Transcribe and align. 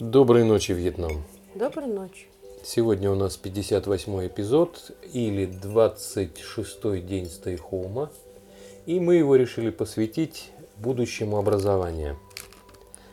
Доброй 0.00 0.44
ночи, 0.44 0.72
Вьетнам. 0.72 1.24
Доброй 1.54 1.86
ночи. 1.86 2.26
Сегодня 2.62 3.10
у 3.10 3.14
нас 3.14 3.36
58 3.36 4.26
эпизод 4.26 4.90
или 5.12 5.46
26 5.46 7.06
день 7.06 7.26
стейхоума. 7.26 8.10
И 8.84 9.00
мы 9.00 9.14
его 9.14 9.36
решили 9.36 9.70
посвятить 9.70 10.50
будущему 10.76 11.38
образованию. 11.38 12.18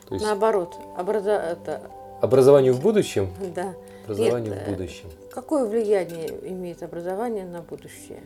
То 0.07 0.15
есть 0.15 0.25
Наоборот, 0.25 0.75
образа... 0.97 1.31
это... 1.31 1.81
образованию 2.21 2.73
в 2.73 2.81
будущем? 2.81 3.29
Да. 3.55 3.73
Образованию 4.05 4.53
Нет, 4.53 4.67
в 4.67 4.71
будущем. 4.71 5.09
Какое 5.31 5.65
влияние 5.65 6.29
имеет 6.49 6.83
образование 6.83 7.45
на 7.45 7.61
будущее? 7.61 8.21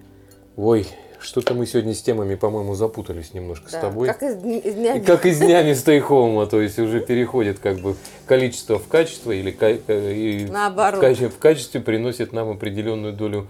Ой, 0.56 0.88
что-то 1.20 1.54
мы 1.54 1.66
сегодня 1.66 1.94
с 1.94 2.02
темами, 2.02 2.36
по-моему, 2.36 2.76
запутались 2.76 3.34
немножко 3.34 3.72
да, 3.72 3.78
с 3.78 3.82
тобой. 3.82 4.08
Как 4.08 4.24
из, 4.24 4.36
из 4.44 4.76
днями. 4.76 5.00
Как 5.00 5.26
из 5.26 5.40
днями 5.40 5.74
стейхоума, 5.74 6.46
то 6.46 6.62
есть 6.62 6.80
уже 6.80 7.00
переходит 7.00 7.60
как 7.60 7.78
бы 7.80 7.96
количество 8.26 8.80
в 8.80 8.88
качество 8.88 9.32
или 9.32 9.52
и 9.52 10.48
Наоборот. 10.50 11.00
В, 11.00 11.02
качестве, 11.02 11.30
в 11.30 11.38
качестве 11.38 11.82
приносит 11.82 12.34
нам 12.34 12.50
определенную 12.50 13.14
долю 13.14 13.48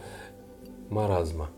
маразма. 0.89 1.49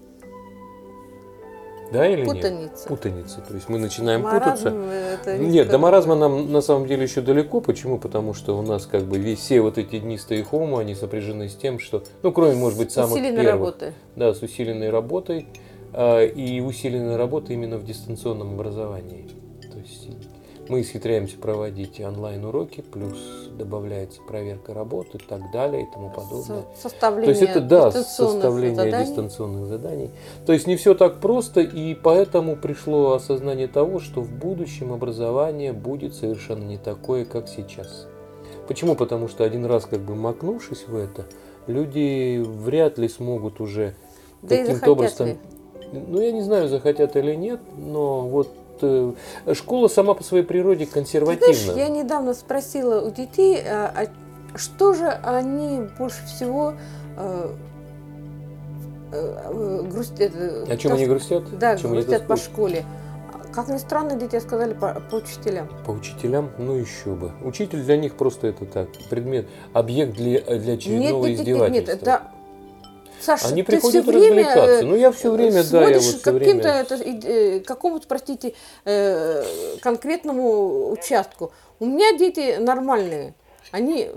Да 1.92 2.08
или 2.08 2.24
Путаница. 2.24 2.50
нет? 2.50 2.86
Путаница. 2.88 3.42
То 3.42 3.56
есть 3.56 3.68
мы 3.68 3.80
начинаем 3.80 4.22
Маразм 4.22 4.44
путаться. 4.44 4.70
Это 4.70 5.38
нет, 5.40 5.70
до 5.70 5.80
маразма 5.80 6.16
нам 6.16 6.52
на 6.52 6.62
самом 6.62 6.88
деле 6.88 7.04
еще 7.04 7.22
далеко. 7.22 7.62
Почему? 7.62 7.98
Потому 7.98 8.36
что 8.36 8.58
у 8.58 8.62
нас 8.62 8.86
как 8.86 9.04
бы 9.06 9.36
все 9.36 9.62
вот 9.62 9.78
эти 9.78 10.00
дни 10.00 10.18
стейхома, 10.18 10.82
они 10.82 10.94
сопряжены 10.94 11.50
с 11.50 11.56
тем, 11.56 11.80
что, 11.80 12.04
ну, 12.22 12.32
кроме, 12.32 12.54
может 12.56 12.78
быть, 12.78 12.92
самых 12.92 13.14
усиленной 13.14 13.44
первых. 13.44 13.54
Работы. 13.54 13.94
Да, 14.16 14.34
с 14.34 14.42
усиленной 14.42 14.90
работой. 14.92 15.48
А, 15.94 16.24
и 16.24 16.60
усиленная 16.60 17.18
работа 17.18 17.54
именно 17.54 17.78
в 17.78 17.86
дистанционном 17.86 18.54
образовании. 18.54 19.28
То 19.72 19.80
есть 19.80 20.10
мы 20.70 20.82
исхитряемся 20.82 21.38
проводить 21.38 22.00
онлайн-уроки, 22.00 22.82
плюс 22.82 23.18
добавляется 23.58 24.22
проверка 24.22 24.74
работы 24.74 25.18
и 25.18 25.22
так 25.22 25.52
далее 25.52 25.84
и 25.84 25.86
тому 25.92 26.12
подобное. 26.12 26.64
Составление 26.80 27.34
То 27.34 27.40
есть 27.40 27.52
это 27.52 27.62
да, 27.62 27.92
составление 27.92 28.76
заданий. 28.76 29.06
дистанционных 29.06 29.66
заданий. 29.66 30.12
То 30.46 30.54
есть 30.54 30.68
не 30.68 30.76
все 30.76 30.94
так 30.94 31.20
просто, 31.20 31.62
и 31.62 31.96
поэтому 31.96 32.56
пришло 32.56 33.14
осознание 33.14 33.68
того, 33.68 34.00
что 34.00 34.22
в 34.22 34.32
будущем 34.32 34.94
образование 34.94 35.74
будет 35.74 36.14
совершенно 36.14 36.64
не 36.64 36.78
такое, 36.78 37.26
как 37.26 37.48
сейчас. 37.48 38.08
Почему? 38.68 38.96
Потому 38.96 39.28
что 39.28 39.44
один 39.44 39.66
раз 39.66 39.86
как 39.86 40.02
бы 40.02 40.16
макнувшись 40.16 40.88
в 40.88 40.96
это, 40.96 41.26
люди 41.66 42.38
вряд 42.38 43.00
ли 43.00 43.10
смогут 43.10 43.60
уже 43.60 43.96
да 44.44 44.58
каким-то 44.58 44.92
образом... 44.92 45.28
Ли? 45.30 45.38
Ну, 45.92 46.22
я 46.22 46.32
не 46.32 46.42
знаю, 46.42 46.68
захотят 46.68 47.16
или 47.16 47.36
нет, 47.36 47.60
но 47.78 48.22
вот 48.28 48.50
э, 48.82 49.14
школа 49.54 49.88
сама 49.88 50.14
по 50.14 50.24
своей 50.24 50.44
природе 50.44 50.86
консервативна. 50.86 51.54
Знаешь, 51.54 51.78
я 51.78 51.90
недавно 51.90 52.34
спросила 52.34 53.02
у 53.02 53.12
детей, 53.12 53.62
а, 53.66 53.94
а 53.96 54.58
что 54.58 54.94
же 54.94 55.08
они 55.08 55.88
больше 55.98 56.26
всего 56.26 56.74
э, 57.18 57.50
э, 59.12 59.82
грустят. 59.90 60.34
О 60.70 60.78
чем 60.78 60.94
они 60.94 61.06
грустят? 61.06 61.58
Да, 61.58 61.78
чем 61.78 61.92
грустят 61.92 62.28
по 62.28 62.38
школе. 62.38 62.86
Как 63.52 63.68
ни 63.68 63.78
странно, 63.78 64.16
дети 64.16 64.40
сказали 64.40 64.74
по, 64.74 65.02
по 65.10 65.16
учителям. 65.16 65.68
По 65.86 65.92
учителям? 65.92 66.52
Ну 66.60 66.76
еще 66.76 67.16
бы. 67.16 67.32
Учитель 67.44 67.84
для 67.84 67.98
них 67.98 68.14
просто 68.14 68.48
это 68.48 68.66
так, 68.66 68.90
предмет, 69.10 69.48
объект 69.74 70.14
для, 70.16 70.42
для 70.42 70.74
очередного 70.74 71.26
нет, 71.26 71.40
нет, 71.40 71.40
издевательства. 71.40 71.74
Нет, 71.74 71.88
нет, 71.88 72.02
это 72.02 72.22
Саша, 73.22 73.48
Они 73.48 73.64
приходят 73.64 74.04
все 74.04 74.12
время 74.12 74.46
развлекаться. 74.46 74.86
Ну, 74.86 74.96
я 74.96 75.12
все 75.12 75.32
время, 75.32 75.64
да, 75.64 75.90
я 75.90 76.00
вот 76.00 76.04
все 76.04 76.20
каким-то, 76.20 76.86
время... 76.90 77.20
э, 77.24 77.60
какому-то, 77.60 78.08
простите, 78.08 78.54
э, 78.86 79.44
конкретному 79.82 80.92
участку. 80.92 81.52
У 81.80 81.86
меня 81.86 82.18
дети 82.18 82.58
нормальные. 82.60 83.34
Они, 83.72 84.10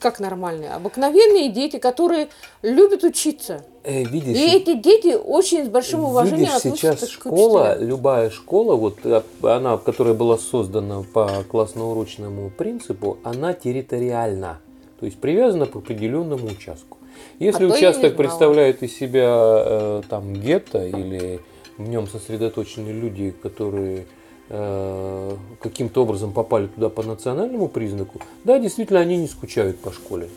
как 0.00 0.18
нормальные, 0.18 0.70
обыкновенные 0.70 1.50
дети, 1.50 1.78
которые 1.78 2.28
любят 2.62 3.04
учиться. 3.04 3.62
Э, 3.82 4.02
видишь, 4.02 4.36
и 4.36 4.56
эти 4.56 4.74
дети 4.74 5.14
очень 5.14 5.66
с 5.66 5.68
большим 5.68 6.04
уважением 6.04 6.46
видишь, 6.46 6.56
относятся 6.56 6.96
сейчас 6.96 7.10
к 7.10 7.12
школа, 7.12 7.70
учителям. 7.70 7.88
любая 7.88 8.30
школа, 8.30 8.76
вот 8.76 8.98
она, 9.42 9.76
которая 9.76 10.14
была 10.14 10.38
создана 10.38 11.02
по 11.02 11.44
классно-урочному 11.50 12.50
принципу, 12.50 13.18
она 13.24 13.52
территориальна. 13.52 14.60
То 15.00 15.06
есть 15.06 15.18
привязана 15.20 15.66
к 15.66 15.76
определенному 15.76 16.46
участку. 16.46 16.96
Если 17.38 17.64
а 17.64 17.74
участок 17.74 18.16
представляет 18.16 18.82
из 18.82 18.96
себя 18.96 19.28
э, 19.28 20.02
там 20.08 20.34
гетто 20.34 20.86
или 20.86 21.40
в 21.78 21.88
нем 21.88 22.06
сосредоточены 22.06 22.90
люди, 22.90 23.34
которые 23.42 24.06
э, 24.48 25.36
каким-то 25.60 26.02
образом 26.02 26.32
попали 26.32 26.68
туда 26.68 26.88
по 26.88 27.02
национальному 27.02 27.68
признаку, 27.68 28.20
да, 28.44 28.58
действительно, 28.58 29.00
они 29.00 29.16
не 29.16 29.26
скучают 29.26 29.78
по 29.78 29.92
школе. 29.92 30.28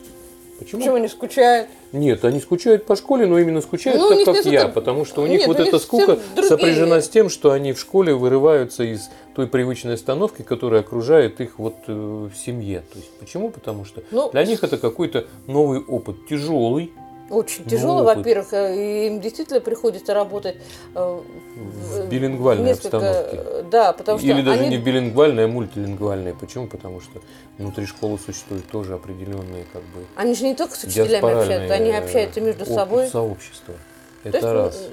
Почему? 0.60 0.82
Почему 0.82 0.98
не 0.98 1.08
скучают? 1.08 1.70
Нет, 1.92 2.26
они 2.26 2.40
скучают 2.40 2.86
по 2.86 2.96
школе, 2.96 3.28
но 3.28 3.38
именно 3.38 3.62
скучают 3.62 4.00
ну, 4.00 4.24
так, 4.26 4.36
как 4.36 4.46
я, 4.46 4.64
это... 4.64 4.70
потому 4.70 5.06
что 5.06 5.22
у 5.22 5.28
них 5.28 5.40
Нет, 5.40 5.48
вот 5.48 5.60
эта 5.60 5.80
скука 5.80 6.18
сопряжена 6.42 7.02
с 7.02 7.10
тем, 7.10 7.30
что 7.30 7.52
они 7.52 7.74
в 7.74 7.80
школе 7.80 8.14
вырываются 8.14 8.84
из 8.84 9.10
той 9.36 9.48
привычной 9.48 9.94
остановки, 9.94 10.42
которая 10.42 10.82
окружает 10.82 11.40
их 11.42 11.60
вот 11.60 11.76
э, 11.88 11.94
в 11.94 12.36
семье. 12.36 12.84
То 12.92 12.98
есть 12.98 13.12
почему? 13.20 13.50
Потому 13.52 13.86
что 13.86 14.04
ну, 14.10 14.32
для 14.32 14.44
них 14.46 14.64
это 14.64 14.78
какой-то 14.78 15.28
новый 15.46 15.80
опыт, 15.80 16.28
тяжелый, 16.28 16.92
очень 17.30 17.66
тяжело, 17.66 18.04
во-первых, 18.04 18.54
э, 18.54 19.08
им 19.08 19.20
действительно 19.20 19.60
приходится 19.60 20.14
работать 20.14 20.58
э, 20.96 21.22
в 21.56 22.08
билингвальной 22.08 22.66
несколько, 22.66 22.98
обстановке. 22.98 23.64
Да, 23.70 23.94
потому 23.94 24.20
что 24.20 24.28
Или 24.28 24.42
даже 24.42 24.62
они... 24.62 24.70
не 24.70 24.78
билингвальной, 24.78 25.46
а 25.46 25.48
мультилингвальной. 25.48 26.34
Почему? 26.34 26.68
Потому 26.68 27.02
что 27.02 27.22
внутри 27.58 27.86
школы 27.86 28.18
существуют 28.18 28.68
тоже 28.68 28.94
определенные 28.94 29.66
как 29.74 29.82
бы. 29.84 30.06
Они 30.16 30.36
же 30.36 30.46
не 30.46 30.56
только 30.56 30.76
с 30.76 30.84
учителями 30.84 31.40
общаются, 31.40 31.74
они 31.74 31.92
общаются 31.92 32.42
между 32.42 32.66
собой. 32.66 33.08
Сообщество. 33.08 33.74
Это 34.24 34.42
То 34.42 34.66
есть, 34.66 34.78
раз. 34.78 34.90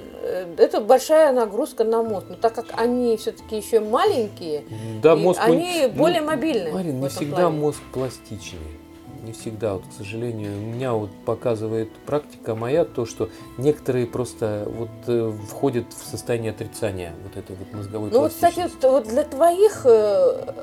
Это 0.57 0.81
большая 0.81 1.33
нагрузка 1.33 1.83
на 1.83 2.03
мозг. 2.03 2.27
Но 2.29 2.35
так 2.35 2.53
как 2.53 2.67
они 2.77 3.17
все-таки 3.17 3.57
еще 3.57 3.79
маленькие, 3.79 4.63
да, 5.01 5.15
мозг 5.15 5.39
они 5.41 5.87
ну, 5.87 5.89
более 5.89 6.21
мобильны. 6.21 6.71
Марин, 6.71 7.01
не 7.01 7.09
всегда 7.09 7.35
плане. 7.35 7.57
мозг 7.57 7.81
пластичный 7.91 8.84
не 9.25 9.33
всегда, 9.33 9.73
вот, 9.73 9.83
к 9.83 9.97
сожалению, 9.97 10.57
у 10.57 10.61
меня 10.61 10.93
вот 10.93 11.09
показывает 11.25 11.89
практика 12.05 12.55
моя 12.55 12.85
то, 12.85 13.05
что 13.05 13.29
некоторые 13.57 14.05
просто 14.05 14.67
вот 14.67 14.89
э, 15.07 15.33
входят 15.49 15.91
в 15.91 16.05
состояние 16.09 16.51
отрицания 16.51 17.13
вот 17.23 17.35
этой 17.35 17.55
вот 17.55 17.73
мозговой 17.73 18.11
Ну 18.11 18.19
вот, 18.19 18.31
кстати, 18.31 18.69
вот 18.83 19.07
для 19.07 19.23
твоих 19.23 19.85
э, 19.85 20.53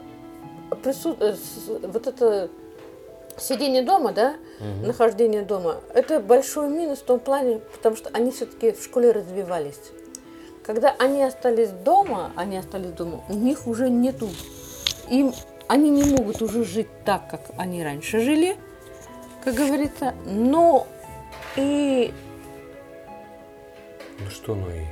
прису... 0.83 1.17
э, 1.19 1.35
вот 1.83 2.07
это 2.07 2.51
сидение 3.37 3.83
дома, 3.83 4.13
да, 4.13 4.37
угу. 4.61 4.87
нахождение 4.87 5.43
дома, 5.43 5.81
это 5.95 6.21
большой 6.21 6.69
минус 6.69 7.01
в 7.01 7.05
том 7.05 7.19
плане, 7.19 7.61
потому 7.75 7.97
что 7.97 8.11
они 8.13 8.31
все-таки 8.31 8.73
в 8.73 8.83
школе 8.83 9.11
развивались. 9.13 9.81
Когда 10.65 10.95
они 10.99 11.25
остались 11.25 11.71
дома, 11.71 12.31
они 12.37 12.57
остались 12.57 12.93
дома, 12.93 13.25
у 13.29 13.35
них 13.35 13.67
уже 13.67 13.91
нету 13.91 14.29
им 15.11 15.35
они 15.73 15.89
не 15.89 16.05
могут 16.05 16.43
уже 16.43 16.65
жить 16.65 16.89
так, 17.07 17.29
как 17.31 17.41
они 17.57 17.83
раньше 17.83 18.21
жили, 18.21 18.57
как 19.43 19.55
говорится, 19.55 20.13
но 20.27 20.87
и... 21.57 22.13
Ну 24.19 24.31
что, 24.31 24.55
ну 24.55 24.67
и... 24.69 24.85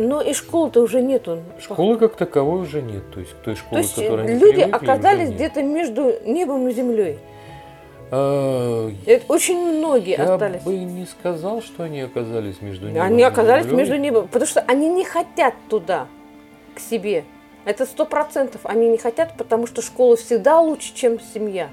Но 0.00 0.20
и 0.20 0.32
школы-то 0.32 0.82
уже 0.82 1.02
нету. 1.02 1.42
Школы 1.60 1.98
как 1.98 2.14
таковой 2.14 2.62
уже 2.62 2.80
нет. 2.80 3.02
То 3.12 3.20
есть 3.20 3.34
той 3.44 3.56
школы, 3.56 3.82
То 3.82 3.88
есть 3.88 3.94
которой 3.96 4.26
они 4.26 4.34
люди 4.38 4.62
привыкли, 4.62 4.70
оказались 4.70 5.30
где-то 5.30 5.62
между 5.64 6.12
небом 6.24 6.68
и 6.68 6.72
землей. 6.72 7.18
А, 8.12 8.92
Это 9.06 9.24
очень 9.32 9.58
многие 9.58 10.16
я 10.16 10.34
остались. 10.34 10.60
Я 10.64 10.70
бы 10.70 10.76
не 10.76 11.06
сказал, 11.06 11.60
что 11.60 11.82
они 11.82 12.00
оказались 12.00 12.60
между 12.60 12.88
небом 12.88 13.02
Они 13.02 13.22
оказались 13.24 13.64
землей. 13.64 13.78
между 13.78 13.96
небом, 13.96 14.28
потому 14.28 14.46
что 14.46 14.60
они 14.60 14.88
не 14.88 15.04
хотят 15.04 15.54
туда, 15.68 16.06
к 16.76 16.78
себе. 16.78 17.24
Это 17.64 17.86
сто 17.86 18.04
процентов 18.04 18.60
они 18.64 18.88
не 18.88 18.98
хотят, 18.98 19.36
потому 19.36 19.66
что 19.66 19.82
школа 19.82 20.16
всегда 20.16 20.60
лучше, 20.60 20.94
чем 20.94 21.18
семья. 21.20 21.68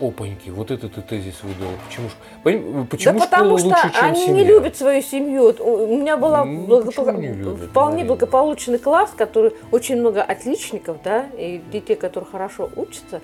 Опаньки, 0.00 0.50
вот 0.50 0.72
это 0.72 0.88
ты 0.88 1.02
тезис 1.02 1.36
выдал. 1.44 1.70
Почему, 1.86 2.84
почему 2.86 3.20
да 3.20 3.26
потому 3.26 3.58
что 3.58 3.68
лучше, 3.68 3.92
чем 3.92 4.04
они 4.04 4.26
семья? 4.26 4.42
не 4.42 4.44
любят 4.44 4.76
свою 4.76 5.02
семью. 5.02 5.54
У 5.60 5.86
меня 5.86 6.16
был 6.16 6.34
ну, 6.44 6.66
благопо... 6.66 7.12
любят, 7.12 7.70
вполне 7.70 7.98
Марина? 7.98 8.08
благополучный 8.08 8.78
класс, 8.78 9.12
который 9.16 9.52
очень 9.70 10.00
много 10.00 10.20
отличников, 10.20 10.96
да, 11.04 11.26
и 11.38 11.62
детей, 11.72 11.94
которые 11.94 12.28
хорошо 12.28 12.68
учатся. 12.74 13.20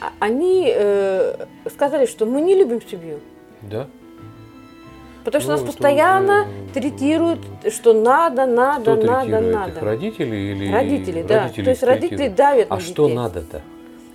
А 0.00 0.12
Они 0.20 0.72
э, 0.74 1.46
сказали, 1.70 2.06
что 2.06 2.24
мы 2.24 2.40
не 2.40 2.54
любим 2.54 2.80
семью. 2.80 3.20
Да? 3.60 3.86
Потому 5.24 5.40
что 5.42 5.52
Ну, 5.52 5.56
нас 5.58 5.66
постоянно 5.66 6.42
уже- 6.42 6.74
третируют, 6.74 7.40
что 7.72 7.92
надо, 7.94 8.46
надо, 8.46 8.96
Кто 8.96 9.06
надо, 9.06 9.40
надо. 9.40 9.70
их? 9.78 9.82
Родители 9.82 10.36
или 10.36 10.72
Родители, 10.72 11.22
да. 11.22 11.42
родители 11.44 11.64
То 11.64 11.70
есть 11.70 11.82
родители 11.82 12.28
давят 12.28 12.66
А 12.70 12.74
на 12.76 12.80
что 12.80 13.04
детей. 13.06 13.16
надо-то? 13.16 13.62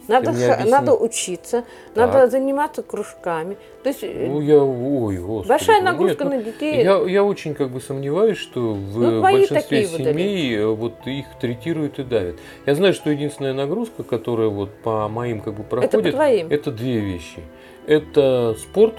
Надо, 0.08 0.34
надо 0.66 0.96
учиться, 0.96 1.64
Так. 1.94 2.12
надо 2.14 2.28
заниматься 2.32 2.82
кружками. 2.82 3.58
То 3.84 3.90
есть 3.90 4.00
э, 4.04 4.26
Ну, 4.28 4.42
я, 4.42 4.58
ой, 4.64 5.18
господи. 5.18 5.50
большая 5.50 5.82
нагрузка 5.84 6.24
нет, 6.24 6.34
ну, 6.34 6.40
на 6.40 6.44
детей. 6.44 6.84
Я, 6.84 6.98
я 7.08 7.24
очень 7.24 7.54
как 7.54 7.70
бы 7.70 7.80
сомневаюсь, 7.80 8.38
что 8.40 8.74
в 8.74 8.98
Ну, 9.00 9.22
большинстве 9.22 9.62
такие 9.62 9.88
вот 9.88 9.98
семей 10.00 10.56
э, 10.58 10.66
вот 10.66 10.94
их 11.06 11.26
третируют 11.40 12.00
и 12.00 12.04
давят. 12.04 12.38
Я 12.66 12.74
знаю, 12.74 12.96
что 12.96 13.12
единственная 13.12 13.54
нагрузка, 13.54 14.02
которая 14.02 14.48
вот 14.50 14.72
по 14.84 15.08
моим 15.10 15.42
как 15.42 15.54
бы 15.54 15.62
Это 15.62 15.70
по 15.76 15.76
проходит, 15.82 16.16
твоим. 16.16 16.48
это 16.50 16.72
две 16.72 17.00
вещи. 17.00 17.42
Это 17.86 18.56
спорт, 18.60 18.96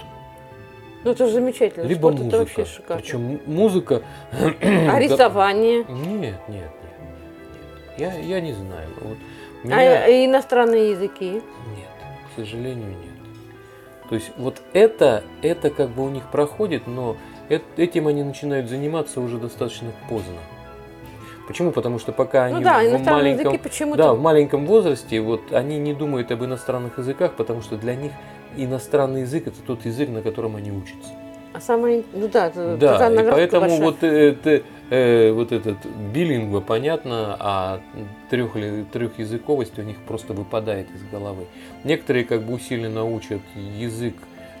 Ну 1.03 1.11
это 1.11 1.25
же 1.25 1.33
замечательно. 1.33 1.83
либо 1.87 1.99
Спорт 1.99 2.15
музыка. 2.19 2.27
это 2.27 2.37
вообще 2.37 2.65
шикарно. 2.65 3.01
Причем 3.01 3.39
музыка. 3.45 4.01
А 4.31 4.99
рисование? 4.99 5.77
Нет, 5.79 5.87
нет, 5.89 6.35
нет. 6.49 6.71
нет. 7.97 7.97
Я, 7.97 8.13
я 8.19 8.41
не 8.41 8.53
знаю. 8.53 8.87
Вот 9.01 9.17
А 9.63 9.67
меня- 9.67 10.07
э, 10.07 10.25
иностранные 10.25 10.91
языки? 10.91 11.33
Нет, 11.33 11.43
к 12.33 12.39
сожалению, 12.39 12.89
нет. 12.89 12.97
То 14.09 14.15
есть 14.15 14.31
вот 14.37 14.61
это, 14.73 15.23
это 15.41 15.69
как 15.69 15.89
бы 15.89 16.03
у 16.03 16.09
них 16.09 16.23
проходит, 16.31 16.85
но 16.85 17.15
эт- 17.49 17.61
этим 17.77 18.07
они 18.07 18.23
начинают 18.23 18.69
заниматься 18.69 19.21
уже 19.21 19.37
достаточно 19.37 19.91
поздно. 20.09 20.37
Почему? 21.47 21.71
Потому 21.71 21.97
что 21.99 22.11
пока 22.11 22.45
они 22.45 22.55
Ну 22.55 22.61
да, 22.61 22.79
в 22.79 23.03
маленьком, 23.03 23.57
да, 23.97 24.13
в 24.13 24.19
маленьком 24.21 24.65
возрасте, 24.65 25.19
вот 25.19 25.51
они 25.51 25.79
не 25.79 25.93
думают 25.93 26.31
об 26.31 26.43
иностранных 26.43 26.97
языках, 26.97 27.33
потому 27.33 27.61
что 27.61 27.77
для 27.77 27.95
них 27.95 28.11
иностранный 28.57 29.21
язык 29.21 29.47
это 29.47 29.57
тот 29.65 29.85
язык, 29.85 30.09
на 30.09 30.21
котором 30.21 30.55
они 30.55 30.71
учатся. 30.71 31.11
А 31.53 31.59
самое, 31.59 32.03
ну 32.13 32.29
да, 32.29 32.47
это 32.47 32.77
Да, 32.77 33.11
и 33.11 33.29
поэтому 33.29 33.61
большая. 33.61 33.81
вот, 33.81 34.03
это, 34.03 34.63
э, 34.89 35.31
вот 35.33 35.51
этот 35.51 35.77
билингва, 36.13 36.61
понятно, 36.61 37.35
а 37.39 37.81
трех, 38.29 38.53
трехязыковость 38.53 39.77
у 39.77 39.81
них 39.81 39.97
просто 40.07 40.33
выпадает 40.33 40.87
из 40.95 41.03
головы. 41.11 41.45
Некоторые 41.83 42.23
как 42.23 42.43
бы 42.43 42.53
усиленно 42.53 43.03
учат 43.03 43.41
язык 43.55 44.15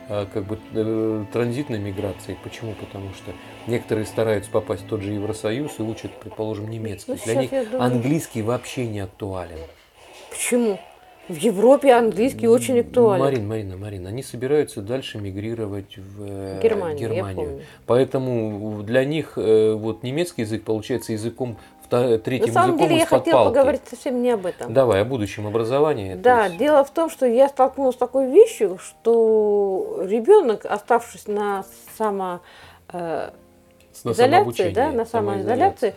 э, 0.09 0.25
как 0.33 0.43
бы 0.43 0.59
э, 0.73 1.25
транзитной 1.31 1.79
миграции. 1.79 2.37
Почему? 2.43 2.73
Потому 2.73 3.13
что 3.13 3.31
некоторые 3.67 4.05
стараются 4.05 4.51
попасть 4.51 4.83
в 4.83 4.87
тот 4.87 5.01
же 5.01 5.13
Евросоюз 5.13 5.79
и 5.79 5.83
учат, 5.83 6.11
предположим, 6.19 6.69
немецкий. 6.69 7.13
Ну, 7.13 7.17
Для 7.23 7.35
них 7.35 7.51
думаю- 7.51 7.81
английский 7.83 8.41
вообще 8.41 8.85
не 8.85 8.99
актуален. 8.99 9.59
Почему? 10.29 10.77
В 11.31 11.37
Европе 11.37 11.93
английский 11.93 12.47
очень 12.49 12.81
актуален. 12.81 13.23
Марин, 13.23 13.47
Марина, 13.47 13.77
Марина, 13.77 14.09
они 14.09 14.21
собираются 14.21 14.81
дальше 14.81 15.17
мигрировать 15.17 15.97
в 15.97 16.25
э, 16.27 16.59
Германию, 16.61 16.99
Германию. 17.09 17.61
Поэтому 17.85 18.83
для 18.83 19.05
них 19.05 19.33
э, 19.37 19.73
вот 19.73 20.03
немецкий 20.03 20.41
язык 20.41 20.63
получается 20.65 21.13
языком 21.13 21.57
третьим 21.89 22.47
На 22.47 22.53
самом 22.53 22.69
языком 22.75 22.77
деле 22.87 22.99
я 22.99 23.05
хотела 23.05 23.35
палки. 23.37 23.53
поговорить 23.55 23.81
совсем 23.89 24.21
не 24.21 24.31
об 24.31 24.45
этом. 24.45 24.73
Давай 24.73 25.01
о 25.01 25.05
будущем 25.05 25.47
образовании. 25.47 26.15
Да, 26.15 26.45
есть- 26.47 26.57
дело 26.57 26.83
в 26.83 26.91
том, 26.91 27.09
что 27.09 27.25
я 27.25 27.47
столкнулась 27.47 27.95
с 27.95 27.97
такой 27.97 28.29
вещью, 28.29 28.77
что 28.77 30.01
ребенок, 30.03 30.65
оставшись 30.65 31.27
на 31.27 31.63
само 31.97 32.41
э, 32.91 33.29
на 34.03 34.11
изоляции, 34.11 34.71
да, 34.71 34.91
на 34.91 35.05
самоизоляции, 35.05 35.93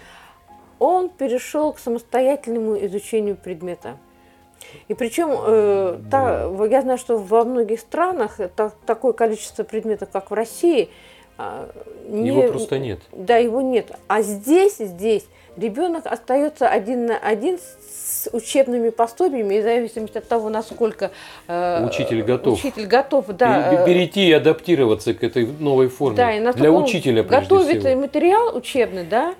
он 0.78 1.08
перешел 1.08 1.72
к 1.72 1.78
самостоятельному 1.80 2.76
изучению 2.86 3.36
предмета. 3.36 3.96
И 4.88 4.94
причем, 4.94 5.30
э, 5.32 5.98
та- 6.10 6.48
я 6.70 6.82
знаю, 6.82 6.98
что 6.98 7.16
во 7.18 7.44
многих 7.44 7.80
странах 7.80 8.38
та- 8.56 8.72
такое 8.86 9.12
количество 9.12 9.62
предметов, 9.64 10.08
как 10.12 10.30
в 10.30 10.34
России, 10.34 10.88
а, 11.38 11.68
не- 12.08 12.28
Его 12.28 12.42
просто 12.52 12.78
нет. 12.78 13.00
Да, 13.12 13.36
его 13.38 13.60
нет. 13.60 13.86
А 14.08 14.22
здесь, 14.22 14.76
здесь 14.78 15.26
ребенок 15.56 16.06
остается 16.06 16.68
один 16.68 17.06
на 17.06 17.16
один 17.18 17.58
с 17.58 18.28
учебными 18.32 18.90
пособиями, 18.90 19.54
и 19.56 19.60
в 19.60 19.62
зависимости 19.64 20.18
от 20.18 20.26
того, 20.28 20.48
насколько 20.48 21.10
э, 21.48 21.86
Учитель 21.86 22.22
готов. 22.22 22.58
учитель 22.58 22.86
готов, 22.86 23.26
да, 23.28 23.70
Пе- 23.70 23.76
э, 23.76 23.86
Перейти 23.86 24.28
и 24.28 24.32
адаптироваться 24.32 25.12
к 25.14 25.22
этой 25.22 25.46
новой 25.46 25.88
форме. 25.88 26.16
да, 26.16 26.32
и 26.32 26.40
Для 26.52 26.72
учителя 26.72 27.22
прежде 27.22 27.48
готовит 27.48 27.80
всего. 27.82 28.00
материал 28.00 28.56
учебный, 28.56 29.04
да, 29.04 29.34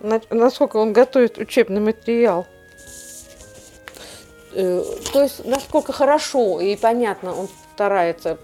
на- 0.00 0.20
насколько 0.30 0.76
он 0.78 0.92
готовит 0.92 1.38
учебный 1.38 1.80
материал. 1.80 2.46
Э, 4.54 4.82
То 5.12 5.22
есть, 5.22 5.44
насколько 5.44 5.92
хорошо 5.92 6.60
и 6.60 6.76
понятно 6.76 7.34
он 7.38 7.48
старается 7.74 8.38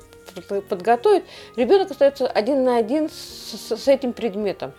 подготовить, 0.69 1.25
ребенок 1.57 1.91
остается 1.91 2.27
один 2.27 2.65
на 2.65 2.77
один 2.77 3.09
с, 3.11 3.75
с- 3.77 3.89
этим 3.89 4.13
предметом. 4.13 4.73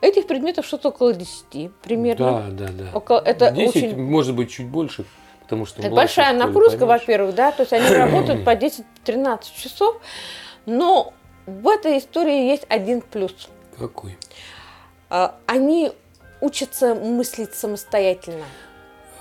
Этих 0.00 0.26
предметов 0.26 0.66
что-то 0.66 0.88
около 0.88 1.12
10 1.14 1.70
примерно. 1.82 2.42
Да, 2.50 2.66
да, 2.66 2.72
да. 2.72 2.84
Около, 2.98 3.18
это 3.20 3.50
10, 3.50 3.76
очень 3.76 4.02
может 4.02 4.34
быть, 4.34 4.50
чуть 4.50 4.66
больше, 4.66 5.04
потому 5.42 5.64
что 5.66 5.80
это 5.80 5.90
большая 5.90 6.32
нагрузка, 6.34 6.86
во-первых, 6.86 7.34
да, 7.34 7.52
то 7.52 7.62
есть 7.62 7.72
они 7.72 7.88
работают 7.96 8.44
по 8.44 8.50
10-13 8.54 9.40
часов, 9.56 9.96
но 10.66 11.12
в 11.46 11.68
этой 11.68 11.98
истории 11.98 12.48
есть 12.48 12.64
один 12.68 13.00
плюс. 13.00 13.32
Какой? 13.78 14.18
А, 15.08 15.36
Они 15.46 15.92
учатся 16.40 16.94
мыслить 16.94 17.54
самостоятельно. 17.54 18.44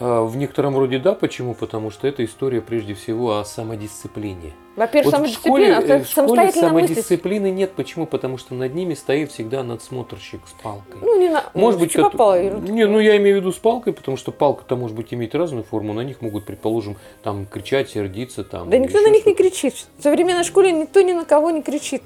А, 0.01 0.23
В 0.25 0.35
некотором 0.35 0.77
роде 0.77 0.97
да. 0.97 1.13
Почему? 1.13 1.53
Потому 1.53 1.91
что 1.91 2.07
это 2.07 2.25
история 2.25 2.59
прежде 2.59 2.95
всего 2.95 3.37
о 3.37 3.45
самодисциплине. 3.45 4.53
Во-первых, 4.75 5.13
Вот 5.13 5.27
в 5.27 5.31
школе, 5.31 5.67
самодисциплина, 5.67 5.77
а 5.77 5.81
э, 5.81 6.03
в 6.03 6.07
школе 6.07 6.27
самостоятельно 6.27 6.69
мыслить. 6.69 6.89
самодисциплины 6.89 7.51
нет. 7.51 7.71
Почему? 7.73 8.05
Потому 8.07 8.37
что 8.37 8.55
над 8.55 8.73
ними 8.73 8.95
стоит 8.95 9.31
всегда 9.31 9.63
надсмотрщик 9.63 10.41
с 10.47 10.61
палкой. 10.61 11.01
Ну, 11.01 11.19
не 11.19 11.29
на... 11.29 11.43
Может 11.53 11.79
быть, 11.79 11.91
что 11.91 12.03
кот- 12.03 12.13
попало, 12.13 12.41
не, 12.41 12.85
ну 12.87 12.99
я 12.99 13.17
имею 13.17 13.37
в 13.37 13.39
виду 13.41 13.51
с 13.51 13.57
палкой, 13.57 13.93
потому 13.93 14.17
что 14.17 14.31
палка-то 14.31 14.75
может 14.75 14.95
быть 14.95 15.13
иметь 15.13 15.35
разную 15.35 15.63
форму. 15.63 15.93
На 15.93 16.01
них 16.01 16.21
могут, 16.21 16.45
предположим, 16.45 16.97
там 17.21 17.45
кричать, 17.45 17.89
сердиться, 17.91 18.43
там. 18.43 18.69
Да 18.69 18.77
никто 18.77 18.99
на 19.01 19.09
них 19.09 19.25
не 19.25 19.35
кричит. 19.35 19.85
В 19.99 20.03
современной 20.03 20.43
школе 20.43 20.71
никто 20.71 21.01
ни 21.01 21.11
на 21.11 21.25
кого 21.25 21.51
не 21.51 21.61
кричит. 21.61 22.01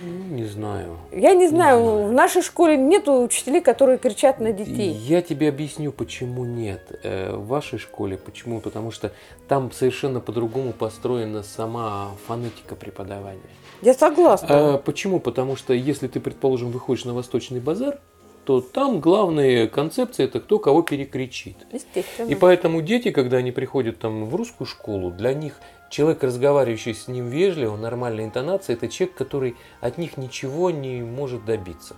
Ну, 0.00 0.34
Не 0.36 0.44
знаю. 0.44 0.98
Я 1.12 1.34
не 1.34 1.48
знаю, 1.48 1.82
знаю. 1.82 2.06
в 2.08 2.12
нашей 2.12 2.42
школе 2.42 2.76
нету 2.76 3.22
учителей, 3.22 3.60
которые 3.60 3.98
кричат 3.98 4.38
на 4.40 4.52
детей. 4.52 4.90
Я 4.90 5.22
тебе 5.22 5.48
объясню, 5.48 5.92
почему 5.92 6.44
нет. 6.44 7.00
Э, 7.02 7.34
В 7.36 7.46
вашей 7.48 7.78
школе 7.78 8.16
почему? 8.16 8.60
Потому 8.60 8.90
что 8.90 9.12
там 9.48 9.72
совершенно 9.72 10.20
по-другому 10.20 10.72
построена 10.72 11.42
сама 11.42 12.10
фонетика 12.26 12.76
преподавания. 12.76 13.40
Я 13.82 13.94
согласна. 13.94 14.48
А 14.50 14.78
почему? 14.78 15.20
Потому 15.20 15.56
что 15.56 15.72
если 15.72 16.08
ты, 16.08 16.20
предположим, 16.20 16.70
выходишь 16.70 17.04
на 17.04 17.14
Восточный 17.14 17.60
базар, 17.60 17.98
то 18.44 18.60
там 18.62 19.00
главная 19.00 19.66
концепция 19.68 20.24
это 20.24 20.40
кто 20.40 20.58
кого 20.58 20.82
перекричит. 20.82 21.56
Естественно. 21.70 22.28
И 22.30 22.34
поэтому 22.34 22.80
дети, 22.80 23.10
когда 23.10 23.36
они 23.36 23.52
приходят 23.52 23.98
там 23.98 24.24
в 24.24 24.34
русскую 24.34 24.66
школу, 24.66 25.10
для 25.10 25.34
них 25.34 25.60
человек, 25.90 26.22
разговаривающий 26.22 26.94
с 26.94 27.08
ним 27.08 27.28
вежливо, 27.28 27.76
нормальной 27.76 28.24
интонацией, 28.24 28.76
это 28.76 28.88
человек, 28.88 29.16
который 29.16 29.56
от 29.80 29.98
них 29.98 30.16
ничего 30.16 30.70
не 30.70 31.00
может 31.02 31.44
добиться. 31.44 31.96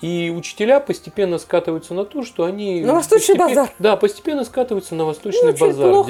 И 0.00 0.32
учителя 0.36 0.80
постепенно 0.80 1.38
скатываются 1.38 1.94
на 1.94 2.04
то, 2.04 2.24
что 2.24 2.44
они... 2.44 2.82
На 2.82 2.94
Восточный 2.94 3.36
постепенно- 3.36 3.48
базар. 3.62 3.74
Да, 3.78 3.96
постепенно 3.96 4.44
скатываются 4.44 4.94
на 4.94 5.04
Ну, 5.04 5.06
Восточный 5.06 5.50
очень 5.50 5.66
базар. 5.66 5.88
плохо. 5.90 6.08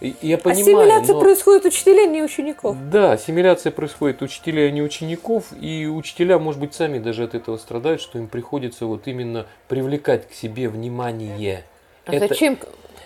где- 0.00 0.14
Я 0.22 0.38
понимаю, 0.38 0.62
Ассимиляция 0.62 1.14
но- 1.14 1.20
происходит 1.20 1.64
учителей, 1.66 2.06
не 2.06 2.22
учеников. 2.22 2.76
да, 2.90 3.12
ассимиляция 3.12 3.70
происходит 3.72 4.22
учителей, 4.22 4.68
а 4.68 4.70
не 4.70 4.82
учеников, 4.82 5.46
и 5.58 5.86
учителя, 5.86 6.38
может 6.38 6.60
быть, 6.60 6.74
сами 6.74 6.98
даже 6.98 7.24
от 7.24 7.34
этого 7.34 7.56
страдают, 7.58 8.00
что 8.00 8.18
им 8.18 8.28
приходится 8.28 8.86
вот 8.86 9.06
именно 9.06 9.46
привлекать 9.68 10.28
к 10.28 10.32
себе 10.32 10.68
внимание. 10.68 11.64
А 12.06 12.14
Это- 12.14 12.28
зачем? 12.28 12.58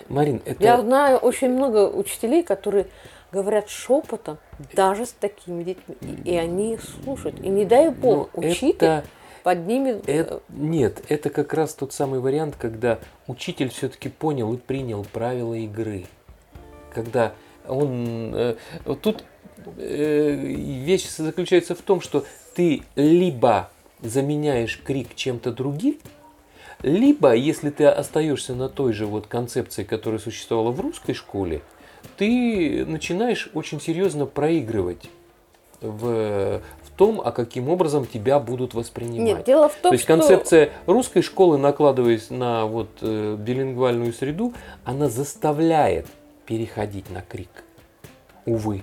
Марин, 0.08 0.40
это 0.44 0.62
Я 0.62 0.80
знаю 0.80 1.18
очень 1.18 1.50
много 1.50 1.88
учителей, 1.88 2.42
которые 2.42 2.86
говорят 3.32 3.68
шепотом 3.68 4.38
даже 4.72 5.06
с 5.06 5.12
такими 5.12 5.62
детьми. 5.62 5.96
И, 6.24 6.32
и 6.32 6.36
они 6.36 6.78
слушают. 6.78 7.38
И 7.40 7.48
не 7.48 7.64
дай 7.64 7.90
бог, 7.90 8.30
ну, 8.34 8.40
учитель 8.48 8.86
это- 8.86 9.04
поднимет... 9.42 10.08
э, 10.08 10.20
это- 10.20 10.40
нет, 10.48 11.02
это 11.08 11.30
как 11.30 11.52
раз 11.52 11.74
тот 11.74 11.92
самый 11.92 12.20
вариант, 12.20 12.56
когда 12.58 12.98
учитель 13.26 13.68
все-таки 13.68 14.08
понял 14.08 14.52
и 14.54 14.56
принял 14.56 15.04
правила 15.04 15.54
игры. 15.54 16.06
Когда 16.94 17.34
он... 17.66 18.32
э, 18.34 18.56
тут 19.02 19.24
э, 19.76 20.34
вещь 20.34 21.08
заключается 21.08 21.74
в 21.74 21.82
том, 21.82 22.00
что 22.00 22.24
ты 22.54 22.82
либо 22.96 23.68
заменяешь 24.00 24.80
крик 24.82 25.14
чем-то 25.14 25.52
другим, 25.52 25.98
либо, 26.82 27.34
если 27.34 27.70
ты 27.70 27.86
остаешься 27.86 28.54
на 28.54 28.68
той 28.68 28.92
же 28.92 29.06
вот 29.06 29.26
концепции, 29.26 29.84
которая 29.84 30.20
существовала 30.20 30.70
в 30.70 30.80
русской 30.80 31.12
школе, 31.12 31.62
ты 32.16 32.84
начинаешь 32.86 33.50
очень 33.54 33.80
серьезно 33.80 34.26
проигрывать 34.26 35.10
в, 35.80 36.60
в 36.60 36.90
том, 36.96 37.20
а 37.24 37.32
каким 37.32 37.68
образом 37.68 38.06
тебя 38.06 38.38
будут 38.38 38.74
воспринимать. 38.74 39.38
Нет, 39.38 39.44
дело 39.44 39.68
в 39.68 39.74
том, 39.74 39.90
То 39.90 39.94
есть 39.94 40.04
что... 40.04 40.16
концепция 40.16 40.70
русской 40.86 41.22
школы, 41.22 41.58
накладываясь 41.58 42.30
на 42.30 42.66
вот 42.66 42.88
э, 43.00 43.36
билингвальную 43.38 44.12
среду, 44.12 44.54
она 44.84 45.08
заставляет 45.08 46.06
переходить 46.46 47.10
на 47.10 47.22
крик. 47.22 47.50
Увы. 48.46 48.82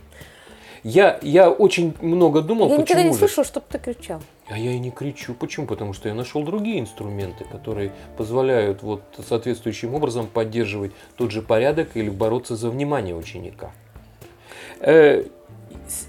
Я, 0.83 1.17
я 1.23 1.49
очень 1.49 1.95
много 1.99 2.41
думал, 2.41 2.69
Я 2.69 2.77
никогда 2.77 2.95
почему 2.95 3.07
не 3.07 3.13
же. 3.13 3.19
слышала, 3.19 3.45
чтобы 3.45 3.65
ты 3.71 3.79
кричал. 3.79 4.21
А 4.47 4.57
я 4.57 4.73
и 4.73 4.79
не 4.79 4.91
кричу. 4.91 5.33
Почему? 5.33 5.65
Потому 5.65 5.93
что 5.93 6.07
я 6.07 6.13
нашел 6.13 6.43
другие 6.43 6.79
инструменты, 6.79 7.45
которые 7.45 7.91
позволяют 8.15 8.83
вот 8.83 9.01
соответствующим 9.27 9.95
образом 9.95 10.27
поддерживать 10.27 10.91
тот 11.17 11.31
же 11.31 11.41
порядок 11.41 11.89
или 11.95 12.09
бороться 12.09 12.55
за 12.55 12.69
внимание 12.69 13.15
ученика. 13.15 13.71
Э, 14.81 15.23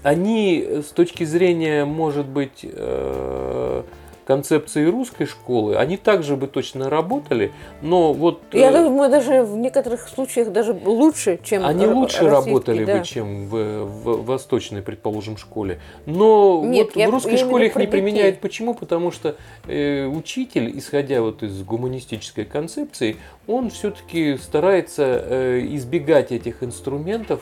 они 0.03 0.63
с 0.63 0.91
точки 0.91 1.23
зрения, 1.23 1.85
может 1.85 2.27
быть, 2.27 2.59
э, 2.63 3.83
концепции 4.27 4.85
русской 4.85 5.25
школы, 5.25 5.77
они 5.77 5.95
также 5.95 6.35
бы 6.35 6.47
точно 6.47 6.89
работали, 6.89 7.53
но 7.81 8.11
вот... 8.11 8.41
Я 8.51 8.71
э, 8.71 8.83
думаю, 8.83 9.09
даже 9.09 9.43
в 9.43 9.55
некоторых 9.55 10.09
случаях 10.09 10.51
даже 10.51 10.73
лучше, 10.73 11.39
чем 11.41 11.65
Они 11.65 11.87
лучше 11.87 12.29
работали 12.29 12.83
да. 12.83 12.97
бы, 12.97 13.05
чем 13.05 13.47
в, 13.47 13.85
в 13.85 14.25
восточной, 14.25 14.81
предположим, 14.81 15.37
школе. 15.37 15.79
Но 16.05 16.61
Нет, 16.65 16.87
вот 16.87 16.95
я, 16.97 17.07
в 17.07 17.11
русской 17.11 17.31
я 17.31 17.37
школе 17.37 17.67
их 17.67 17.75
не 17.77 17.87
применяют. 17.87 18.39
Почему? 18.41 18.73
Потому 18.73 19.11
что 19.11 19.37
э, 19.65 20.05
учитель, 20.05 20.77
исходя 20.77 21.21
вот 21.21 21.41
из 21.41 21.63
гуманистической 21.63 22.43
концепции, 22.43 23.15
он 23.47 23.69
все-таки 23.69 24.37
старается 24.37 25.23
э, 25.25 25.61
избегать 25.71 26.33
этих 26.33 26.63
инструментов, 26.63 27.39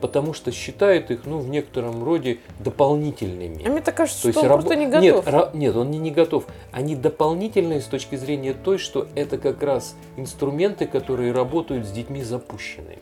потому 0.00 0.32
что 0.32 0.52
считает 0.52 1.10
их, 1.10 1.24
ну, 1.24 1.38
в 1.38 1.48
некотором 1.48 2.04
роде 2.04 2.38
дополнительными. 2.58 3.66
А 3.66 3.70
мне 3.70 3.80
так 3.80 3.94
кажется, 3.94 4.22
То 4.22 4.32
что 4.32 4.40
он 4.40 4.46
раб... 4.48 4.60
просто 4.60 4.76
не 4.76 4.86
готов. 4.86 5.26
Нет, 5.26 5.54
нет, 5.54 5.76
он 5.76 5.90
не, 5.90 5.98
не 5.98 6.10
готов. 6.10 6.46
Они 6.72 6.94
дополнительные 6.96 7.80
с 7.80 7.86
точки 7.86 8.16
зрения 8.16 8.54
той, 8.54 8.78
что 8.78 9.06
это 9.14 9.38
как 9.38 9.62
раз 9.62 9.94
инструменты, 10.16 10.86
которые 10.86 11.32
работают 11.32 11.86
с 11.86 11.90
детьми 11.90 12.22
запущенными. 12.22 12.98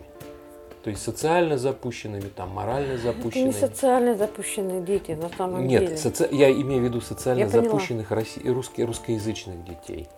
То 0.85 0.91
есть 0.91 1.03
социально 1.03 1.57
запущенными, 1.57 2.29
там, 2.29 2.51
морально 2.51 2.99
запущенными. 2.99 3.49
Это 3.49 3.59
не 3.59 3.69
социально 3.69 4.15
запущенные 4.15 4.83
дети 4.83 5.13
на 5.13 5.31
самом 5.31 5.67
Нет, 5.67 5.81
деле. 5.81 5.93
Нет, 5.93 5.99
соци... 5.99 6.29
я 6.31 6.53
имею 6.53 6.83
в 6.83 6.85
виду 6.85 7.01
социально 7.01 7.41
я 7.41 7.49
запущенных 7.49 8.11
россий... 8.11 8.43
русский... 8.53 8.85
русскоязычных 8.85 9.65
детей. 9.65 10.09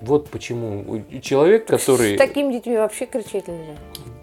Вот 0.00 0.28
почему 0.30 1.02
человек, 1.22 1.66
который... 1.66 2.16
С 2.16 2.18
такими 2.18 2.52
детьми 2.52 2.76
вообще 2.76 3.06
кричать 3.06 3.48
нельзя. 3.48 3.76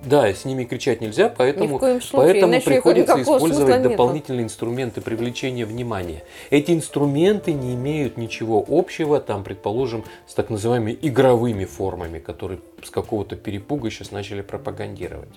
Да, 0.07 0.33
с 0.33 0.45
ними 0.45 0.63
кричать 0.63 1.01
нельзя, 1.01 1.27
поэтому, 1.27 1.79
поэтому 2.13 2.61
приходится 2.61 3.21
использовать 3.21 3.81
дополнительные 3.81 4.43
нет. 4.43 4.51
инструменты 4.51 5.01
привлечения 5.01 5.65
внимания. 5.65 6.23
Эти 6.49 6.71
инструменты 6.71 7.51
не 7.51 7.75
имеют 7.75 8.15
ничего 8.15 8.63
общего, 8.65 9.19
там, 9.19 9.43
предположим, 9.43 10.05
с 10.25 10.33
так 10.33 10.49
называемыми 10.49 10.97
игровыми 11.01 11.65
формами, 11.65 12.19
которые 12.19 12.59
с 12.83 12.89
какого-то 12.89 13.35
перепуга 13.35 13.91
сейчас 13.91 14.11
начали 14.11 14.41
пропагандировать. 14.41 15.29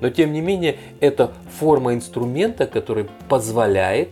Но 0.00 0.08
тем 0.08 0.32
не 0.32 0.40
менее, 0.40 0.78
это 1.00 1.32
форма 1.58 1.92
инструмента, 1.92 2.66
который 2.66 3.06
позволяет 3.28 4.08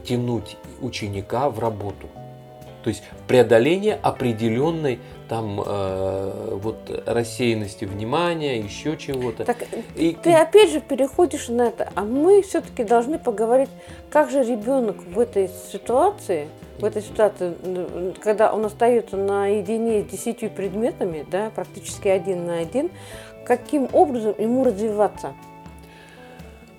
втянуть 0.00 0.56
ученика 0.80 1.50
в 1.50 1.58
работу. 1.58 2.06
То 2.84 2.90
есть 2.90 3.02
преодоление 3.26 3.98
определенной 4.00 5.00
там 5.28 5.60
э, 5.64 6.58
вот 6.62 6.76
рассеянности 7.06 7.84
внимания, 7.84 8.60
еще 8.60 8.96
чего-то. 8.96 9.44
Так 9.44 9.58
и, 9.94 10.16
ты 10.22 10.32
опять 10.32 10.70
же 10.70 10.80
переходишь 10.80 11.48
на 11.48 11.62
это, 11.68 11.90
а 11.94 12.02
мы 12.02 12.42
все-таки 12.42 12.84
должны 12.84 13.18
поговорить, 13.18 13.70
как 14.10 14.30
же 14.30 14.42
ребенок 14.42 14.96
в 15.02 15.18
этой 15.18 15.50
ситуации, 15.72 16.48
в 16.78 16.84
этой 16.84 17.02
ситуации, 17.02 17.54
когда 18.22 18.52
он 18.52 18.64
остается 18.64 19.16
наедине 19.16 20.02
с 20.02 20.06
десятью 20.06 20.50
предметами, 20.50 21.26
да, 21.30 21.50
практически 21.54 22.08
один 22.08 22.46
на 22.46 22.58
один, 22.58 22.90
каким 23.44 23.88
образом 23.92 24.34
ему 24.38 24.64
развиваться? 24.64 25.34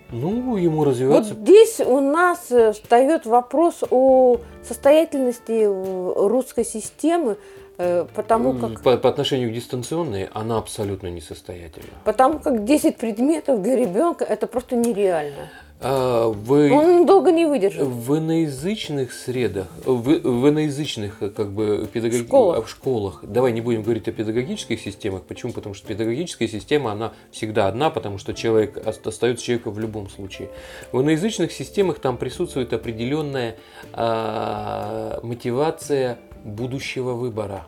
Ну, 0.10 0.56
ему 0.56 0.86
развиваться. 0.86 1.34
Вот 1.34 1.44
здесь 1.44 1.82
у 1.82 2.00
нас 2.00 2.50
э, 2.50 2.72
встает 2.72 3.26
вопрос 3.26 3.84
о 3.90 4.38
состоятельности 4.66 5.66
русской 5.66 6.64
системы, 6.64 7.34
э, 7.34 7.36
потому 7.78 8.54
как... 8.54 8.82
По, 8.82 8.98
по 8.98 9.10
отношению 9.10 9.50
к 9.50 9.54
дистанционной 9.54 10.30
она 10.34 10.58
абсолютно 10.58 11.08
несостоятельна. 11.08 11.94
Потому 12.04 12.40
как 12.40 12.66
10 12.66 12.98
предметов 12.98 13.62
для 13.62 13.76
ребенка 13.76 14.26
это 14.26 14.48
просто 14.48 14.76
нереально. 14.76 15.50
А, 15.80 16.30
вы, 16.30 16.72
Он 16.72 17.06
долго 17.06 17.32
не 17.32 17.46
выдержит. 17.46 17.84
В 17.84 18.18
иноязычных 18.18 19.14
средах, 19.14 19.68
в, 19.86 20.02
в 20.02 20.50
иноязычных 20.50 21.20
как 21.20 21.52
бы 21.52 21.88
педагоги... 21.92 22.24
школах. 22.24 22.66
в 22.66 22.70
школах, 22.70 23.20
давай 23.24 23.52
не 23.52 23.62
будем 23.62 23.84
говорить 23.84 24.08
о 24.08 24.12
педагогических 24.12 24.82
системах. 24.82 25.22
Почему? 25.24 25.54
Потому 25.54 25.76
что 25.76 25.88
педагогическая 25.88 26.48
система, 26.48 26.94
она 26.94 27.14
всегда 27.32 27.68
одна, 27.68 27.92
потому 27.92 28.18
что 28.18 28.34
человек 28.34 28.82
остается 28.88 29.46
человеком 29.46 29.74
в 29.74 29.80
любом 29.80 30.10
случае. 30.10 30.50
В 30.92 31.02
иноязычных 31.02 31.52
системах 31.52 32.00
там 32.00 32.18
присутствует 32.18 32.74
определенная 32.74 33.58
а, 33.94 35.20
мотивация 35.22 36.18
будущего 36.44 37.14
выбора. 37.14 37.68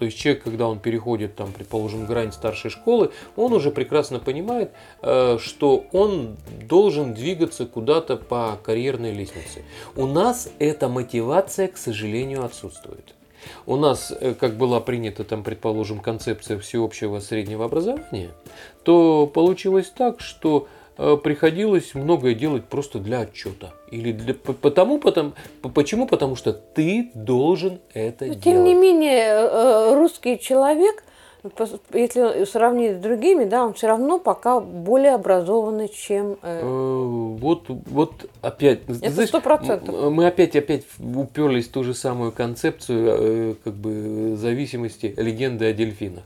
То 0.00 0.06
есть 0.06 0.16
человек, 0.16 0.44
когда 0.44 0.66
он 0.66 0.78
переходит, 0.78 1.36
там, 1.36 1.52
предположим, 1.52 2.06
грань 2.06 2.32
старшей 2.32 2.70
школы, 2.70 3.10
он 3.36 3.52
уже 3.52 3.70
прекрасно 3.70 4.18
понимает, 4.18 4.72
э, 5.02 5.36
что 5.38 5.84
он 5.92 6.38
должен 6.66 7.12
двигаться 7.12 7.66
куда-то 7.66 8.16
по 8.16 8.58
карьерной 8.62 9.12
лестнице. 9.12 9.62
У 9.96 10.06
нас 10.06 10.48
эта 10.58 10.88
мотивация, 10.88 11.68
к 11.68 11.76
сожалению, 11.76 12.46
отсутствует. 12.46 13.14
У 13.66 13.76
нас, 13.76 14.10
э, 14.10 14.32
как 14.32 14.56
была 14.56 14.80
принята, 14.80 15.22
там, 15.22 15.42
предположим, 15.42 16.00
концепция 16.00 16.58
всеобщего 16.58 17.20
среднего 17.20 17.66
образования, 17.66 18.30
то 18.84 19.26
получилось 19.26 19.92
так, 19.94 20.20
что 20.20 20.66
приходилось 20.96 21.94
многое 21.94 22.34
делать 22.34 22.64
просто 22.66 22.98
для 22.98 23.20
отчета. 23.20 23.72
Или 23.90 24.12
для, 24.12 24.34
потому, 24.34 24.98
потому, 24.98 25.32
почему? 25.74 26.06
Потому 26.06 26.36
что 26.36 26.52
ты 26.52 27.10
должен 27.14 27.80
это 27.94 28.26
Но, 28.26 28.34
делать. 28.34 28.44
Тем 28.44 28.64
не 28.64 28.74
менее, 28.74 29.22
э, 29.22 29.48
э, 29.50 29.94
русский 29.94 30.38
человек, 30.38 31.02
если 31.94 32.44
сравнить 32.44 32.98
с 32.98 33.00
другими, 33.00 33.44
да, 33.44 33.64
он 33.64 33.72
все 33.72 33.86
равно 33.86 34.18
пока 34.18 34.60
более 34.60 35.14
образованный, 35.14 35.88
чем... 35.88 36.36
Э... 36.42 36.60
Вот, 36.62 37.64
вот 37.68 38.26
опять... 38.42 38.80
Это 39.00 39.26
сто 39.26 39.40
процентов. 39.40 40.12
Мы 40.12 40.26
опять, 40.26 40.54
опять 40.54 40.84
уперлись 40.98 41.68
в 41.68 41.72
ту 41.72 41.82
же 41.82 41.94
самую 41.94 42.32
концепцию 42.32 43.56
как 43.64 43.72
бы 43.72 44.36
зависимости 44.36 45.14
легенды 45.16 45.64
о 45.64 45.72
дельфинах. 45.72 46.24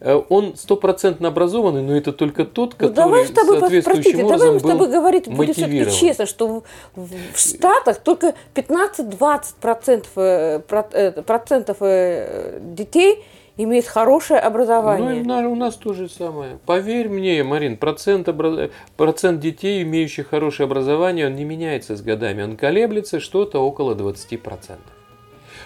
Э, 0.00 0.20
он 0.28 0.56
стопроцентно 0.56 1.28
образованный, 1.28 1.82
но 1.82 1.94
это 1.94 2.12
только 2.12 2.44
тот, 2.44 2.74
который 2.74 2.88
ну, 2.88 2.94
давай 2.94 3.26
с 3.26 3.30
тобой, 3.30 3.60
соответствующим 3.60 4.02
простите, 4.02 4.24
образом 4.24 4.46
давай 4.46 4.60
с 4.60 4.62
тобой 4.62 4.88
говорить 4.88 5.24
все-таки 5.54 5.90
честно, 5.90 6.26
что 6.26 6.62
в, 6.96 7.08
в 7.34 7.38
Штатах 7.38 7.98
только 7.98 8.34
15-20 8.54 9.42
процентов, 9.60 10.10
э, 10.16 10.62
э, 10.92 11.22
процентов 11.22 11.76
детей 12.74 13.24
имеет 13.56 13.86
хорошее 13.86 14.40
образование. 14.40 15.22
Ну, 15.22 15.52
у 15.52 15.54
нас 15.54 15.76
то 15.76 15.92
же 15.92 16.08
самое. 16.08 16.58
Поверь 16.64 17.10
мне, 17.10 17.42
Марин, 17.44 17.76
процент, 17.76 18.28
образ... 18.28 18.70
процент 18.96 19.40
детей, 19.40 19.82
имеющих 19.82 20.28
хорошее 20.28 20.64
образование, 20.64 21.26
он 21.26 21.34
не 21.34 21.44
меняется 21.44 21.94
с 21.94 22.00
годами. 22.00 22.42
Он 22.42 22.56
колеблется 22.56 23.20
что-то 23.20 23.58
около 23.60 23.94
20%. 23.94 24.78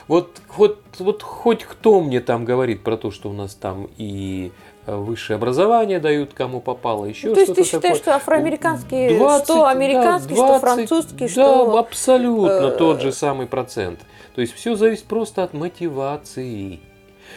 Вот, 0.09 0.41
вот, 0.57 0.81
вот 0.99 1.23
хоть 1.23 1.65
кто 1.65 2.01
мне 2.01 2.21
там 2.21 2.45
говорит 2.45 2.83
про 2.83 2.97
то, 2.97 3.11
что 3.11 3.31
у 3.31 3.33
нас 3.33 3.55
там 3.55 3.89
и 3.97 4.53
э, 4.87 4.95
высшее 4.95 5.37
образование 5.37 5.99
дают, 5.99 6.35
кому 6.35 6.61
попало, 6.61 7.07
еще 7.07 7.29
ну, 7.29 7.35
то 7.35 7.41
есть 7.41 7.55
ты 7.55 7.65
считаешь, 7.65 7.99
такое. 7.99 8.03
что 8.03 8.15
афроамериканские, 8.17 9.17
20, 9.17 9.45
что 9.45 9.67
американские, 9.67 10.37
да, 10.37 10.47
20, 10.47 10.59
что 10.59 10.61
французские, 10.61 11.29
да, 11.29 11.33
что... 11.33 11.73
Да, 11.73 11.79
абсолютно 11.79 12.67
э... 12.67 12.77
тот 12.77 13.01
же 13.01 13.13
самый 13.13 13.47
процент. 13.47 14.01
То 14.35 14.41
есть 14.41 14.53
все 14.55 14.75
зависит 14.75 15.05
просто 15.05 15.43
от 15.43 15.55
мотивации. 15.55 16.81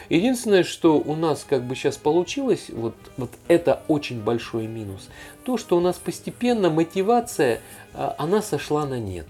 Единственное, 0.09 0.63
что 0.63 0.97
у 0.97 1.15
нас 1.15 1.45
как 1.47 1.63
бы 1.63 1.75
сейчас 1.75 1.97
получилось, 1.97 2.65
вот, 2.69 2.95
вот 3.17 3.31
это 3.47 3.81
очень 3.87 4.21
большой 4.21 4.67
минус, 4.67 5.09
то, 5.43 5.57
что 5.57 5.77
у 5.77 5.79
нас 5.79 5.95
постепенно 5.97 6.69
мотивация, 6.69 7.61
а, 7.93 8.15
она 8.17 8.41
сошла 8.41 8.85
на 8.85 8.99
нет. 8.99 9.27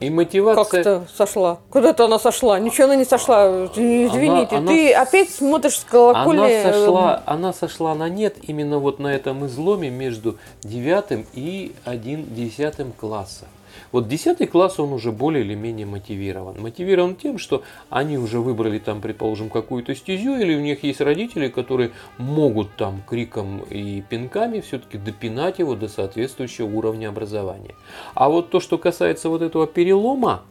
И 0.00 0.10
мотивация... 0.10 0.64
Как 0.64 0.74
это 0.74 1.08
сошла? 1.12 1.58
Куда-то 1.70 2.04
она 2.04 2.18
сошла? 2.20 2.60
Ничего 2.60 2.84
она 2.84 2.96
не 2.96 3.04
сошла. 3.04 3.66
Извините, 3.66 4.56
она, 4.56 4.68
ты 4.68 4.94
она... 4.94 5.02
опять 5.02 5.30
смотришь 5.30 5.78
с 5.78 5.84
колокольни. 5.84 6.40
Она 6.40 6.72
сошла, 6.72 7.22
она 7.26 7.52
сошла 7.52 7.94
на 7.96 8.08
нет 8.08 8.36
именно 8.42 8.78
вот 8.78 9.00
на 9.00 9.08
этом 9.08 9.46
изломе 9.46 9.90
между 9.90 10.38
девятым 10.62 11.26
и 11.34 11.74
один 11.84 12.32
десятым 12.32 12.92
классом. 12.92 13.48
Вот 13.92 14.08
10 14.08 14.50
класс 14.50 14.78
он 14.80 14.92
уже 14.92 15.12
более 15.12 15.44
или 15.44 15.54
менее 15.54 15.86
мотивирован. 15.86 16.60
Мотивирован 16.60 17.16
тем, 17.16 17.38
что 17.38 17.62
они 17.90 18.18
уже 18.18 18.40
выбрали 18.40 18.78
там, 18.78 19.00
предположим, 19.00 19.50
какую-то 19.50 19.94
стезю, 19.94 20.36
или 20.36 20.54
у 20.54 20.60
них 20.60 20.82
есть 20.82 21.00
родители, 21.00 21.48
которые 21.48 21.92
могут 22.18 22.74
там 22.76 23.02
криком 23.06 23.62
и 23.70 24.02
пинками 24.02 24.60
все-таки 24.60 24.98
допинать 24.98 25.58
его 25.58 25.74
до 25.74 25.88
соответствующего 25.88 26.66
уровня 26.66 27.08
образования. 27.08 27.74
А 28.14 28.28
вот 28.28 28.50
то, 28.50 28.60
что 28.60 28.78
касается 28.78 29.28
вот 29.28 29.42
этого 29.42 29.66
перелома, 29.66 30.42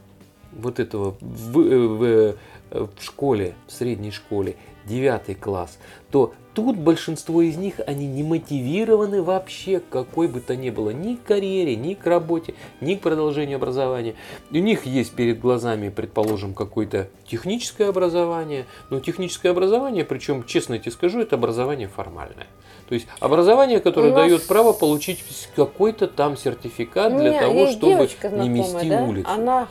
вот 0.51 0.79
этого 0.79 1.15
в, 1.19 1.60
в, 1.60 2.36
в 2.72 2.89
школе, 3.01 3.53
в 3.67 3.72
средней 3.72 4.12
школе, 4.12 4.55
9 4.88 5.39
класс, 5.39 5.77
то 6.12 6.34
тут 6.53 6.77
большинство 6.77 7.41
из 7.41 7.56
них, 7.58 7.75
они 7.86 8.08
не 8.08 8.24
мотивированы 8.24 9.22
вообще 9.22 9.79
к 9.79 9.89
какой 9.89 10.27
бы 10.27 10.39
то 10.39 10.56
ни 10.56 10.72
было, 10.72 10.89
ни 10.89 11.15
к 11.15 11.24
карьере, 11.24 11.75
ни 11.75 11.94
к 11.94 12.06
работе, 12.08 12.56
ни 12.82 12.96
к 12.96 13.01
продолжению 13.01 13.58
образования. 13.58 14.15
У 14.50 14.56
них 14.56 14.86
есть 14.86 15.13
перед 15.13 15.39
глазами, 15.39 15.89
предположим, 15.89 16.56
какое-то 16.56 17.10
техническое 17.27 17.89
образование, 17.89 18.65
но 18.89 19.00
техническое 19.00 19.50
образование, 19.50 20.03
причем, 20.03 20.46
честно 20.46 20.79
тебе 20.79 20.91
скажу, 20.91 21.20
это 21.20 21.36
образование 21.36 21.88
формальное. 21.88 22.48
То 22.89 22.96
есть 22.96 23.06
образование, 23.20 23.79
которое 23.79 24.13
нас- 24.13 24.27
дает 24.27 24.48
право 24.48 24.74
получить 24.74 25.24
какой-то 25.56 26.08
там 26.08 26.38
сертификат 26.38 27.15
для 27.17 27.39
того, 27.39 27.67
чтобы 27.67 27.94
девочка 27.94 28.29
не 28.29 28.34
знакомая, 28.34 28.50
мести 28.50 28.89
да, 28.89 29.03
улицу. 29.03 29.29
Она 29.29 29.67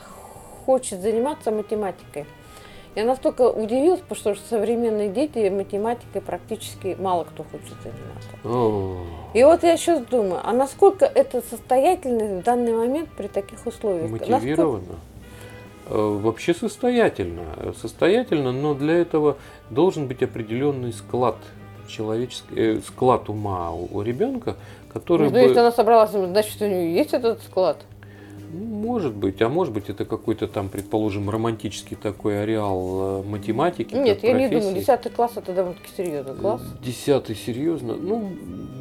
хочет 0.66 1.00
заниматься 1.00 1.50
математикой. 1.50 2.26
Я 2.97 3.05
настолько 3.05 3.50
удивилась, 3.50 4.00
потому 4.09 4.35
что 4.37 4.49
современные 4.49 5.11
дети 5.11 5.50
математикой 5.50 6.23
практически 6.23 6.97
мало 6.99 7.25
кто 7.25 7.45
хочет 7.45 7.76
заниматься. 7.83 9.07
И 9.35 9.45
вот 9.45 9.62
я 9.62 9.76
сейчас 9.76 10.03
думаю, 10.07 10.41
а 10.43 10.53
насколько 10.55 11.05
это 11.05 11.43
состоятельно 11.43 12.41
в 12.41 12.43
данный 12.43 12.73
момент 12.73 13.11
при 13.11 13.26
таких 13.26 13.67
условиях? 13.67 14.11
Мотивировано. 14.11 14.97
Э, 15.88 16.19
Вообще 16.23 16.55
состоятельно. 16.55 17.43
Состоятельно, 17.81 18.53
но 18.53 18.73
для 18.73 18.95
этого 18.95 19.37
должен 19.69 20.07
быть 20.07 20.23
определенный 20.23 20.95
склад 20.95 21.37
человеческий, 21.87 22.55
э, 22.57 22.81
склад 22.81 23.29
ума 23.29 23.73
у, 23.73 23.88
у 23.93 24.00
ребенка, 24.00 24.57
который 24.93 25.29
Ну, 25.29 25.35
бы... 25.35 25.38
если 25.41 25.59
она 25.59 25.71
собралась, 25.71 26.11
значит, 26.11 26.61
у 26.62 26.67
нее 26.67 26.95
есть 26.95 27.12
этот 27.12 27.43
склад. 27.43 27.76
Ну, 28.53 28.65
Может 28.76 29.15
быть, 29.15 29.43
а 29.43 29.49
может 29.49 29.73
быть 29.75 29.88
это 29.88 30.05
какой-то 30.05 30.47
там, 30.47 30.69
предположим, 30.69 31.29
романтический 31.31 31.97
такой 31.97 32.43
ареал 32.43 33.23
э, 33.23 33.29
математики. 33.29 33.95
Нет, 33.95 34.23
я 34.23 34.33
не 34.33 34.49
думаю, 34.49 34.73
профессии. 34.73 34.93
10 35.03 35.12
класс 35.15 35.33
это 35.37 35.53
довольно-таки 35.53 35.91
серьезный 35.97 36.35
класс. 36.35 36.62
Десятый, 36.85 37.35
серьезно? 37.37 37.95
Ну, 37.95 38.31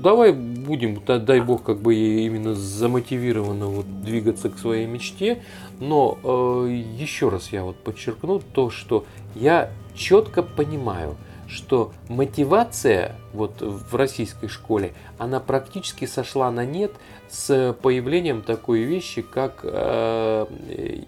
давай 0.02 0.32
будем, 0.34 1.02
да- 1.06 1.20
дай 1.20 1.40
бог, 1.42 1.64
как 1.64 1.80
бы 1.80 1.96
именно 1.96 2.54
замотивированно 2.56 3.68
вот 3.68 4.04
двигаться 4.04 4.50
к 4.50 4.58
своей 4.60 4.86
мечте. 4.86 5.42
Но 5.80 6.18
э, 6.24 6.84
еще 6.98 7.30
раз 7.30 7.52
я 7.52 7.64
вот 7.64 7.76
подчеркну 7.78 8.42
то, 8.54 8.70
что 8.70 9.06
я 9.36 9.72
четко 9.96 10.44
понимаю, 10.44 11.16
что 11.48 11.92
мотивация 12.10 13.16
вот 13.34 13.62
в 13.62 13.96
российской 13.96 14.48
школе, 14.48 14.94
она 15.18 15.40
практически 15.40 16.06
сошла 16.06 16.50
на 16.52 16.66
нет 16.66 16.92
с 17.30 17.76
появлением 17.82 18.42
такой 18.42 18.80
вещи, 18.82 19.22
как 19.22 19.60
э, 19.64 20.46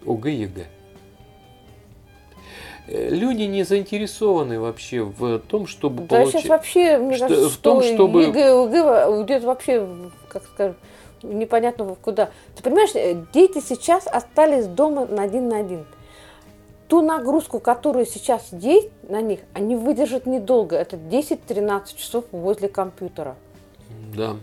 ОГЭ. 0.05 0.49
Э, 2.87 3.09
Люди 3.09 3.43
не 3.43 3.63
заинтересованы 3.63 4.59
вообще 4.59 5.01
в 5.01 5.39
том, 5.39 5.67
чтобы 5.67 6.03
Да 6.03 6.21
сейчас 6.25 6.31
получить... 6.31 6.49
вообще, 6.49 6.97
мне 6.97 7.15
что- 7.17 7.27
кажется, 7.27 7.49
в 7.49 7.57
том, 7.57 7.81
что 7.81 7.93
чтобы- 7.95 8.23
ЕГЭ, 8.23 8.53
ЕГЭ 8.53 9.07
уйдет 9.07 9.43
вообще, 9.43 9.87
как 10.29 10.43
скажем, 10.45 10.75
непонятно 11.23 11.95
куда. 12.01 12.29
Ты 12.55 12.63
понимаешь, 12.63 12.91
э, 12.95 13.23
дети 13.33 13.59
сейчас 13.59 14.07
остались 14.07 14.67
дома 14.67 15.05
на 15.05 15.23
один 15.23 15.49
на 15.49 15.57
один. 15.57 15.85
Ту 16.87 17.01
нагрузку, 17.01 17.59
которую 17.59 18.05
сейчас 18.05 18.47
есть 18.51 18.89
на 19.09 19.21
них, 19.21 19.39
они 19.53 19.75
выдержат 19.75 20.25
недолго. 20.25 20.75
Это 20.77 20.95
10-13 20.95 21.95
часов 21.97 22.25
возле 22.31 22.69
компьютера. 22.69 23.35
Да, 24.15 24.37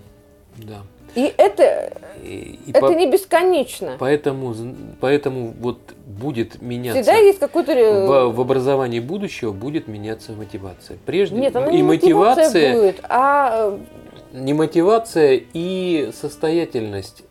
да. 0.56 0.82
И 1.14 1.32
это, 1.36 1.92
И, 2.22 2.58
и 2.66 2.70
это 2.70 2.80
по- 2.80 2.92
не 2.92 3.08
бесконечно. 3.10 3.96
поэтому, 3.98 4.54
поэтому 5.00 5.54
вот 5.60 5.78
будет 6.06 6.60
меняться 6.60 7.02
Всегда 7.02 7.18
есть 7.18 7.38
какой-то... 7.38 7.72
в, 7.72 8.32
в 8.36 8.40
образовании 8.40 8.98
будущего 9.00 9.52
будет 9.52 9.86
меняться 9.86 10.32
мотивация. 10.32 10.98
Прежде 11.06 11.36
Нет, 11.36 11.54
она 11.54 11.68
и 11.70 11.76
не 11.76 11.82
мотивация 11.84 12.46
мотивация, 12.46 12.74
будет, 12.74 13.00
а 13.08 13.78
э, 14.32 14.38
не 14.40 14.54
мотивация 14.54 15.40
и 15.52 16.10
состоятельность, 16.20 17.22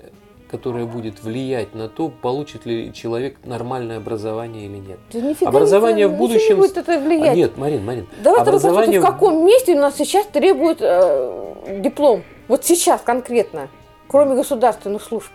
которая 0.53 0.85
будет 0.85 1.23
влиять 1.23 1.73
на 1.73 1.89
то, 1.89 2.09
получит 2.09 2.67
ли 2.67 2.93
человек 2.93 3.37
нормальное 3.43 3.97
образование 3.97 4.65
или 4.67 4.77
нет. 4.77 4.99
да 5.11 5.19
нифига 5.19 5.49
Образование 5.49 6.05
не- 6.07 6.09
в 6.09 6.11
не 6.13 6.17
будущем- 6.19 6.57
будет 6.57 6.77
это 6.77 6.93
А 6.95 6.99
влиять. 6.99 7.35
нет, 7.35 7.57
Марин, 7.57 7.83
Марин, 7.83 8.07
Давай 8.23 8.41
образование 8.41 8.99
в 8.99 9.03
каком 9.03 9.43
месте 9.47 9.73
у 9.73 9.79
нас 9.79 9.95
сейчас 9.97 10.27
требует 10.27 10.77
э, 10.79 11.79
диплом. 11.81 12.21
Вот 12.47 12.63
сейчас 12.63 13.01
конкретно, 13.01 13.67
кроме 14.07 14.35
государственных 14.35 15.01
служб. 15.01 15.31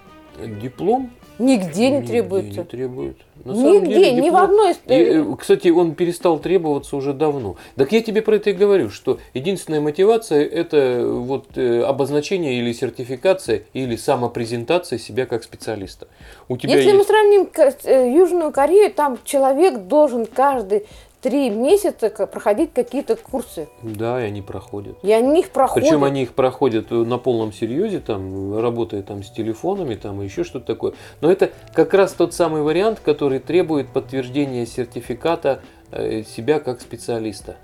диплом 0.63 1.11
Нигде 1.41 1.91
не 1.91 1.97
нигде 1.97 2.07
требуется. 2.13 2.61
не 2.61 2.65
требует. 2.65 3.17
На 3.45 3.53
Нигде, 3.53 3.95
деле 3.95 4.13
ни 4.21 4.31
в 4.31 4.37
одной... 4.37 4.73
из- 4.73 4.81
И, 4.87 4.93
э, 4.95 5.25
кстати, 5.39 5.69
он 5.69 5.95
перестал 5.95 6.39
требоваться 6.39 6.97
уже 6.97 7.13
давно. 7.13 7.57
Так 7.77 7.93
я 7.93 8.03
тебе 8.03 8.21
про 8.23 8.37
это 8.37 8.51
и 8.51 8.53
говорю, 8.53 8.91
что 8.91 9.19
единственная 9.35 9.81
мотивация 9.81 10.45
это 10.45 11.03
вот 11.07 11.47
э, 11.57 11.83
обозначение 11.83 12.55
или 12.59 12.73
сертификация 12.73 13.63
или 13.73 13.97
самопрезентация 13.97 14.99
себя 14.99 15.27
как 15.27 15.45
специалиста. 15.45 16.09
У 16.49 16.57
тебя 16.57 16.75
Если 16.77 16.91
мы 16.93 16.99
есть 16.99 17.09
сравним 17.09 17.47
Ко- 17.47 17.75
э, 17.85 18.13
Южную 18.13 18.53
Корею, 18.53 18.93
там 18.93 19.19
человек 19.25 19.79
должен 19.87 20.27
каждые 20.27 20.85
три 21.21 21.51
месяца 21.51 22.11
проходить 22.11 22.73
какие-то 22.73 23.17
курсы. 23.17 23.69
да, 23.83 24.23
и 24.23 24.27
они 24.27 24.43
проходят. 24.43 24.97
И 25.03 25.13
они 25.13 25.41
их 25.41 25.51
проходят. 25.51 25.89
Причем 25.89 26.05
они 26.05 26.23
их 26.23 26.35
проходят 26.35 26.91
э, 26.91 26.95
на 26.95 27.19
полном 27.19 27.53
серьезе, 27.53 28.01
там, 28.01 28.59
работая 28.59 29.03
там 29.03 29.23
с 29.23 29.31
телефонами, 29.31 29.95
там, 29.95 30.23
и 30.23 30.25
еще 30.25 30.45
что-то 30.45 30.67
такое. 30.67 30.95
Но 31.21 31.31
это 31.31 31.51
как 31.75 31.95
раз 31.95 32.13
тот 32.13 32.35
самый 32.35 32.63
вариант, 32.63 33.01
который 33.01 33.39
требует 33.41 33.89
подтверждения 33.89 34.67
сертификата 34.67 35.61
э, 35.91 36.23
себя 36.23 36.61
как 36.61 36.81
специалиста. 36.81 37.57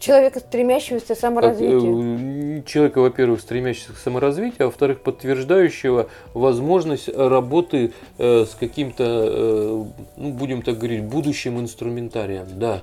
Человека, 0.00 0.40
стремящегося 0.40 1.14
к 1.14 1.18
саморазвитию. 1.18 2.60
э, 2.60 2.62
человека, 2.62 3.02
во-первых, 3.02 3.42
стремящегося 3.42 3.92
к 3.92 3.98
саморазвитию, 3.98 4.62
а 4.62 4.64
во-вторых, 4.66 5.02
подтверждающего 5.02 6.08
возможность 6.32 7.10
работы 7.10 7.92
э, 8.16 8.46
с 8.46 8.54
каким-то, 8.54 9.04
э, 9.04 9.84
ну, 10.16 10.32
будем 10.32 10.62
так 10.62 10.78
говорить, 10.78 11.04
будущим 11.04 11.60
инструментарием, 11.60 12.46
да. 12.54 12.80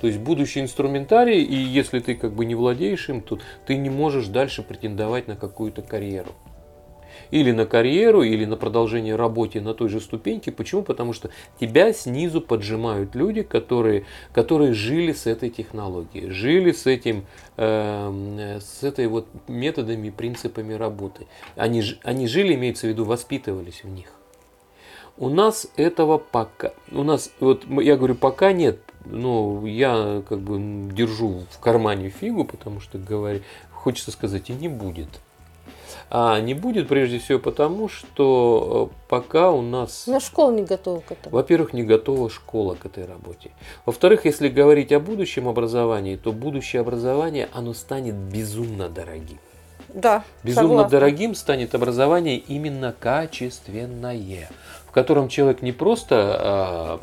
То 0.00 0.06
есть 0.06 0.20
будущий 0.20 0.60
инструментарий, 0.60 1.42
и 1.42 1.56
если 1.56 1.98
ты 1.98 2.14
как 2.14 2.32
бы 2.32 2.44
не 2.44 2.54
владеешь 2.54 3.08
им, 3.08 3.22
то 3.22 3.40
ты 3.66 3.76
не 3.76 3.90
можешь 3.90 4.28
дальше 4.28 4.62
претендовать 4.62 5.26
на 5.26 5.34
какую-то 5.34 5.82
карьеру. 5.82 6.30
Или 7.30 7.52
на 7.52 7.66
карьеру, 7.66 8.22
или 8.22 8.44
на 8.44 8.56
продолжение 8.56 9.16
работы 9.16 9.60
на 9.60 9.74
той 9.74 9.88
же 9.88 10.00
ступеньке. 10.00 10.52
Почему? 10.52 10.82
Потому 10.82 11.12
что 11.12 11.30
тебя 11.60 11.92
снизу 11.92 12.40
поджимают 12.40 13.14
люди, 13.14 13.42
которые, 13.42 14.04
которые 14.32 14.72
жили 14.72 15.12
с 15.12 15.26
этой 15.26 15.50
технологией, 15.50 16.30
жили 16.30 16.72
с 16.72 16.86
этим, 16.86 17.24
эм, 17.56 18.38
с 18.60 18.82
этой 18.82 19.06
вот 19.06 19.26
методами, 19.48 20.10
принципами 20.10 20.74
работы. 20.74 21.26
Они, 21.56 21.82
они 22.02 22.26
жили, 22.26 22.54
имеется 22.54 22.86
в 22.86 22.90
виду, 22.90 23.04
воспитывались 23.04 23.82
в 23.84 23.88
них. 23.88 24.08
У 25.18 25.30
нас 25.30 25.66
этого 25.76 26.18
пока, 26.18 26.72
у 26.92 27.02
нас, 27.02 27.30
вот 27.40 27.64
я 27.80 27.96
говорю, 27.96 28.16
пока 28.16 28.52
нет, 28.52 28.78
но 29.06 29.66
я 29.66 30.22
как 30.28 30.40
бы 30.40 30.92
держу 30.92 31.44
в 31.50 31.58
кармане 31.58 32.10
фигу, 32.10 32.44
потому 32.44 32.80
что 32.80 32.98
говорю, 32.98 33.40
хочется 33.72 34.10
сказать, 34.10 34.50
и 34.50 34.52
не 34.52 34.68
будет. 34.68 35.08
А 36.08 36.40
не 36.40 36.54
будет 36.54 36.86
прежде 36.88 37.18
всего 37.18 37.38
потому, 37.40 37.88
что 37.88 38.90
э, 38.92 38.96
пока 39.08 39.50
у 39.50 39.60
нас, 39.60 40.04
Но 40.06 40.20
школа 40.20 40.52
не 40.52 40.62
готова 40.62 41.00
к 41.00 41.10
этому. 41.12 41.34
во-первых, 41.34 41.72
не 41.72 41.82
готова 41.82 42.30
школа 42.30 42.74
к 42.76 42.86
этой 42.86 43.04
работе. 43.06 43.50
Во-вторых, 43.86 44.24
если 44.24 44.48
говорить 44.48 44.92
о 44.92 45.00
будущем 45.00 45.48
образовании, 45.48 46.14
то 46.16 46.32
будущее 46.32 46.80
образование, 46.80 47.48
оно 47.52 47.74
станет 47.74 48.14
безумно 48.14 48.88
дорогим. 48.88 49.38
Да, 49.88 50.24
Безумно 50.42 50.68
согласна. 50.68 50.90
дорогим 50.90 51.34
станет 51.34 51.74
образование 51.74 52.36
именно 52.36 52.94
качественное, 52.98 54.48
в 54.86 54.92
котором 54.92 55.28
человек 55.28 55.62
не 55.62 55.72
просто 55.72 56.36
а, 56.38 57.00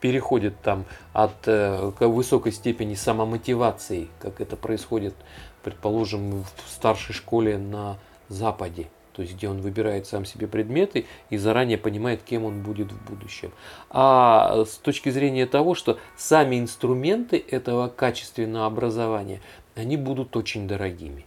переходит 0.00 0.54
там 0.62 0.84
от 1.12 1.32
э, 1.46 1.92
высокой 2.00 2.52
степени 2.52 2.94
самомотивации, 2.94 4.08
как 4.18 4.40
это 4.40 4.56
происходит, 4.56 5.14
предположим, 5.62 6.42
в 6.42 6.70
старшей 6.70 7.12
школе 7.12 7.58
на 7.58 7.98
Западе, 8.28 8.88
то 9.12 9.22
есть 9.22 9.34
где 9.34 9.48
он 9.48 9.60
выбирает 9.60 10.06
сам 10.06 10.24
себе 10.24 10.46
предметы 10.46 11.06
и 11.30 11.36
заранее 11.36 11.78
понимает, 11.78 12.22
кем 12.22 12.44
он 12.44 12.62
будет 12.62 12.92
в 12.92 13.04
будущем. 13.04 13.52
А 13.90 14.64
с 14.64 14.76
точки 14.78 15.10
зрения 15.10 15.46
того, 15.46 15.74
что 15.74 15.98
сами 16.16 16.58
инструменты 16.58 17.42
этого 17.50 17.88
качественного 17.88 18.66
образования, 18.66 19.40
они 19.74 19.96
будут 19.96 20.36
очень 20.36 20.66
дорогими. 20.66 21.26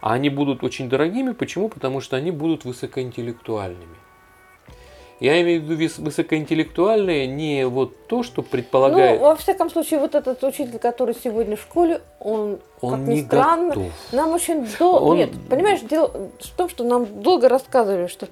А 0.00 0.12
они 0.14 0.28
будут 0.28 0.62
очень 0.62 0.88
дорогими, 0.88 1.32
почему? 1.32 1.68
Потому 1.68 2.00
что 2.00 2.16
они 2.16 2.30
будут 2.30 2.64
высокоинтеллектуальными. 2.64 3.96
Я 5.24 5.40
имею 5.40 5.62
в 5.62 5.64
виду 5.64 5.90
высокоинтеллектуальные 6.02 7.26
не 7.26 7.66
вот 7.66 8.06
то, 8.08 8.22
что 8.22 8.42
предполагает, 8.42 9.20
Ну, 9.20 9.26
во 9.28 9.36
всяком 9.36 9.70
случае, 9.70 9.98
вот 10.00 10.14
этот 10.14 10.42
учитель, 10.44 10.78
который 10.78 11.14
сегодня 11.14 11.56
в 11.56 11.62
школе, 11.62 12.02
он, 12.20 12.58
он 12.82 12.90
как 12.90 13.00
ни 13.08 13.14
не 13.14 13.22
странно, 13.22 13.68
готов. 13.68 13.86
нам 14.12 14.32
очень 14.32 14.66
долго... 14.78 15.02
Он- 15.04 15.16
Нет, 15.16 15.30
понимаешь, 15.48 15.80
дело 15.80 16.10
в 16.40 16.50
том, 16.56 16.68
что 16.68 16.84
нам 16.84 17.22
долго 17.22 17.48
рассказывали, 17.48 18.06
что 18.06 18.26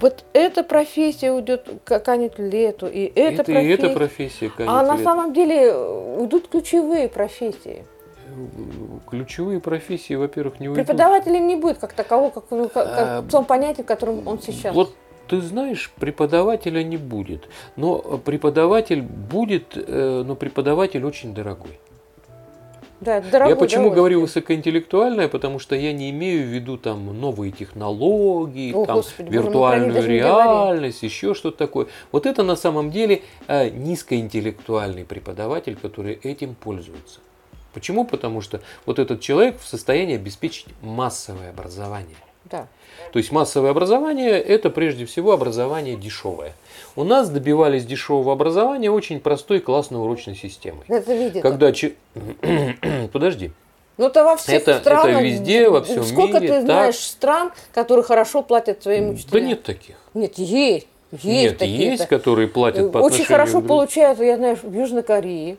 вот 0.00 0.24
эта 0.32 0.64
профессия 0.64 1.30
уйдет 1.30 1.68
канет 1.84 2.34
лету, 2.38 2.86
и 2.88 3.04
эта 3.14 3.42
это, 3.42 3.44
профессия. 3.44 3.68
И 3.68 3.72
эта 3.72 3.88
профессия 3.90 4.50
канет 4.50 4.72
А 4.72 4.82
на 4.82 4.92
лету. 4.94 5.04
самом 5.04 5.32
деле 5.34 5.56
э, 5.66 6.16
уйдут 6.18 6.48
ключевые 6.48 7.08
профессии. 7.08 7.84
Ключевые 9.08 9.60
профессии, 9.60 10.14
во-первых, 10.14 10.58
не 10.58 10.68
уйдут. 10.68 10.84
Преподавателя 10.84 11.38
не 11.38 11.54
будет 11.56 11.78
как 11.78 11.92
такового, 11.92 12.30
как, 12.30 12.44
ну, 12.50 12.68
как- 12.68 12.88
как 12.92 13.08
А, 13.08 13.20
в 13.20 13.30
том 13.30 13.44
понятии, 13.44 13.82
в 13.82 13.86
котором 13.86 14.26
он 14.26 14.40
сейчас. 14.42 14.74
Вот 14.74 14.92
ты 15.28 15.40
знаешь, 15.40 15.90
преподавателя 15.98 16.82
не 16.82 16.96
будет. 16.96 17.48
Но 17.76 17.98
преподаватель 17.98 19.02
будет, 19.02 19.72
э, 19.74 20.22
но 20.26 20.34
преподаватель 20.34 21.04
очень 21.04 21.34
дорогой. 21.34 21.78
да, 23.00 23.18
это 23.18 23.30
дорогое 23.30 23.54
я 23.54 23.60
почему 23.60 23.90
говорю 23.90 24.18
удовольствие. 24.18 24.42
высокоинтеллектуальное, 24.42 25.28
потому 25.28 25.58
что 25.58 25.74
я 25.74 25.92
не 25.92 26.10
имею 26.10 26.46
в 26.46 26.48
виду 26.48 26.76
там 26.76 27.18
новые 27.18 27.52
технологии, 27.52 28.72
О, 28.72 28.86
там, 28.86 28.96
Господи, 28.96 29.26
боже 29.28 29.38
виртуальную 29.38 30.02
не 30.02 30.08
реальность, 30.08 31.02
еще 31.02 31.34
что-то 31.34 31.58
такое. 31.58 31.86
Вот 32.12 32.26
это 32.26 32.42
на 32.42 32.56
самом 32.56 32.90
деле 32.90 33.22
э, 33.46 33.68
низкоинтеллектуальный 33.70 35.04
преподаватель, 35.04 35.76
который 35.76 36.14
этим 36.14 36.54
пользуется. 36.54 37.20
Почему? 37.74 38.04
Потому 38.04 38.40
что 38.40 38.60
вот 38.86 38.98
этот 38.98 39.20
человек 39.20 39.58
в 39.60 39.66
состоянии 39.66 40.14
обеспечить 40.14 40.66
массовое 40.80 41.50
образование. 41.50 42.16
Да. 42.54 42.66
То 43.12 43.18
есть 43.18 43.32
массовое 43.32 43.70
образование– 43.70 44.40
это 44.40 44.70
прежде 44.70 45.04
всего 45.06 45.32
образование 45.32 45.96
дешевое. 45.96 46.52
У 46.96 47.04
нас 47.04 47.28
добивались 47.28 47.84
дешевого 47.84 48.32
образования 48.32 48.90
очень 48.90 49.20
простой 49.20 49.60
классной 49.60 49.98
урочной 50.00 50.36
системой. 50.36 50.82
Это 50.88 51.14
видит. 51.14 51.42
Когда... 51.42 51.72
че- 51.72 51.94
Подожди. 53.12 53.50
Ну, 53.96 54.06
это 54.06 54.24
во 54.24 54.36
всех 54.36 54.62
Это- 54.62 54.72
это 54.72 54.80
странах. 54.80 55.22
везде, 55.22 55.68
во 55.68 55.82
всем 55.82 56.02
Сколько 56.04 56.40
мире, 56.40 56.48
ты 56.48 56.54
так. 56.54 56.62
знаешь 56.64 56.96
стран, 56.98 57.52
которые 57.72 58.04
хорошо 58.04 58.42
платят 58.42 58.82
своим 58.82 59.08
Да 59.08 59.12
учителям? 59.14 59.46
нет 59.46 59.62
таких. 59.62 59.96
Нет, 60.14 60.38
есть. 60.38 60.86
Есть 61.12 61.24
Нет, 61.24 61.58
такие. 61.58 61.90
есть, 61.90 62.06
которые 62.08 62.48
платят 62.48 62.90
по 62.90 62.98
Очень 62.98 63.24
хорошо 63.24 63.60
получают, 63.60 64.18
я 64.18 64.36
знаю, 64.36 64.58
в 64.60 64.72
Южной 64.74 65.04
Корее, 65.04 65.58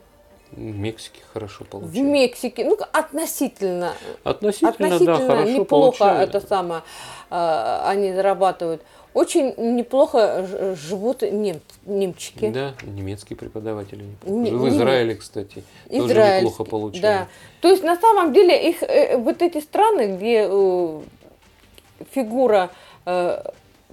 В 0.56 0.60
Мексике 0.60 1.20
хорошо 1.34 1.64
в 1.66 1.68
получают. 1.68 1.98
Мексике. 2.08 2.66
Ну, 2.66 2.78
относительно. 2.94 3.94
Относительно, 4.24 4.70
Относительно 4.72 5.18
да, 5.18 5.28
хорошо 5.28 5.52
неплохо 5.52 5.98
получают. 5.98 6.30
это 6.36 6.48
самое, 6.48 6.82
э, 7.30 7.80
они 7.86 8.14
зарабатывают. 8.14 8.82
Очень 9.14 9.54
неплохо 9.58 10.46
живут 10.76 11.22
нем- 11.22 11.62
немчики. 11.86 12.50
Да, 12.50 12.74
немецкие 12.84 13.38
преподаватели 13.38 14.06
Не-. 14.24 14.52
В 14.52 14.68
Израиле, 14.70 15.16
кстати, 15.16 15.64
тоже 15.90 16.08
Израильский, 16.14 16.46
неплохо 16.46 16.64
получают. 16.70 17.02
Да. 17.02 17.28
То 17.62 17.70
есть 17.70 17.84
на 17.84 17.96
самом 17.98 18.34
деле 18.34 18.70
их 18.70 18.84
э, 18.84 19.18
вот 19.18 19.42
эти 19.42 19.60
страны, 19.62 20.18
где 20.18 20.48
э, 20.50 21.02
фигура 22.12 22.70
э, 23.06 23.42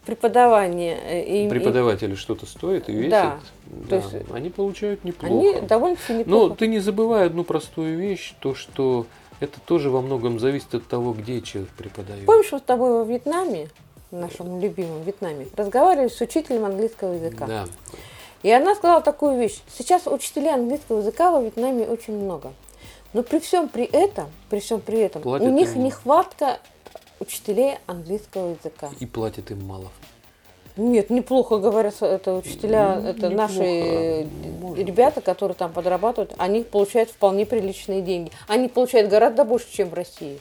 преподавания 0.04 0.98
э, 1.02 1.22
и- 1.24 1.46
и- 1.46 1.48
Преподаватели 1.48 2.14
что-то 2.14 2.46
стоят 2.46 2.88
и 2.88 2.92
весят. 2.92 3.10
Да. 3.10 3.38
Да, 3.66 3.88
То 3.88 3.96
есть 4.16 4.30
они 4.32 4.50
получают 4.50 5.02
неплохо. 5.04 5.34
они 5.34 5.60
довольно-таки 5.66 6.12
Но 6.12 6.18
неплохо. 6.18 6.54
ты 6.56 6.66
не 6.66 6.78
забывай 6.80 7.26
одну 7.26 7.42
простую 7.44 7.96
вещь, 7.98 8.34
то 8.40 8.54
что 8.54 9.06
это 9.40 9.58
тоже 9.60 9.88
во 9.90 10.02
многом 10.02 10.38
зависит 10.38 10.74
от 10.74 10.86
того, 10.86 11.12
где 11.12 11.40
человек 11.40 11.70
преподает. 11.72 12.26
Помнишь, 12.26 12.52
мы 12.52 12.58
с 12.58 12.62
тобой 12.62 12.92
во 12.92 13.04
Вьетнаме, 13.04 13.68
в 14.10 14.16
нашем 14.16 14.60
любимом 14.60 15.02
Вьетнаме, 15.02 15.46
разговаривали 15.56 16.08
с 16.08 16.20
учителем 16.20 16.64
английского 16.66 17.14
языка. 17.14 17.46
Да. 17.46 17.64
И 18.42 18.50
она 18.50 18.74
сказала 18.74 19.00
такую 19.00 19.38
вещь. 19.38 19.60
Сейчас 19.74 20.06
учителей 20.06 20.52
английского 20.52 20.98
языка 20.98 21.30
во 21.30 21.40
Вьетнаме 21.40 21.86
очень 21.86 22.14
много. 22.14 22.52
Но 23.14 23.22
при 23.22 23.38
всем 23.38 23.68
при 23.68 23.84
этом, 23.84 24.26
при 24.50 24.60
всем 24.60 24.80
при 24.80 24.98
этом, 25.00 25.22
Платят 25.22 25.46
у 25.46 25.50
них 25.50 25.76
им. 25.76 25.84
нехватка 25.84 26.58
учителей 27.22 27.78
английского 27.86 28.50
языка. 28.50 28.90
И 29.00 29.06
платят 29.06 29.50
им 29.50 29.64
мало. 29.66 29.88
Нет, 30.76 31.10
неплохо 31.10 31.58
говорят, 31.58 31.94
это 32.00 32.34
учителя, 32.34 32.96
Ну, 32.96 33.08
это 33.08 33.28
неплохо, 33.28 33.36
наши 33.36 33.62
э, 33.62 34.26
может 34.60 34.86
ребята, 34.86 35.20
которые 35.20 35.54
там 35.54 35.70
подрабатывают, 35.70 36.34
они 36.38 36.62
получают 36.62 37.10
вполне 37.10 37.44
приличные 37.44 38.00
деньги. 38.00 38.32
Они 38.48 38.68
получают 38.68 39.10
гораздо 39.10 39.44
больше, 39.44 39.66
чем 39.70 39.90
в 39.90 39.94
России. 39.94 40.38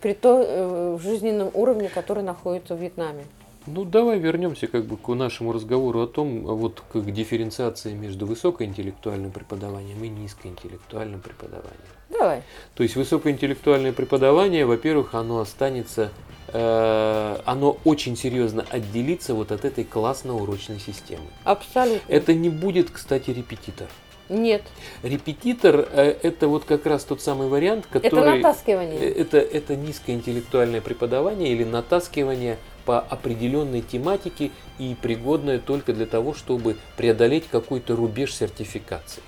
При 0.00 0.14
том 0.14 0.44
э, 0.46 0.98
жизненном 1.02 1.50
уровне, 1.54 1.88
который 1.88 2.22
находится 2.22 2.74
в 2.76 2.80
Вьетнаме. 2.80 3.24
Ну, 3.66 3.84
давай 3.84 4.18
вернемся 4.18 4.66
как 4.66 4.86
бы 4.86 4.96
к 4.96 5.08
нашему 5.08 5.52
разговору 5.52 6.02
о 6.02 6.06
том, 6.06 6.42
вот 6.42 6.82
к 6.92 7.00
дифференциации 7.00 7.92
между 7.92 8.26
высокоинтеллектуальным 8.26 9.30
преподаванием 9.30 10.02
и 10.02 10.08
низкоинтеллектуальным 10.08 11.20
преподаванием. 11.20 11.74
Давай. 12.08 12.42
То 12.74 12.82
есть 12.82 12.96
высокоинтеллектуальное 12.96 13.92
преподавание, 13.92 14.66
во-первых, 14.66 15.14
оно 15.14 15.40
останется, 15.40 16.10
э, 16.48 17.36
оно 17.44 17.78
очень 17.84 18.16
серьезно 18.16 18.64
отделится 18.70 19.34
вот 19.34 19.52
от 19.52 19.64
этой 19.64 19.84
классно-урочной 19.84 20.80
системы. 20.80 21.26
Абсолютно. 21.44 22.12
Это 22.12 22.34
не 22.34 22.48
будет, 22.48 22.90
кстати, 22.90 23.30
репетитор. 23.30 23.88
Нет. 24.30 24.62
Репетитор 25.02 25.88
э, 25.92 26.16
это 26.22 26.48
вот 26.48 26.64
как 26.64 26.86
раз 26.86 27.04
тот 27.04 27.20
самый 27.20 27.48
вариант, 27.48 27.86
Это 27.92 28.10
который... 28.10 28.36
натаскивание. 28.36 28.98
Э, 29.00 29.20
Это, 29.20 29.38
это 29.38 29.76
низкоинтеллектуальное 29.76 30.80
преподавание 30.80 31.52
или 31.52 31.64
натаскивание 31.64 32.56
по 32.90 32.98
определенной 32.98 33.82
тематике 33.82 34.50
и 34.80 34.96
пригодное 35.00 35.60
только 35.60 35.92
для 35.92 36.06
того, 36.06 36.34
чтобы 36.34 36.74
преодолеть 36.96 37.44
какой-то 37.48 37.94
рубеж 37.94 38.34
сертификации. 38.34 39.22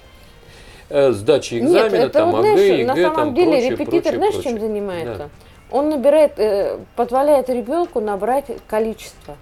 Э, 0.88 1.12
Сдача 1.12 1.61
экзамена, 1.61 1.85
Нет, 1.85 1.92
это 1.92 2.09
там 2.11 2.33
вот, 2.33 2.38
АГ, 2.40 2.44
знаешь, 2.55 2.79
ЕГЭ, 2.81 2.85
на 2.87 2.96
самом 2.96 3.14
там 3.16 3.35
деле 3.37 3.51
прочее, 3.53 3.70
репетитор, 3.70 4.01
прочее, 4.01 4.16
знаешь, 4.16 4.35
прочее. 4.35 4.53
чем 4.53 4.61
занимается? 4.61 5.16
Да. 5.18 5.29
Он 5.70 5.90
набирает, 5.90 6.33
э, 6.38 6.79
позволяет 6.96 7.48
ребенку 7.51 8.01
набрать 8.01 8.46
количество. 8.66 9.37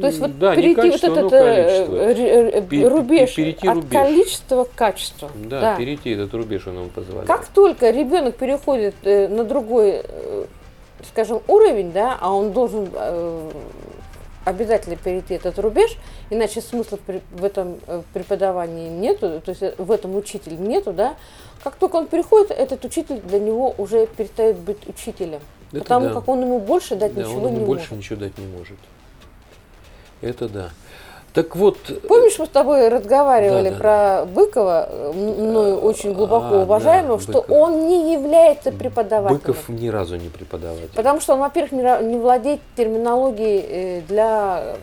То 0.00 0.06
есть 0.06 0.20
вот 0.20 0.38
да, 0.38 0.54
перейти 0.56 0.88
вот 0.88 1.04
этот 1.04 1.32
э, 1.34 2.62
Пе- 2.62 2.88
рубеж 2.88 3.34
перейти 3.34 3.68
от 3.68 3.74
рубеж. 3.74 3.90
количества 3.92 4.64
к 4.64 4.72
качеству. 4.74 5.28
Да, 5.34 5.60
Да. 5.60 5.76
перейти 5.76 6.10
этот 6.12 6.32
рубеж 6.32 6.66
он 6.66 6.76
ему 6.76 6.88
позволяет. 6.88 7.26
Как 7.26 7.46
только 7.48 7.90
ребенок 7.90 8.36
переходит 8.36 8.94
э, 9.02 9.28
на 9.28 9.44
другой, 9.44 10.00
э, 10.02 10.44
скажем, 11.06 11.40
уровень, 11.46 11.92
да, 11.92 12.16
а 12.20 12.32
он 12.32 12.52
должен 12.52 12.88
э, 12.92 13.50
обязательно 14.44 14.96
перейти 14.96 15.34
этот 15.34 15.58
рубеж, 15.58 15.96
иначе 16.30 16.60
смысла 16.60 16.98
в 17.32 17.44
этом 17.44 17.78
э, 17.86 18.02
преподавании 18.12 18.88
нету, 18.88 19.40
то 19.44 19.50
есть 19.50 19.62
э, 19.62 19.74
в 19.78 19.90
этом 19.90 20.16
учителе 20.16 20.56
нету, 20.56 20.92
да. 20.92 21.16
Как 21.62 21.76
только 21.76 21.96
он 21.96 22.06
переходит, 22.06 22.50
этот 22.50 22.84
учитель 22.84 23.20
для 23.20 23.40
него 23.40 23.74
уже 23.78 24.06
перестает 24.06 24.56
быть 24.56 24.88
учителем, 24.88 25.40
Это 25.72 25.80
потому 25.80 26.08
да. 26.08 26.14
как 26.14 26.28
он 26.28 26.40
ему 26.40 26.60
больше 26.60 26.96
дать 26.96 27.14
Да, 27.14 27.22
ничего 27.22 27.40
он 27.42 27.46
ему 27.48 27.58
не 27.58 27.64
больше 27.64 27.94
может. 27.94 27.98
ничего 27.98 28.20
дать 28.20 28.38
не 28.38 28.46
может. 28.46 28.78
Это 30.20 30.48
да. 30.48 30.70
Так 31.34 31.54
вот, 31.56 31.76
Помнишь, 32.08 32.38
мы 32.38 32.46
с 32.46 32.48
тобой 32.48 32.88
разговаривали 32.88 33.68
Да, 33.70 33.74
да. 33.74 33.76
про 33.76 34.24
Быкова, 34.26 34.88
э, 34.90 35.12
мною 35.12 35.78
очень 35.80 36.12
глубоко 36.14 36.56
А, 36.56 36.62
уважаемого, 36.62 37.16
да, 37.18 37.22
что 37.22 37.32
Быков. 37.42 37.50
он 37.50 37.86
не 37.86 38.12
является 38.14 38.72
преподавателем. 38.72 39.38
Быков 39.38 39.68
ни 39.68 39.88
разу 39.88 40.16
не 40.16 40.28
преподаватель. 40.30 40.90
Потому 40.94 41.20
что 41.20 41.34
он, 41.34 41.40
во-первых, 41.40 41.72
не, 41.72 42.16
владеет 42.18 42.60
терминологией 42.76 43.64
э, 43.68 44.00
для 44.08 44.76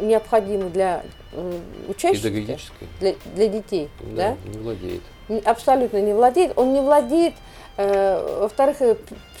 необходимой 0.00 0.70
для 0.70 1.02
э, 1.32 1.52
учащихся, 1.88 2.28
Педагогической. 2.28 2.88
для, 3.00 3.14
для 3.34 3.48
детей, 3.48 3.90
да? 4.00 4.34
Да, 4.44 4.50
не 4.50 4.58
владеет. 4.58 5.02
Абсолютно 5.44 6.00
не 6.00 6.12
владеет. 6.12 6.52
Он 6.56 6.72
не 6.72 6.80
владеет, 6.80 7.34
э, 7.76 8.38
во-вторых, 8.40 8.78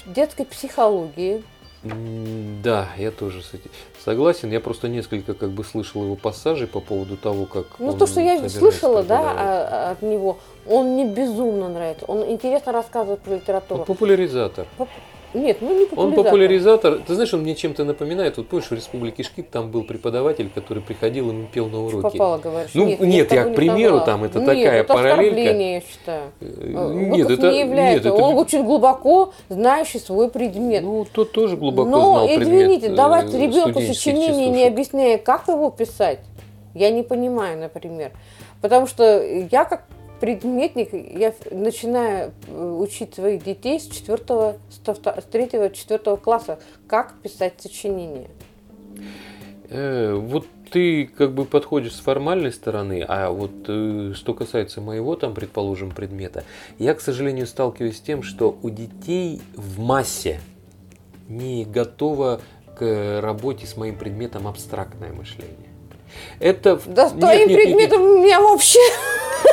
детской 0.06 0.44
психологией. 0.44 1.42
Да, 1.84 2.88
я 2.96 3.10
тоже 3.10 3.42
с 3.42 3.52
этим 3.54 3.70
согласен. 4.02 4.50
Я 4.50 4.60
просто 4.60 4.88
несколько 4.88 5.34
как 5.34 5.50
бы 5.50 5.64
слышал 5.64 6.02
его 6.02 6.16
пассажей 6.16 6.66
по 6.66 6.80
поводу 6.80 7.16
того, 7.16 7.44
как 7.46 7.66
Ну, 7.78 7.88
он 7.88 7.98
то, 7.98 8.06
что 8.06 8.20
я 8.20 8.48
слышала, 8.48 9.02
да, 9.02 9.18
преподавать. 9.18 9.38
а- 9.38 9.90
от 9.92 10.02
него, 10.02 10.38
он 10.66 10.92
мне 10.94 11.04
безумно 11.04 11.68
нравится. 11.68 12.06
Он 12.06 12.24
интересно 12.30 12.72
рассказывает 12.72 13.20
про 13.20 13.32
Он 13.32 13.36
литературу. 13.38 13.84
популяризатор. 13.84 14.66
Поп- 14.78 14.88
Нет, 15.34 15.58
ну 15.60 15.76
не 15.76 15.82
Он 15.96 16.14
популяризатор. 16.14 16.24
популяризатор. 16.24 16.98
Ты 17.06 17.14
знаешь, 17.14 17.34
он 17.34 17.40
мне 17.42 17.54
чем-то 17.54 17.84
напоминает. 17.84 18.36
Вот 18.36 18.48
помнишь, 18.48 18.68
в 18.68 18.72
Республике 18.72 19.22
Шкип 19.24 19.50
там 19.50 19.70
был 19.70 19.82
преподаватель, 19.82 20.48
который 20.54 20.82
приходил 20.82 21.30
и 21.30 21.44
пел 21.46 21.66
на 21.68 21.84
уроки. 21.84 22.02
Попала, 22.16 22.38
говоришь. 22.38 22.70
Ну, 22.74 22.86
нет, 22.86 23.00
нет, 23.00 23.32
я 23.32 23.44
к 23.44 23.54
примеру, 23.54 23.96
сказала. 23.98 24.06
там 24.06 24.24
это 24.24 24.38
Нет, 24.38 24.46
такая 24.46 24.80
это 24.82 24.94
параллелька. 24.94 25.40
я 25.40 25.80
считаю. 25.80 26.22
Э, 26.40 26.46
Э, 26.74 26.92
Нет, 26.94 27.30
это 27.30 27.50
не 27.52 27.60
является. 27.60 28.04
нет, 28.08 28.14
это 28.14 28.24
Он 28.24 28.34
очень 28.36 28.64
глубоко 28.64 29.32
знающий 29.48 29.98
свой 29.98 30.30
предмет. 30.30 30.82
Ну, 30.84 31.04
тот 31.12 31.32
тоже 31.32 31.56
глубоко 31.56 31.88
Но, 31.88 32.00
знал 32.00 32.26
предмет. 32.28 32.46
извините, 32.48 32.86
э, 32.88 32.94
давать 32.94 33.32
ребенку 33.34 33.70
студенческих 33.80 33.96
сочинение, 33.96 34.48
не 34.50 34.66
объясняя, 34.66 35.18
как 35.18 35.48
его 35.48 35.70
писать, 35.70 36.20
я 36.74 36.90
не 36.90 37.02
понимаю, 37.02 37.58
например. 37.58 38.12
Потому 38.60 38.86
что 38.86 39.22
я 39.22 39.64
как 39.64 39.84
предметник, 40.24 40.88
я 40.92 41.34
начинаю 41.50 42.32
э, 42.48 42.76
учить 42.80 43.14
своих 43.14 43.44
детей 43.44 43.78
с 43.78 43.86
четвертого, 43.86 44.56
с 44.70 44.78
товто- 44.78 45.20
с 45.20 45.24
третьего, 45.24 45.68
четвертого 45.68 46.16
класса, 46.16 46.58
как 46.88 47.12
писать 47.22 47.54
сочинение. 47.58 48.28
Э, 49.68 50.14
вот 50.14 50.46
ты 50.70 51.04
как 51.06 51.34
бы 51.34 51.44
подходишь 51.44 51.94
с 51.94 52.00
формальной 52.00 52.52
стороны, 52.52 53.04
а 53.06 53.30
вот 53.30 53.50
э, 53.68 54.12
что 54.14 54.32
касается 54.32 54.80
моего 54.80 55.14
там, 55.14 55.34
предположим, 55.34 55.90
предмета, 55.90 56.44
я, 56.78 56.94
к 56.94 57.02
сожалению, 57.02 57.46
сталкиваюсь 57.46 57.98
с 57.98 58.00
тем, 58.00 58.22
что 58.22 58.56
у 58.62 58.70
детей 58.70 59.42
в 59.54 59.78
массе 59.78 60.40
не 61.28 61.66
готова 61.66 62.40
к 62.78 63.20
работе 63.20 63.66
с 63.66 63.76
моим 63.76 63.98
предметом 63.98 64.48
абстрактное 64.48 65.12
мышление. 65.12 65.68
Это 66.40 66.80
да 66.86 67.10
с 67.10 67.12
твоим 67.12 67.48
предметом 67.48 68.00
у 68.00 68.18
меня 68.24 68.40
вообще 68.40 68.78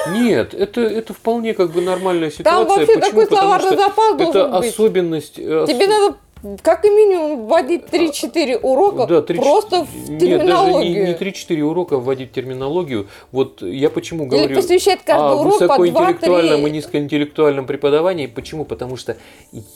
нет, 0.10 0.54
это, 0.54 0.82
это 0.82 1.14
вполне 1.14 1.54
как 1.54 1.72
бы 1.72 1.82
нормальная 1.82 2.32
ситуация. 2.32 2.66
Там 2.66 2.68
вообще 2.68 3.00
Почему? 3.00 3.02
такой 3.02 3.28
словарный 3.28 3.78
запас 3.78 4.18
должен 4.18 4.42
Это 4.42 4.58
быть. 4.60 4.70
особенность... 4.70 5.38
Э, 5.38 5.66
Тебе 5.68 5.88
надо 5.88 6.16
как 6.64 6.86
и 6.86 6.90
минимум 6.90 7.48
вводить 7.48 7.84
3-4 7.84 8.60
урока 8.62 9.06
да, 9.06 9.22
3, 9.22 9.38
просто 9.38 9.84
в 9.86 10.18
терминологию. 10.18 11.06
Нет, 11.06 11.18
даже 11.18 11.24
не, 11.24 11.28
не 11.28 11.32
3-4 11.32 11.62
урока 11.62 11.98
вводить 11.98 12.32
терминологию. 12.32 13.08
Вот 13.32 13.62
я 13.62 13.90
почему 13.90 14.26
говорю 14.26 14.48
Или 14.48 14.56
посвящать 14.56 15.02
каждый 15.06 15.22
о 15.22 15.36
урок 15.36 15.54
высокоинтеллектуальном 15.54 16.66
и 16.66 16.72
низкоинтеллектуальном 16.72 17.66
преподавании. 17.68 18.26
Почему? 18.26 18.66
Потому 18.66 18.98
что 18.98 19.18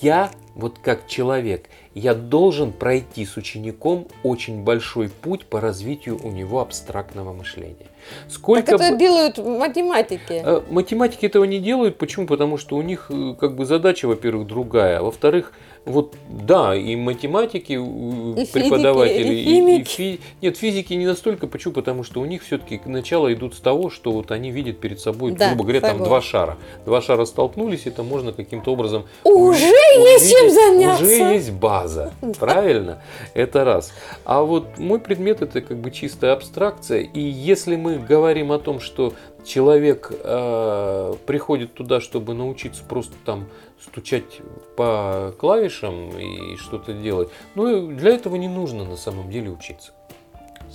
я, 0.01 0.32
вот 0.56 0.80
как 0.82 1.08
человек, 1.08 1.69
я 1.93 2.15
должен 2.15 2.73
пройти 2.73 3.25
с 3.25 3.38
учеником 3.38 4.08
очень 4.23 4.63
большой 4.63 5.10
путь 5.10 5.45
по 5.45 5.62
развитию 5.62 6.19
у 6.23 6.32
него 6.32 6.62
абстрактного 6.62 7.32
мышления. 7.32 7.88
Сколько 8.27 8.71
так 8.71 8.81
это 8.81 8.95
делают 8.95 9.37
математики. 9.37 10.41
Э, 10.43 10.61
математики 10.69 11.25
этого 11.25 11.43
не 11.43 11.59
делают. 11.59 11.97
Почему? 11.97 12.27
Потому 12.27 12.57
что 12.57 12.75
у 12.75 12.81
них 12.81 13.07
э, 13.09 13.35
как 13.39 13.55
бы 13.55 13.65
задача, 13.65 14.07
во-первых, 14.07 14.47
другая. 14.47 14.99
А 14.99 15.03
во-вторых, 15.03 15.51
вот 15.86 16.15
да, 16.30 16.76
и 16.76 16.95
математики, 16.95 17.74
и 17.74 18.45
преподаватели, 18.52 19.24
физики, 19.24 19.50
и, 19.50 19.78
и, 19.78 19.82
и 19.82 19.84
фи... 19.84 20.19
нет, 20.41 20.58
физики 20.58 20.93
не 20.93 21.06
настолько. 21.06 21.48
Почему? 21.48 21.74
Потому 21.74 22.04
что 22.04 22.21
у 22.21 22.26
них 22.26 22.43
все-таки 22.43 22.82
начало 22.86 23.32
идут 23.34 23.56
с 23.56 23.60
того, 23.60 23.89
что 23.89 24.12
вот 24.12 24.32
они 24.32 24.52
видят 24.52 24.80
перед 24.80 25.00
собой, 25.00 25.34
да, 25.34 25.50
грубо 25.50 25.63
говоря, 25.63 25.82
согласна. 25.82 26.00
там 26.00 26.08
два 26.08 26.21
шара. 26.21 26.58
Два 26.86 27.02
шара 27.02 27.26
столкнулись, 27.26 27.86
это 27.86 28.04
можно 28.04 28.34
каким-то 28.34 28.71
образом 28.71 29.06
уже 29.24 29.65
есть 29.65 30.32
чем 30.32 30.50
заняться. 30.50 31.04
Уже 31.04 31.13
есть 31.13 31.52
база, 31.52 32.13
правильно? 32.39 33.02
Это 33.34 33.63
раз. 33.63 33.93
А 34.24 34.41
вот 34.41 34.78
мой 34.78 35.00
предмет 35.00 35.41
это 35.41 35.62
как 35.62 35.78
бы 35.78 35.91
чистая 35.91 36.34
абстракция, 36.34 37.02
и 37.02 37.19
если 37.19 37.76
мы 37.76 37.98
говорим 37.98 38.52
о 38.52 38.60
том, 38.60 38.80
что 38.80 39.13
человек 39.45 40.12
э, 40.12 41.13
приходит 41.26 41.74
туда, 41.74 42.02
чтобы 42.02 42.34
научиться 42.34 42.84
просто 42.84 43.13
там 43.24 43.45
стучать 43.80 44.41
по 44.75 45.33
клавишам 45.39 46.17
и 46.17 46.55
что-то 46.57 46.93
делать, 46.93 47.29
ну 47.55 47.88
для 47.88 48.11
этого 48.11 48.35
не 48.35 48.47
нужно 48.47 48.83
на 48.83 48.97
самом 48.97 49.29
деле 49.29 49.49
учиться. 49.49 49.91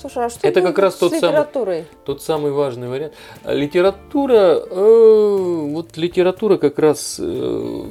Слушай, 0.00 0.26
а 0.26 0.30
что 0.30 0.46
это 0.46 0.62
как 0.62 0.78
раз 0.78 0.96
тот 0.96 1.12
самый, 1.12 1.84
тот 2.04 2.22
самый 2.22 2.52
важный 2.52 2.88
вариант. 2.88 3.12
Литература, 3.44 4.62
э, 4.70 5.66
вот 5.72 5.96
литература 5.96 6.56
как 6.56 6.78
раз. 6.78 7.18
Э, 7.20 7.84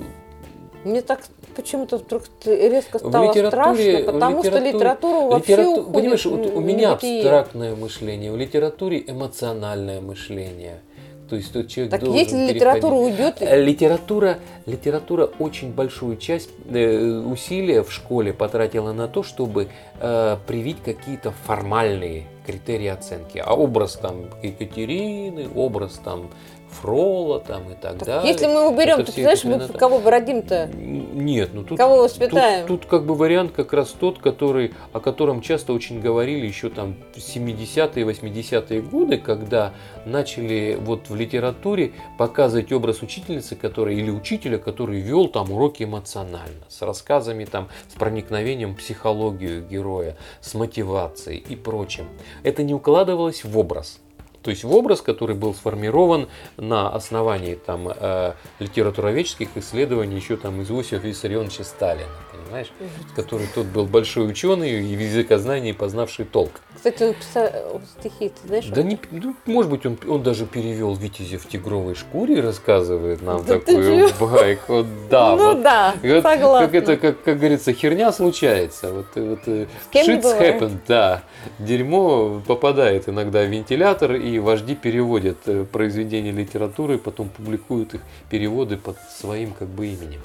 Мне 0.84 1.02
так 1.02 1.22
почему-то 1.56 1.98
вдруг 1.98 2.24
резко 2.46 3.00
стало 3.00 3.32
страшно, 3.32 4.04
потому 4.06 4.44
что 4.44 4.58
литература 4.60 5.28
вообще 5.28 5.52
литерату... 5.52 5.72
уходит 5.72 5.94
Понимаешь, 5.94 6.26
вот 6.26 6.56
у 6.56 6.60
меня 6.62 6.94
абстрактное 6.94 7.76
мышление, 7.76 8.32
в 8.32 8.38
литературе 8.38 9.04
эмоциональное 9.06 10.02
мышление. 10.02 10.82
То 11.30 11.36
есть 11.36 11.54
тот 11.54 11.68
человек 11.68 11.92
так 11.92 12.04
должен 12.04 12.20
если 12.20 12.54
литература 12.54 12.96
уйдет? 12.96 13.36
Э, 13.40 13.62
литература, 13.62 14.40
литература 14.66 15.30
очень 15.38 15.72
большую 15.72 16.18
часть 16.18 16.50
э, 16.68 17.20
усилия 17.20 17.84
в 17.84 17.92
школе 17.92 18.34
потратила 18.34 18.94
на 18.94 19.08
то, 19.08 19.22
чтобы 19.22 19.68
э, 20.00 20.38
привить 20.48 20.78
какие-то 20.84 21.32
формальные 21.46 22.26
критерии 22.48 22.88
оценки. 22.88 23.38
А 23.38 23.54
образ 23.54 23.96
там 23.96 24.26
Екатерины, 24.42 25.48
образ 25.54 26.02
там 26.04 26.32
Фрола 26.70 27.40
там 27.40 27.64
и 27.72 27.76
так, 27.76 27.98
так 27.98 28.06
далее. 28.06 28.32
Если 28.32 28.48
мы 28.48 28.70
уберем, 28.70 29.04
то 29.04 29.12
знаешь, 29.12 29.44
мы 29.44 29.68
кого 29.68 30.00
бы 30.00 30.10
родим-то? 30.10 30.70
Нет, 30.76 31.50
ну 31.54 31.64
тут, 31.64 31.78
кого 31.78 31.98
воспитаем? 31.98 32.68
Тут, 32.68 32.82
тут 32.82 32.90
как 32.90 33.06
бы 33.06 33.16
вариант 33.16 33.52
как 33.52 33.74
раз 33.74 33.90
тот, 33.90 34.20
который, 34.20 34.74
о 34.94 35.00
котором 35.00 35.42
часто 35.42 35.74
очень 35.74 36.00
говорили 36.00 36.46
еще 36.46 36.70
там 36.70 36.96
в 37.14 37.18
70-е, 37.18 38.06
80-е 38.06 38.82
годы, 38.82 39.18
когда 39.18 39.74
начали 40.06 40.78
вот 40.80 41.10
в 41.10 41.16
литературе 41.16 41.94
показывать 42.18 42.72
образ 42.72 43.02
учительницы, 43.02 43.56
который, 43.56 43.98
или 43.98 44.10
учителя, 44.10 44.58
который 44.58 45.00
вел 45.00 45.28
там 45.28 45.52
уроки 45.52 45.84
эмоционально, 45.84 46.66
с 46.68 46.82
рассказами 46.82 47.46
там, 47.46 47.68
с 47.90 47.98
проникновением 47.98 48.76
в 48.76 48.78
психологию 48.78 49.66
героя, 49.66 50.16
с 50.42 50.54
мотивацией 50.54 51.38
и 51.38 51.56
прочим. 51.56 52.08
Это 52.44 52.64
не 52.64 52.74
укладывалось 52.74 53.44
в 53.44 53.58
образ. 53.58 54.00
То 54.42 54.52
есть 54.52 54.64
в 54.64 54.74
образ, 54.74 55.02
который 55.02 55.36
был 55.36 55.54
сформирован 55.54 56.30
на 56.58 56.90
основании 56.90 57.56
там, 57.56 57.90
э, 57.90 58.34
литературоведческих 58.60 59.50
исследований 59.56 60.16
еще 60.16 60.38
там 60.38 60.62
из 60.62 60.72
Иосифа 60.72 61.08
Виссарионовича 61.08 61.64
Сталина, 61.64 62.10
понимаешь? 62.32 62.72
Который 63.16 63.48
тот 63.54 63.66
был 63.68 63.86
большой 63.86 64.30
ученый 64.30 64.82
и 64.82 64.96
в 64.96 65.00
языкознании 65.00 65.74
познавший 65.74 66.26
толк. 66.26 66.62
Кстати, 66.76 67.04
он 67.04 67.14
писал 67.14 67.82
стихи, 68.00 68.30
ты 68.30 68.48
знаешь? 68.48 68.66
Да 68.68 68.84
не, 68.84 68.98
ну, 69.12 69.36
может 69.46 69.70
быть, 69.70 69.86
он, 69.86 69.98
он 70.08 70.24
даже 70.24 70.46
перевел 70.46 70.96
Витязя 70.96 71.38
в 71.38 71.48
тигровой 71.48 71.96
шкуре 71.96 72.38
и 72.38 72.42
рассказывает 72.42 73.22
нам 73.22 73.44
да 73.44 73.60
такую 73.60 74.10
байку. 74.20 74.86
Да, 75.10 75.36
ну 75.36 75.54
вот, 75.54 75.62
да, 75.62 75.96
вот, 76.02 76.24
согласна. 76.24 76.68
Как 76.68 76.76
это, 76.76 76.98
как, 76.98 77.24
как 77.24 77.38
говорится, 77.38 77.74
херня 77.74 78.12
случается. 78.14 78.94
Вот, 78.94 79.08
вот, 79.16 79.40
э, 79.48 79.68
shit's 79.92 80.40
happened, 80.40 80.80
да. 80.88 81.24
Дерьмо 81.58 82.42
попадает 82.48 83.10
иногда 83.10 83.44
в 83.44 83.50
вентилятор, 83.50 84.14
и 84.14 84.29
вожди 84.38 84.76
переводят 84.76 85.38
э, 85.48 85.66
произведения 85.66 86.32
литературы, 86.32 87.00
потом 87.00 87.30
публикуют 87.30 87.96
их 87.96 88.02
переводы 88.30 88.78
под 88.78 88.98
своим 89.10 89.54
как 89.54 89.70
бы 89.70 89.88
именем. 89.88 90.22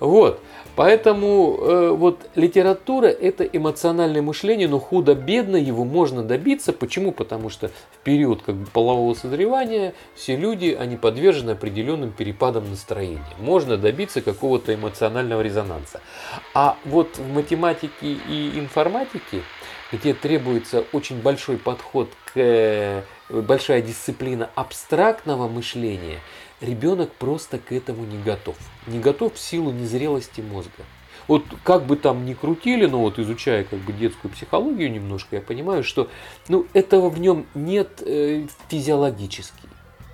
Вот. 0.00 0.40
Поэтому 0.76 1.58
э, 1.60 1.90
вот 1.90 2.30
литература 2.34 3.06
это 3.06 3.44
эмоциональное 3.44 4.22
мышление, 4.22 4.66
но 4.66 4.78
худо-бедно 4.78 5.56
его 5.56 5.84
можно 5.84 6.22
добиться. 6.22 6.72
Почему? 6.72 7.12
Потому 7.12 7.50
что 7.50 7.68
в 7.68 7.98
период 8.02 8.42
как 8.42 8.54
бы, 8.54 8.66
полового 8.66 9.12
созревания 9.14 9.92
все 10.14 10.36
люди, 10.36 10.76
они 10.78 10.96
подвержены 10.96 11.50
определенным 11.50 12.12
перепадам 12.12 12.70
настроения. 12.70 13.20
Можно 13.38 13.76
добиться 13.76 14.22
какого-то 14.22 14.74
эмоционального 14.74 15.42
резонанса. 15.42 16.00
А 16.54 16.78
вот 16.86 17.18
в 17.18 17.34
математике 17.34 18.16
и 18.28 18.58
информатике, 18.58 19.42
где 19.92 20.14
требуется 20.14 20.84
очень 20.92 21.20
большой 21.20 21.58
подход 21.58 22.08
к 22.24 22.36
э, 22.36 23.02
большая 23.30 23.82
дисциплина 23.82 24.50
абстрактного 24.54 25.48
мышления– 25.48 26.20
ребенок 26.60 27.12
просто 27.12 27.58
к 27.58 27.72
этому 27.72 28.04
не 28.04 28.18
готов. 28.22 28.56
Не 28.86 29.00
готов 29.00 29.34
в 29.34 29.38
силу 29.38 29.72
незрелости 29.72 30.40
мозга. 30.40 30.84
Вот 31.28 31.44
как 31.62 31.84
бы 31.84 31.96
там 31.96 32.24
ни 32.24 32.34
крутили, 32.34 32.86
но 32.86 33.00
вот 33.00 33.18
изучая 33.18 33.64
как 33.64 33.78
бы 33.80 33.92
детскую 33.92 34.32
психологию 34.32 34.90
немножко, 34.90 35.36
я 35.36 35.42
понимаю, 35.42 35.84
что 35.84 36.08
ну, 36.48 36.66
этого 36.72 37.08
в 37.08 37.20
нем 37.20 37.46
нет 37.54 38.02
э, 38.04 38.46
физиологически. 38.68 39.68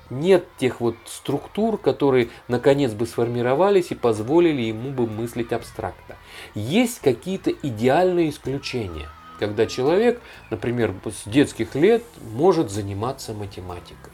Нет 0.08 0.46
тех 0.58 0.80
вот 0.80 0.96
структур, 1.06 1.78
которые 1.78 2.28
наконец 2.48 2.92
бы 2.92 3.06
сформировались 3.06 3.90
и 3.90 3.96
позволили 3.96 4.62
ему 4.62 4.90
бы 4.90 5.06
мыслить 5.06 5.52
абстрактно. 5.52 6.16
Есть 6.54 7.00
какие-то 7.00 7.50
идеальные 7.50 8.30
исключения, 8.30 9.08
когда 9.38 9.66
человек, 9.66 10.20
например, 10.50 10.94
с 11.04 11.28
детских 11.28 11.74
лет 11.74 12.02
может 12.32 12.70
заниматься 12.70 13.32
математикой. 13.32 14.12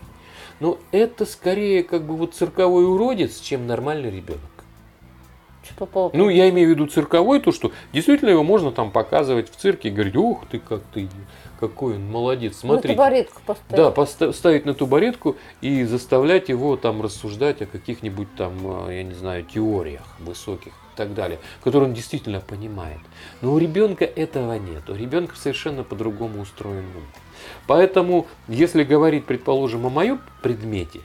Но 0.61 0.78
это 0.92 1.26
скорее 1.26 1.82
как 1.82 2.04
бы 2.04 2.16
вот 2.16 2.35
цирковой 2.35 2.87
уродец, 2.87 3.40
чем 3.40 3.66
нормальный 3.66 4.11
ребенок. 4.11 4.40
Что 5.64 5.87
по 5.87 6.11
Ну, 6.12 6.28
я 6.28 6.48
имею 6.50 6.68
в 6.68 6.70
виду 6.70 6.87
цирковой, 6.87 7.40
то, 7.40 7.52
что 7.52 7.72
действительно 7.92 8.30
его 8.30 8.42
можно 8.42 8.72
там 8.72 8.90
показывать 8.90 9.50
в 9.50 9.56
цирке 9.56 9.88
и 9.88 9.92
говорить, 9.92 10.16
ух 10.16 10.44
ты, 10.50 10.58
как 10.58 10.82
ты, 10.92 11.08
какой 11.61 11.94
он 11.94 12.11
молодец, 12.11 12.58
смотри. 12.58 12.90
На 12.90 12.96
табуретку 12.96 13.40
поставить. 13.46 13.76
Да, 13.76 13.90
поставить 13.90 14.64
на 14.64 14.74
табуретку 14.74 15.37
и 15.61 15.85
заставлять 15.85 16.48
его 16.48 16.76
там 16.76 17.00
рассуждать 17.00 17.62
о 17.62 17.66
каких-нибудь 17.66 18.35
там, 18.37 18.88
э, 18.88 18.96
я 18.96 19.02
не 19.04 19.14
знаю, 19.14 19.44
теориях 19.44 20.02
высоких 20.18 20.72
и 20.92 20.96
так 20.96 21.14
далее, 21.14 21.38
которые 21.62 21.88
он 21.88 21.94
действительно 21.94 22.40
понимает. 22.40 23.00
Но 23.40 23.52
у 23.52 23.59
ребенка 23.59 24.05
этого 24.05 24.55
нет. 24.59 24.88
У 24.88 24.94
ребенка 24.94 25.37
совершенно 25.37 25.85
по-другому 25.85 26.42
устроен 26.42 26.85
ум. 26.85 27.05
Поэтому, 27.66 28.26
если 28.48 28.85
говорить, 28.85 29.24
предположим, 29.24 29.87
о 29.87 29.90
моем 29.90 30.20
предмете, 30.42 31.00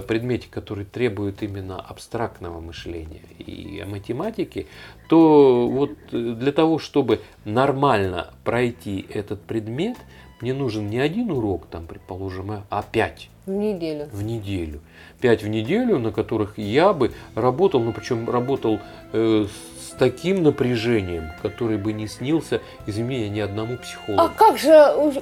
предмете, 0.00 0.48
который 0.50 0.86
требует 0.86 1.42
именно 1.42 1.78
абстрактного 1.78 2.60
мышления 2.60 3.20
и 3.38 3.78
о 3.80 3.86
математике, 3.86 4.66
то 5.08 5.68
вот 5.68 5.90
для 6.10 6.52
того, 6.52 6.78
чтобы 6.78 7.20
нормально 7.44 8.32
пройти 8.44 9.04
этот 9.12 9.42
предмет, 9.42 9.98
мне 10.42 10.52
нужен 10.52 10.90
не 10.90 10.98
один 10.98 11.30
урок, 11.30 11.66
там, 11.70 11.86
предположим, 11.86 12.64
а 12.68 12.82
пять. 12.82 13.30
В 13.46 13.50
неделю. 13.50 14.08
В 14.12 14.22
неделю. 14.22 14.80
Пять 15.20 15.42
в 15.42 15.48
неделю, 15.48 15.98
на 15.98 16.10
которых 16.10 16.58
я 16.58 16.92
бы 16.92 17.12
работал, 17.34 17.80
ну 17.80 17.92
причем 17.92 18.28
работал 18.28 18.80
э, 19.12 19.46
с 19.46 19.90
таким 19.96 20.42
напряжением, 20.42 21.30
который 21.42 21.78
бы 21.78 21.92
не 21.92 22.08
снился, 22.08 22.60
извини 22.86 23.28
ни 23.28 23.38
одному 23.38 23.76
психологу. 23.78 24.20
А 24.20 24.28
как 24.28 24.58
же 24.58 25.14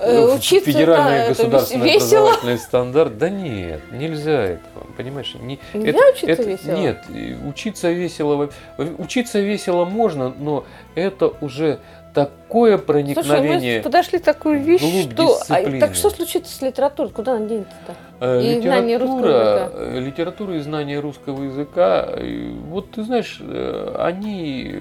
ну, 0.00 0.34
учиться 0.34 0.70
федеральный 0.70 1.18
да, 1.18 1.28
государственный 1.28 1.90
образовательный 1.90 2.58
стандарт. 2.58 3.18
Да 3.18 3.28
нет, 3.28 3.80
нельзя 3.90 4.42
этого, 4.42 4.86
понимаешь? 4.96 5.34
Не, 5.40 5.58
нельзя 5.74 5.98
это, 5.98 6.12
учиться 6.12 6.26
это, 6.26 6.42
весело? 6.42 6.76
Нет, 6.76 7.04
учиться 7.46 7.90
весело, 7.90 8.50
учиться 8.98 9.40
весело 9.40 9.84
можно, 9.84 10.32
но 10.38 10.64
это 10.94 11.32
уже 11.40 11.80
такое 12.14 12.76
Слушай, 12.76 12.86
проникновение. 12.86 13.78
мы 13.78 13.82
подошли 13.84 14.18
к 14.18 14.22
такой 14.22 14.58
вещь, 14.58 15.10
что... 15.12 15.38
а, 15.48 15.78
так 15.78 15.94
что 15.94 16.10
случится 16.10 16.54
с 16.54 16.60
литературой? 16.62 17.10
Куда 17.10 17.36
она 17.36 17.46
денется-то? 17.46 17.94
Э, 18.20 18.42
и 18.42 18.60
знание 18.60 18.96
русского 18.96 19.18
литература, 19.18 19.62
языка. 19.62 19.78
э, 19.78 20.00
литература 20.00 20.56
и 20.56 20.60
знание 20.60 21.00
русского 21.00 21.44
языка, 21.44 22.08
э, 22.08 22.50
вот 22.68 22.90
ты 22.90 23.02
знаешь, 23.02 23.38
э, 23.40 23.94
они 23.98 24.72
э, 24.74 24.80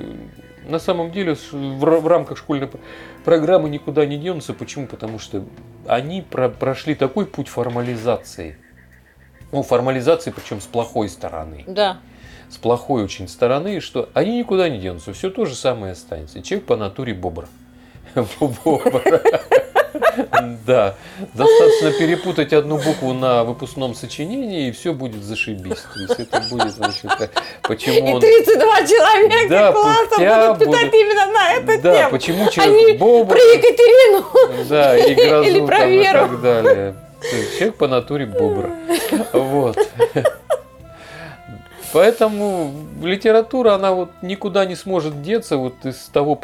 на 0.68 0.80
самом 0.80 1.12
деле 1.12 1.36
в, 1.36 1.54
ра- 1.84 2.00
в 2.00 2.08
рамках 2.08 2.38
школьной 2.38 2.70
программы 3.24 3.70
никуда 3.70 4.06
не 4.06 4.18
денутся. 4.18 4.54
Почему? 4.54 4.88
Потому 4.88 5.20
что 5.20 5.44
они 5.88 6.22
про- 6.22 6.50
прошли 6.50 6.96
такой 6.96 7.26
путь 7.26 7.48
формализации. 7.48 8.58
Ну, 9.52 9.64
формализации, 9.64 10.32
причем 10.32 10.60
с 10.62 10.66
плохой 10.66 11.10
стороны. 11.10 11.64
Да. 11.68 12.00
С 12.50 12.58
плохой 12.58 13.04
очень 13.04 13.28
стороны, 13.28 13.80
что 13.80 14.10
они 14.14 14.38
никуда 14.40 14.70
не 14.70 14.80
денутся. 14.80 15.14
Все 15.14 15.30
то 15.30 15.46
же 15.46 15.56
самое 15.56 15.94
останется. 15.94 16.42
Человек 16.42 16.68
по 16.68 16.76
натуре 16.76 17.14
бобр. 17.14 17.48
Бобр. 18.16 19.22
Да, 20.66 20.96
достаточно 21.34 21.92
перепутать 21.92 22.54
одну 22.54 22.78
букву 22.78 23.14
на 23.14 23.44
выпускном 23.44 23.96
сочинении, 23.96 24.68
и 24.68 24.72
все 24.72 24.94
будет 24.94 25.24
зашибись. 25.24 25.80
То 25.94 26.00
есть 26.00 26.20
это 26.20 26.42
будет 26.50 26.78
вообще 26.78 27.30
почему 27.64 28.10
И 28.10 28.14
он... 28.14 28.22
32 28.22 28.64
человека 28.86 29.50
Да, 29.50 29.72
класса 29.72 30.00
будут 30.18 30.60
питать 30.60 30.92
будут- 30.92 30.94
именно 30.94 31.26
на 31.28 31.54
эту 31.54 31.82
Да, 31.82 31.96
тему. 31.98 32.10
почему 32.12 32.42
Они 32.44 32.52
человек 32.52 33.00
бобр, 33.00 33.36
Про 33.36 33.40
Екатерину. 33.44 34.26
да, 34.70 34.98
и 34.98 35.14
грозу 35.30 35.50
Или 35.50 35.66
про 35.66 35.78
там, 35.78 35.90
и 35.90 35.98
Веру. 35.98 36.20
так 36.20 36.42
далее. 36.42 36.96
То 37.20 37.36
есть 37.36 37.58
человек 37.58 37.76
по 37.78 37.88
натуре 37.88 38.26
бобр. 38.26 38.70
Вот. 39.34 39.78
Поэтому 41.94 42.74
литература, 43.02 43.74
она 43.76 43.94
вот 43.94 44.10
никуда 44.22 44.66
не 44.66 44.76
сможет 44.76 45.22
деться 45.22 45.58
вот 45.58 45.86
из 45.86 45.96
того 46.14 46.36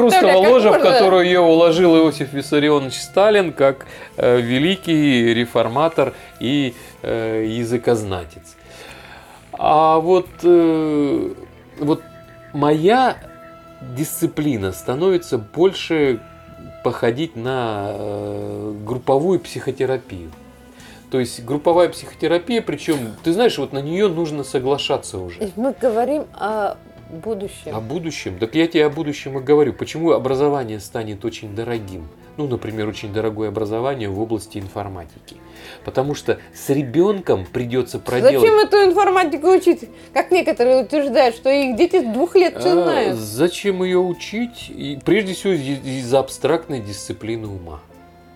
представляю, 0.00 0.36
как 0.36 0.50
ложа, 0.50 0.72
в 0.72 0.78
которую 0.80 1.24
ее 1.24 1.40
уложил 1.40 1.96
Иосиф 1.96 2.32
Виссарионович 2.32 3.00
Сталин, 3.00 3.52
как 3.52 3.86
э, 4.16 4.40
великий 4.40 5.34
реформатор 5.34 6.14
и 6.38 6.74
э, 7.02 7.44
языкознатец. 7.48 8.56
А 9.52 9.98
вот, 9.98 10.28
э, 10.44 11.28
вот 11.78 12.02
моя 12.52 13.16
дисциплина 13.96 14.72
становится 14.72 15.38
больше 15.38 16.20
походить 16.84 17.36
на 17.36 17.90
э, 17.90 18.74
групповую 18.84 19.40
психотерапию. 19.40 20.30
То 21.12 21.20
есть 21.20 21.44
групповая 21.44 21.90
психотерапия, 21.90 22.62
причем, 22.62 22.96
ты 23.22 23.34
знаешь, 23.34 23.58
вот 23.58 23.74
на 23.74 23.82
нее 23.82 24.08
нужно 24.08 24.44
соглашаться 24.44 25.18
уже. 25.18 25.50
Мы 25.56 25.74
говорим 25.78 26.24
о 26.32 26.78
будущем. 27.10 27.76
О 27.76 27.80
будущем? 27.82 28.38
Так 28.38 28.54
я 28.54 28.66
тебе 28.66 28.86
о 28.86 28.88
будущем 28.88 29.38
и 29.38 29.42
говорю. 29.42 29.74
Почему 29.74 30.12
образование 30.12 30.80
станет 30.80 31.22
очень 31.26 31.54
дорогим? 31.54 32.08
Ну, 32.38 32.46
например, 32.48 32.88
очень 32.88 33.12
дорогое 33.12 33.50
образование 33.50 34.08
в 34.08 34.18
области 34.18 34.56
информатики. 34.56 35.36
Потому 35.84 36.14
что 36.14 36.38
с 36.54 36.70
ребенком 36.70 37.44
придется 37.44 37.98
проделать... 37.98 38.40
Зачем 38.40 38.54
эту 38.60 38.76
информатику 38.78 39.48
учить? 39.48 39.90
Как 40.14 40.30
некоторые 40.30 40.82
утверждают, 40.82 41.36
что 41.36 41.50
их 41.50 41.76
дети 41.76 42.00
с 42.00 42.10
двух 42.10 42.34
лет 42.36 42.56
все 42.58 42.70
А, 42.70 42.84
знают. 42.84 43.18
Зачем 43.18 43.82
ее 43.82 43.98
учить? 43.98 44.70
И 44.70 44.98
прежде 45.04 45.34
всего 45.34 45.52
из- 45.52 45.84
из-за 45.84 46.20
абстрактной 46.20 46.80
дисциплины 46.80 47.48
ума. 47.48 47.80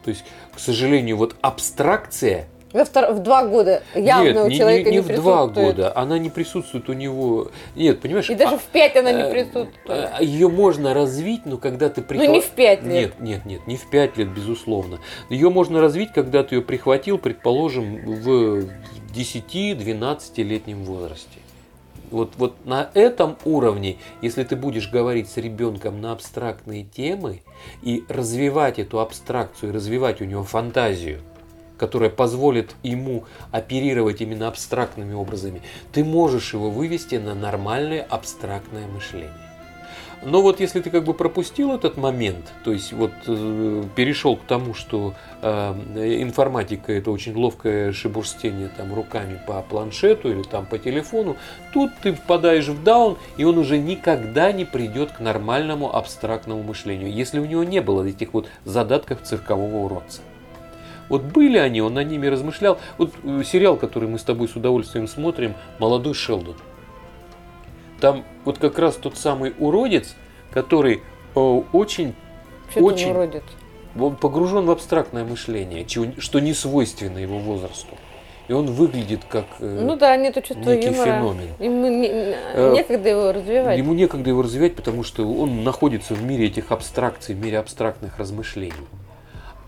То 0.04 0.10
есть, 0.10 0.26
к 0.54 0.58
сожалению, 0.60 1.16
вот 1.16 1.36
абстракция 1.40 2.48
Во 2.76 2.84
втор- 2.84 3.12
В 3.12 3.20
два 3.20 3.46
года 3.46 3.82
явно 3.94 4.26
нет, 4.26 4.36
у 4.36 4.42
не, 4.44 4.48
не- 4.50 4.58
человека 4.58 4.90
не 4.90 4.96
не, 4.96 5.00
в 5.00 5.14
два 5.14 5.46
года, 5.46 5.96
она 5.96 6.18
не 6.18 6.28
присутствует 6.28 6.90
у 6.90 6.92
него. 6.92 7.50
Нет, 7.74 8.00
понимаешь? 8.00 8.28
И 8.28 8.34
даже 8.34 8.56
а- 8.56 8.58
в 8.58 8.64
пять 8.64 8.94
она 8.96 9.12
не 9.12 9.22
э, 9.22 9.30
присутствует. 9.30 10.20
Ее 10.20 10.50
можно 10.50 10.92
развить, 10.92 11.46
но 11.46 11.56
когда 11.56 11.88
ты 11.88 12.04
Ну 12.06 12.30
не 12.30 12.42
в 12.42 12.50
пять 12.50 12.82
лет. 12.82 13.18
Нет, 13.18 13.20
нет, 13.20 13.46
нет, 13.46 13.66
не 13.66 13.78
в 13.78 13.88
5 13.88 14.18
лет, 14.18 14.28
безусловно. 14.28 14.98
Ее 15.30 15.48
можно 15.48 15.80
развить, 15.80 16.12
когда 16.12 16.42
ты 16.44 16.56
ее 16.56 16.60
прихватил, 16.60 17.16
предположим, 17.16 17.96
в 18.04 18.64
10-12-летнем 19.14 20.84
возрасте. 20.84 21.38
Вот, 22.10 22.34
вот 22.36 22.54
на 22.66 22.90
этом 22.92 23.38
уровне, 23.46 23.96
если 24.20 24.44
ты 24.44 24.54
будешь 24.54 24.90
говорить 24.90 25.30
с 25.30 25.38
ребенком 25.38 26.02
на 26.02 26.12
абстрактные 26.12 26.84
темы 26.84 27.40
и 27.82 28.04
развивать 28.10 28.78
эту 28.78 29.00
абстракцию, 29.00 29.72
развивать 29.72 30.20
у 30.20 30.24
него 30.24 30.44
фантазию, 30.44 31.20
которая 31.78 32.10
позволит 32.10 32.74
ему 32.82 33.24
оперировать 33.50 34.20
именно 34.20 34.48
абстрактными 34.48 35.14
образами, 35.14 35.62
ты 35.92 36.04
можешь 36.04 36.54
его 36.54 36.70
вывести 36.70 37.16
на 37.16 37.34
нормальное 37.34 38.02
абстрактное 38.02 38.86
мышление. 38.86 39.32
Но 40.22 40.42
вот 40.42 40.60
если 40.60 40.80
ты 40.80 40.90
как 40.90 41.04
бы 41.04 41.14
пропустил 41.14 41.72
этот 41.72 41.96
момент, 41.96 42.52
то 42.64 42.72
есть 42.72 42.92
вот 42.92 43.12
э, 43.26 43.82
перешел 43.94 44.36
к 44.36 44.42
тому, 44.42 44.72
что 44.72 45.14
э, 45.42 45.74
информатика 46.20 46.92
это 46.92 47.10
очень 47.10 47.34
ловкое 47.34 47.92
шебурстение 47.92 48.70
там 48.76 48.94
руками 48.94 49.38
по 49.46 49.60
планшету 49.62 50.30
или 50.30 50.42
там 50.42 50.66
по 50.66 50.78
телефону, 50.78 51.36
тут 51.72 51.92
ты 52.02 52.12
впадаешь 52.12 52.68
в 52.68 52.82
даун, 52.82 53.18
и 53.36 53.44
он 53.44 53.58
уже 53.58 53.78
никогда 53.78 54.52
не 54.52 54.64
придет 54.64 55.12
к 55.12 55.20
нормальному 55.20 55.94
абстрактному 55.94 56.62
мышлению, 56.62 57.12
если 57.12 57.38
у 57.38 57.44
него 57.44 57.62
не 57.62 57.80
было 57.80 58.04
этих 58.04 58.32
вот 58.32 58.48
задатков 58.64 59.22
циркового 59.22 59.84
уродца. 59.84 60.22
Вот 61.08 61.22
были 61.22 61.58
они, 61.58 61.80
он 61.80 61.94
над 61.94 62.08
ними 62.08 62.26
размышлял. 62.26 62.78
Вот 62.98 63.12
э, 63.22 63.42
сериал, 63.44 63.76
который 63.76 64.08
мы 64.08 64.18
с 64.18 64.22
тобой 64.22 64.48
с 64.48 64.56
удовольствием 64.56 65.06
смотрим, 65.06 65.54
«Молодой 65.78 66.14
Шелдон». 66.14 66.56
Там 68.00 68.24
вот 68.44 68.58
как 68.58 68.78
раз 68.78 68.96
тот 68.96 69.16
самый 69.16 69.54
уродец, 69.58 70.14
который 70.50 71.02
э, 71.34 71.40
очень 71.72 72.14
Что 72.70 72.80
очень. 72.80 73.10
уродец? 73.10 73.44
он 73.98 74.16
погружен 74.16 74.66
в 74.66 74.70
абстрактное 74.70 75.24
мышление, 75.24 75.86
что 76.18 76.38
не 76.40 76.52
свойственно 76.52 77.16
его 77.18 77.38
возрасту. 77.38 77.96
И 78.48 78.52
он 78.52 78.66
выглядит 78.66 79.20
как 79.28 79.46
э, 79.58 79.80
Ну 79.82 79.96
да, 79.96 80.16
нету 80.16 80.40
чувства 80.40 80.70
некий 80.70 80.88
юмора. 80.88 81.04
феномен. 81.06 81.48
Ему 81.58 81.88
не- 81.88 82.74
некогда 82.76 83.08
его 83.08 83.32
развивать. 83.32 83.78
Ему 83.78 83.94
некогда 83.94 84.30
его 84.30 84.42
развивать, 84.42 84.76
потому 84.76 85.02
что 85.02 85.26
он 85.28 85.64
находится 85.64 86.14
в 86.14 86.22
мире 86.22 86.46
этих 86.46 86.70
абстракций, 86.70 87.34
в 87.34 87.42
мире 87.42 87.58
абстрактных 87.58 88.18
размышлений. 88.18 88.74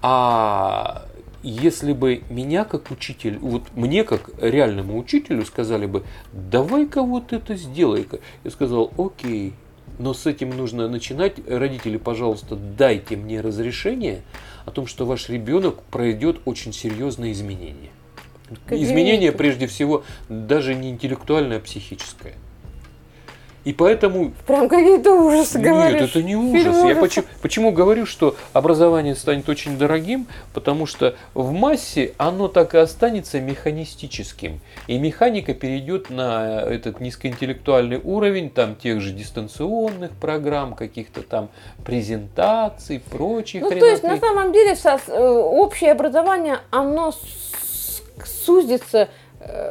А 0.01 1.07
если 1.43 1.93
бы 1.93 2.23
меня 2.31 2.65
как 2.65 2.91
учитель, 2.91 3.39
вот 3.39 3.65
мне 3.75 4.05
как 4.05 4.31
реальному 4.41 4.99
учителю 4.99 5.45
сказали 5.45 5.87
бы, 5.87 6.05
давай-ка 6.33 7.03
вот 7.03 7.33
это 7.33 7.57
сделай-ка. 7.57 8.21
Я 8.45 8.51
сказал, 8.51 8.93
окей, 8.99 9.55
но 9.99 10.15
с 10.15 10.27
этим 10.27 10.51
нужно 10.51 10.89
начинать. 10.89 11.35
Родители, 11.49 11.97
пожалуйста, 11.97 12.57
дайте 12.57 13.17
мне 13.17 13.41
разрешение 13.41 14.23
о 14.65 14.71
том, 14.71 14.87
что 14.87 15.07
ваш 15.07 15.29
ребенок 15.29 15.83
пройдет 15.83 16.41
очень 16.45 16.73
серьезные 16.73 17.33
изменения. 17.33 17.91
Изменения, 18.71 19.33
прежде 19.33 19.67
всего, 19.67 20.05
даже 20.29 20.75
не 20.75 20.91
интеллектуальное, 20.91 21.59
а 21.59 21.61
психическое. 21.61 22.35
И 23.69 23.75
поэтому 23.75 24.33
Прям 24.47 24.67
какие-то 24.67 25.13
ужасы 25.13 25.59
говоришь. 25.59 26.01
нет, 26.01 26.09
это 26.09 26.23
не 26.23 26.35
ужас. 26.37 26.75
Я 26.87 26.97
почему, 26.97 27.27
почему 27.43 27.71
говорю, 27.71 28.07
что 28.07 28.35
образование 28.55 29.15
станет 29.15 29.47
очень 29.51 29.77
дорогим? 29.77 30.27
Потому 30.55 30.87
что 30.87 31.17
в 31.35 31.53
массе 31.53 32.15
оно 32.17 32.49
так 32.49 32.75
и 32.75 32.79
останется 32.79 33.41
механистическим. 33.41 34.61
И 34.87 34.99
механика 34.99 35.53
перейдет 35.53 36.09
на 36.09 36.63
этот 36.63 37.01
низкоинтеллектуальный 37.01 38.01
уровень 38.03 38.49
там 38.49 38.75
тех 38.75 39.03
же 39.03 39.11
дистанционных 39.11 40.13
программ, 40.13 40.73
каких-то 40.75 41.21
там 41.21 41.51
презентаций, 41.85 43.01
прочих 43.01 43.61
Ну, 43.61 43.69
то 43.69 43.85
есть, 43.85 44.03
на 44.03 44.17
самом 44.17 44.51
деле, 44.55 44.77
со- 44.77 44.99
э, 45.09 45.29
общее 45.29 45.93
образование, 45.93 46.61
оно 46.71 47.13
сузится 48.25 49.11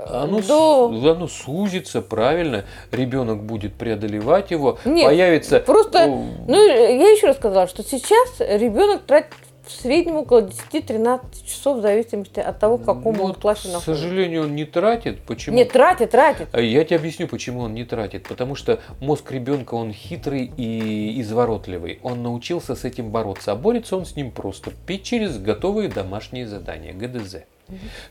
Оно, 0.10 0.42
до... 0.42 1.12
оно 1.12 1.28
сузится, 1.28 2.02
правильно, 2.02 2.66
ребенок 2.92 3.44
будет 3.44 3.74
преодолевать 3.74 4.52
его, 4.52 4.80
Нет, 4.86 5.06
появится... 5.06 5.60
просто- 5.60 6.06
о, 6.06 6.26
Ну, 6.48 6.68
я 6.68 7.12
еще 7.12 7.28
раз 7.28 7.38
сказала, 7.38 7.68
что 7.68 7.84
сейчас 7.84 8.40
ребенок 8.40 9.04
тратит 9.04 9.34
в 9.68 9.72
среднем 9.82 10.16
около 10.16 10.50
10-13 10.72 11.46
часов 11.46 11.80
в 11.80 11.82
зависимости 11.82 12.40
от 12.40 12.58
того, 12.60 12.78
в 12.78 12.86
каком 12.86 13.16
ну, 13.18 13.26
он 13.26 13.34
классе 13.34 13.68
К 13.68 13.74
находится. 13.74 13.96
сожалению, 13.96 14.44
он 14.44 14.56
не 14.56 14.66
тратит. 14.66 15.20
Почему? 15.24 15.58
Нет, 15.58 15.72
тратит, 15.72 16.12
тратит. 16.12 16.48
А 16.54 16.62
Я 16.62 16.86
тебе 16.86 16.96
объясню, 16.96 17.28
почему 17.28 17.62
он 17.62 17.74
не 17.74 17.84
тратит. 17.84 18.28
Потому 18.28 18.56
что 18.56 18.80
мозг 19.02 19.30
ребенка, 19.32 19.76
он 19.76 19.92
хитрый 19.92 20.52
и 20.56 21.20
изворотливый. 21.22 22.00
Он 22.02 22.24
научился 22.24 22.76
с 22.76 22.86
этим 22.86 23.10
бороться. 23.12 23.52
А 23.52 23.56
борется 23.56 23.98
он 23.98 24.06
с 24.06 24.16
ним 24.16 24.32
просто. 24.32 24.72
Пить 24.86 25.04
через 25.04 25.38
готовые 25.38 25.90
домашние 25.90 26.48
задания, 26.48 26.94
ГДЗ. 26.94 27.38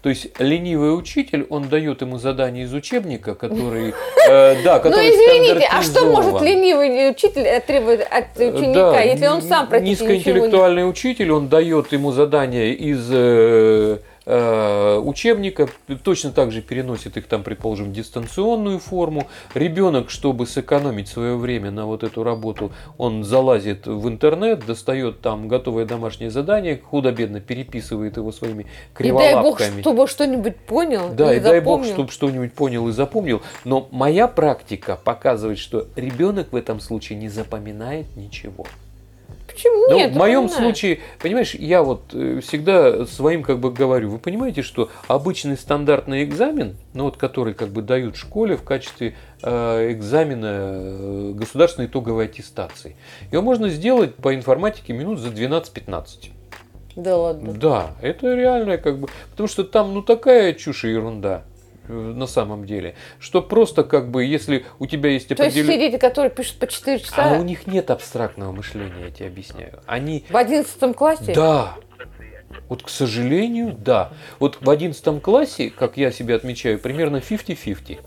То 0.02 0.08
есть 0.08 0.28
ленивый 0.38 0.96
учитель, 0.96 1.46
он 1.50 1.68
дает 1.68 2.02
ему 2.02 2.18
задание 2.18 2.64
из 2.64 2.72
учебника, 2.72 3.34
который, 3.34 3.94
э, 4.28 4.62
да, 4.62 4.76
Ну, 4.76 4.82
который 4.82 5.08
извините, 5.08 5.68
а 5.70 5.82
что 5.82 6.06
может 6.06 6.42
ленивый 6.42 7.10
учитель 7.10 7.42
э, 7.42 7.60
требовать 7.60 8.02
от 8.02 8.26
Э, 8.38 8.50
ученика, 8.50 8.92
да, 8.92 9.00
если 9.00 9.26
он 9.26 9.42
сам 9.42 9.68
практически 9.68 10.02
ничего 10.04 10.12
не... 10.12 10.18
Низкоинтеллектуальный 10.18 10.88
учитель, 10.88 11.32
он 11.32 11.48
дает 11.48 11.92
ему 11.92 12.12
задание 12.12 12.74
из 12.74 13.08
э, 13.10 13.14
э, 13.14 13.98
учебника, 14.26 15.68
точно 16.02 16.32
так 16.32 16.50
же 16.50 16.60
переносит 16.60 17.16
их 17.16 17.26
там, 17.26 17.44
предположим, 17.44 17.90
в 17.90 17.92
дистанционную 17.92 18.80
форму. 18.80 19.28
Ребенок, 19.54 20.10
чтобы 20.10 20.46
сэкономить 20.46 21.08
свое 21.08 21.36
время 21.36 21.70
на 21.70 21.86
вот 21.86 22.02
эту 22.02 22.24
работу, 22.24 22.72
он 22.98 23.22
залазит 23.22 23.86
в 23.86 24.08
интернет, 24.08 24.66
достает 24.66 25.20
там 25.20 25.46
готовое 25.46 25.84
домашнее 25.84 26.30
задание, 26.30 26.76
худо-бедно 26.76 27.40
переписывает 27.40 28.16
его 28.16 28.32
своими 28.32 28.66
криволапками. 28.94 29.30
И 29.30 29.32
дай 29.32 29.42
бог, 29.42 29.82
чтобы 29.82 30.08
что-нибудь 30.08 30.56
понял 30.56 31.10
Да, 31.14 31.32
и 31.32 31.36
и 31.36 31.40
дай 31.40 31.60
бог, 31.60 31.84
чтобы 31.84 32.10
что-нибудь 32.10 32.52
понял 32.52 32.88
и 32.88 32.92
запомнил. 32.92 33.42
Но 33.64 33.88
моя 33.90 34.28
практика 34.28 34.98
показывает, 35.02 35.58
что 35.58 35.86
ребенок 35.96 36.52
в 36.52 36.56
этом 36.56 36.80
случае 36.80 37.18
не 37.18 37.28
запоминает 37.28 38.16
ничего. 38.16 38.66
Почему 39.46 39.88
Ну, 39.90 39.96
нет? 39.96 40.12
в 40.12 40.16
моем 40.16 40.48
случае, 40.48 41.00
понимаешь, 41.20 41.54
я 41.54 41.82
вот 41.82 42.02
э, 42.12 42.40
всегда 42.42 43.06
своим 43.06 43.42
как 43.42 43.58
бы 43.58 43.70
говорю, 43.70 44.10
вы 44.10 44.18
понимаете, 44.18 44.62
что 44.62 44.90
обычный 45.08 45.56
стандартный 45.56 46.24
экзамен, 46.24 46.76
ну 46.94 47.04
вот 47.04 47.16
который 47.16 47.54
как 47.54 47.68
бы 47.68 47.82
дают 47.82 48.16
в 48.16 48.18
школе 48.18 48.56
в 48.56 48.62
качестве 48.62 49.14
э, 49.42 49.92
экзамена 49.92 50.46
э, 50.50 51.32
государственной 51.34 51.86
итоговой 51.86 52.24
аттестации, 52.26 52.96
его 53.30 53.42
можно 53.42 53.68
сделать 53.68 54.14
по 54.16 54.34
информатике 54.34 54.92
минут 54.92 55.20
за 55.20 55.28
12-15. 55.28 56.30
Да 56.96 57.16
ладно. 57.16 57.52
Да, 57.52 57.90
это 58.00 58.34
реально 58.34 58.78
как 58.78 58.98
бы, 58.98 59.08
потому 59.30 59.48
что 59.48 59.64
там 59.64 59.94
ну 59.94 60.02
такая 60.02 60.54
чушь 60.54 60.84
и 60.84 60.88
ерунда 60.88 61.44
на 61.88 62.26
самом 62.26 62.66
деле, 62.66 62.94
что 63.18 63.42
просто 63.42 63.84
как 63.84 64.10
бы, 64.10 64.24
если 64.24 64.66
у 64.78 64.86
тебя 64.86 65.10
есть 65.10 65.28
То 65.28 65.34
есть 65.34 65.54
все 65.54 65.62
определенные... 65.62 65.90
дети, 65.90 66.00
которые 66.00 66.30
пишут 66.30 66.58
по 66.58 66.66
4 66.66 66.98
часа 67.00 67.36
А 67.36 67.38
у 67.38 67.42
них 67.42 67.66
нет 67.66 67.90
абстрактного 67.90 68.52
мышления, 68.52 69.06
я 69.06 69.10
тебе 69.10 69.26
объясняю. 69.28 69.80
Они 69.86 70.24
в 70.28 70.36
11 70.36 70.96
классе? 70.96 71.32
да. 71.34 71.74
Вот, 72.68 72.82
к 72.82 72.88
сожалению, 72.88 73.76
да. 73.78 74.12
Вот 74.38 74.58
в 74.60 74.70
11 74.70 75.22
классе, 75.22 75.70
как 75.70 75.96
я 75.96 76.10
себе 76.10 76.34
отмечаю, 76.34 76.78
примерно 76.78 77.18
50-50. 77.18 77.98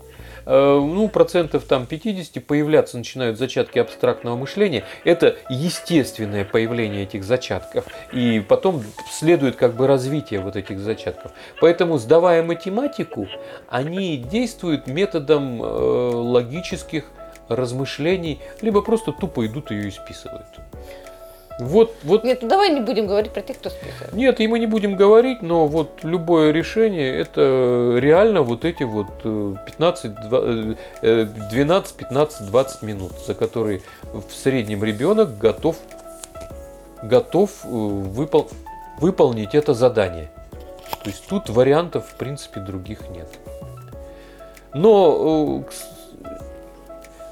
Э, 0.50 0.80
Ну, 0.80 1.08
процентов 1.08 1.64
там 1.64 1.86
50 1.86 2.44
появляться 2.44 2.98
начинают 2.98 3.38
зачатки 3.38 3.78
абстрактного 3.78 4.36
мышления. 4.36 4.84
Это 5.04 5.36
естественное 5.48 6.44
появление 6.44 7.04
этих 7.04 7.22
зачатков. 7.22 7.84
И 8.12 8.40
потом 8.40 8.82
следует 9.12 9.54
как 9.54 9.76
бы 9.76 9.86
развитие 9.86 10.40
вот 10.40 10.56
этих 10.56 10.80
зачатков. 10.80 11.30
Поэтому, 11.60 11.98
сдавая 11.98 12.42
математику, 12.42 13.28
они 13.68 14.16
действуют 14.16 14.88
методом 14.88 15.62
э, 15.62 15.66
логических 15.66 17.04
размышлений, 17.48 18.40
либо 18.60 18.82
просто 18.82 19.12
тупо 19.12 19.46
идут 19.46 19.70
и 19.70 19.76
ее 19.76 19.88
исписывают. 19.90 20.46
Вот, 21.60 21.94
вот 22.04 22.24
Нет, 22.24 22.40
ну 22.42 22.48
давай 22.48 22.70
не 22.70 22.80
будем 22.80 23.06
говорить 23.06 23.32
про 23.32 23.42
тех, 23.42 23.58
кто 23.58 23.70
списывает. 23.70 24.12
нет, 24.14 24.40
и 24.40 24.48
мы 24.48 24.58
не 24.58 24.66
будем 24.66 24.96
говорить, 24.96 25.42
но 25.42 25.66
вот 25.66 26.00
любое 26.02 26.52
решение 26.52 27.14
это 27.20 27.96
реально 27.98 28.42
вот 28.42 28.64
эти 28.64 28.82
вот 28.82 29.08
э, 29.24 29.54
15, 29.66 30.14
два- 30.28 30.42
э, 31.02 31.24
12, 31.50 31.94
15, 31.96 32.46
20 32.46 32.82
минут, 32.82 33.12
за 33.26 33.34
которые 33.34 33.82
в 34.12 34.32
среднем 34.32 34.82
ребенок 34.84 35.36
готов, 35.38 35.76
готов 37.02 37.50
э, 37.64 37.68
выпол- 37.68 38.50
выполнить 38.98 39.54
это 39.54 39.74
задание. 39.74 40.30
То 41.04 41.10
есть 41.10 41.26
тут 41.28 41.48
вариантов 41.48 42.06
в 42.08 42.14
принципе 42.16 42.60
других 42.60 43.08
нет. 43.10 43.28
Но, 44.74 45.62
э, 45.68 45.70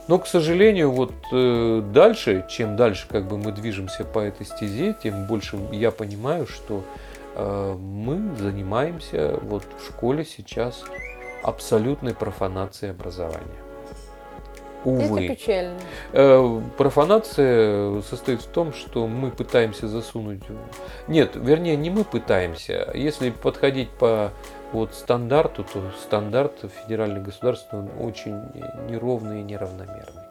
но, 0.09 0.19
к 0.19 0.27
сожалению, 0.27 0.91
вот 0.91 1.13
э, 1.33 1.83
дальше, 1.93 2.47
чем 2.49 2.77
дальше 2.77 3.07
как 3.09 3.29
бы 3.29 3.37
мы 3.37 3.53
движемся 3.53 4.05
по 4.05 4.21
этой 4.21 4.47
стезе, 4.47 4.97
тем 5.03 5.27
больше 5.27 5.59
я 5.71 5.91
понимаю, 5.91 6.47
что 6.47 6.83
э, 7.35 7.77
мы 7.79 8.35
занимаемся 8.37 9.39
вот 9.43 9.65
в 9.79 9.87
школе 9.87 10.25
сейчас 10.25 10.83
абсолютной 11.43 12.15
профанацией 12.15 12.93
образования. 12.93 13.68
Увы. 14.89 15.25
Это 15.25 15.35
печально. 15.35 15.79
Э, 16.13 16.61
Профанация 16.77 18.01
состоит 18.03 18.43
в 18.43 18.47
том, 18.47 18.73
что 18.73 19.07
мы 19.07 19.31
пытаемся 19.31 19.89
засунуть... 19.89 20.43
Нет, 21.07 21.33
вернее, 21.35 21.77
не 21.77 21.91
мы 21.91 22.05
пытаемся. 22.05 22.91
Если 22.95 23.31
подходить 23.31 23.91
по 23.91 24.33
вот 24.73 24.95
стандарту, 24.95 25.65
то 25.65 25.83
стандарт 26.03 26.65
федеральный 26.83 27.21
государственный 27.21 27.85
он 27.85 28.07
очень 28.07 28.35
неровный 28.89 29.41
и 29.41 29.45
неравномерный. 29.45 30.28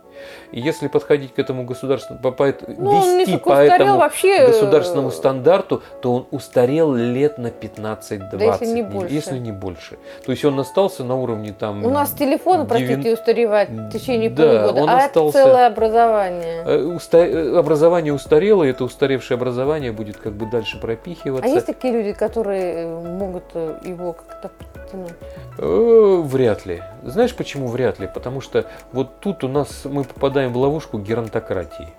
И 0.51 0.59
если 0.59 0.87
подходить 0.87 1.33
к 1.33 1.39
этому 1.39 1.63
государственному, 1.65 2.21
по, 2.23 2.31
по 2.31 2.53
Ну, 2.77 3.19
вести 3.19 3.37
по 3.37 3.53
этому 3.53 3.97
вообще. 3.97 4.37
э, 4.37 4.47
государственному 4.47 5.11
стандарту, 5.11 5.81
то 6.01 6.13
он 6.13 6.27
устарел 6.31 6.93
лет 6.93 7.37
на 7.37 7.47
15-20, 7.47 8.29
Да 8.37 8.45
если 8.45 8.65
не 8.67 8.83
больше. 8.83 9.13
если 9.13 9.37
не 9.37 9.51
больше. 9.51 9.97
То 10.25 10.31
есть 10.31 10.45
он 10.45 10.59
остался 10.59 11.03
на 11.03 11.15
уровне 11.15 11.53
там... 11.57 11.85
У 11.85 11.89
нас 11.89 12.11
телефоны, 12.11 12.65
простите, 12.65 12.95
девян- 12.95 13.13
устаревают 13.13 13.69
в 13.69 13.89
течение 13.91 14.29
Да, 14.29 14.43
полугода, 14.43 14.81
он 14.83 14.89
а 14.89 14.97
остался- 15.05 15.37
это 15.39 15.47
целое 15.47 15.67
образование. 15.67 16.63
Э, 16.65 16.81
уста- 16.95 17.25
э, 17.25 17.57
Образование 17.57 18.13
устарело, 18.13 18.63
и 18.63 18.69
это 18.69 18.83
устаревшее 18.85 19.35
образование 19.35 19.91
будет 19.91 20.17
как 20.17 20.33
бы 20.33 20.45
дальше 20.49 20.77
А 20.77 20.81
пропихиваться. 20.81 21.47
есть 21.49 21.65
такие 21.65 21.93
люди, 21.93 22.13
которые 22.13 22.87
могут 22.87 23.43
его 23.83 24.13
как-то 24.13 24.49
подтянуть? 24.73 25.13
Вряд 25.59 26.65
ли. 26.65 26.81
Знаешь 27.03 27.35
почему 27.35 27.67
вряд 27.67 27.99
ли? 27.99 28.07
Потому 28.13 28.41
что 28.41 28.65
вот 28.91 29.19
тут 29.19 29.43
у 29.43 29.47
нас 29.47 29.81
мы 29.85 30.03
попадаем 30.13 30.53
в 30.53 30.57
ловушку 30.57 30.99
геронтократии. 30.99 31.89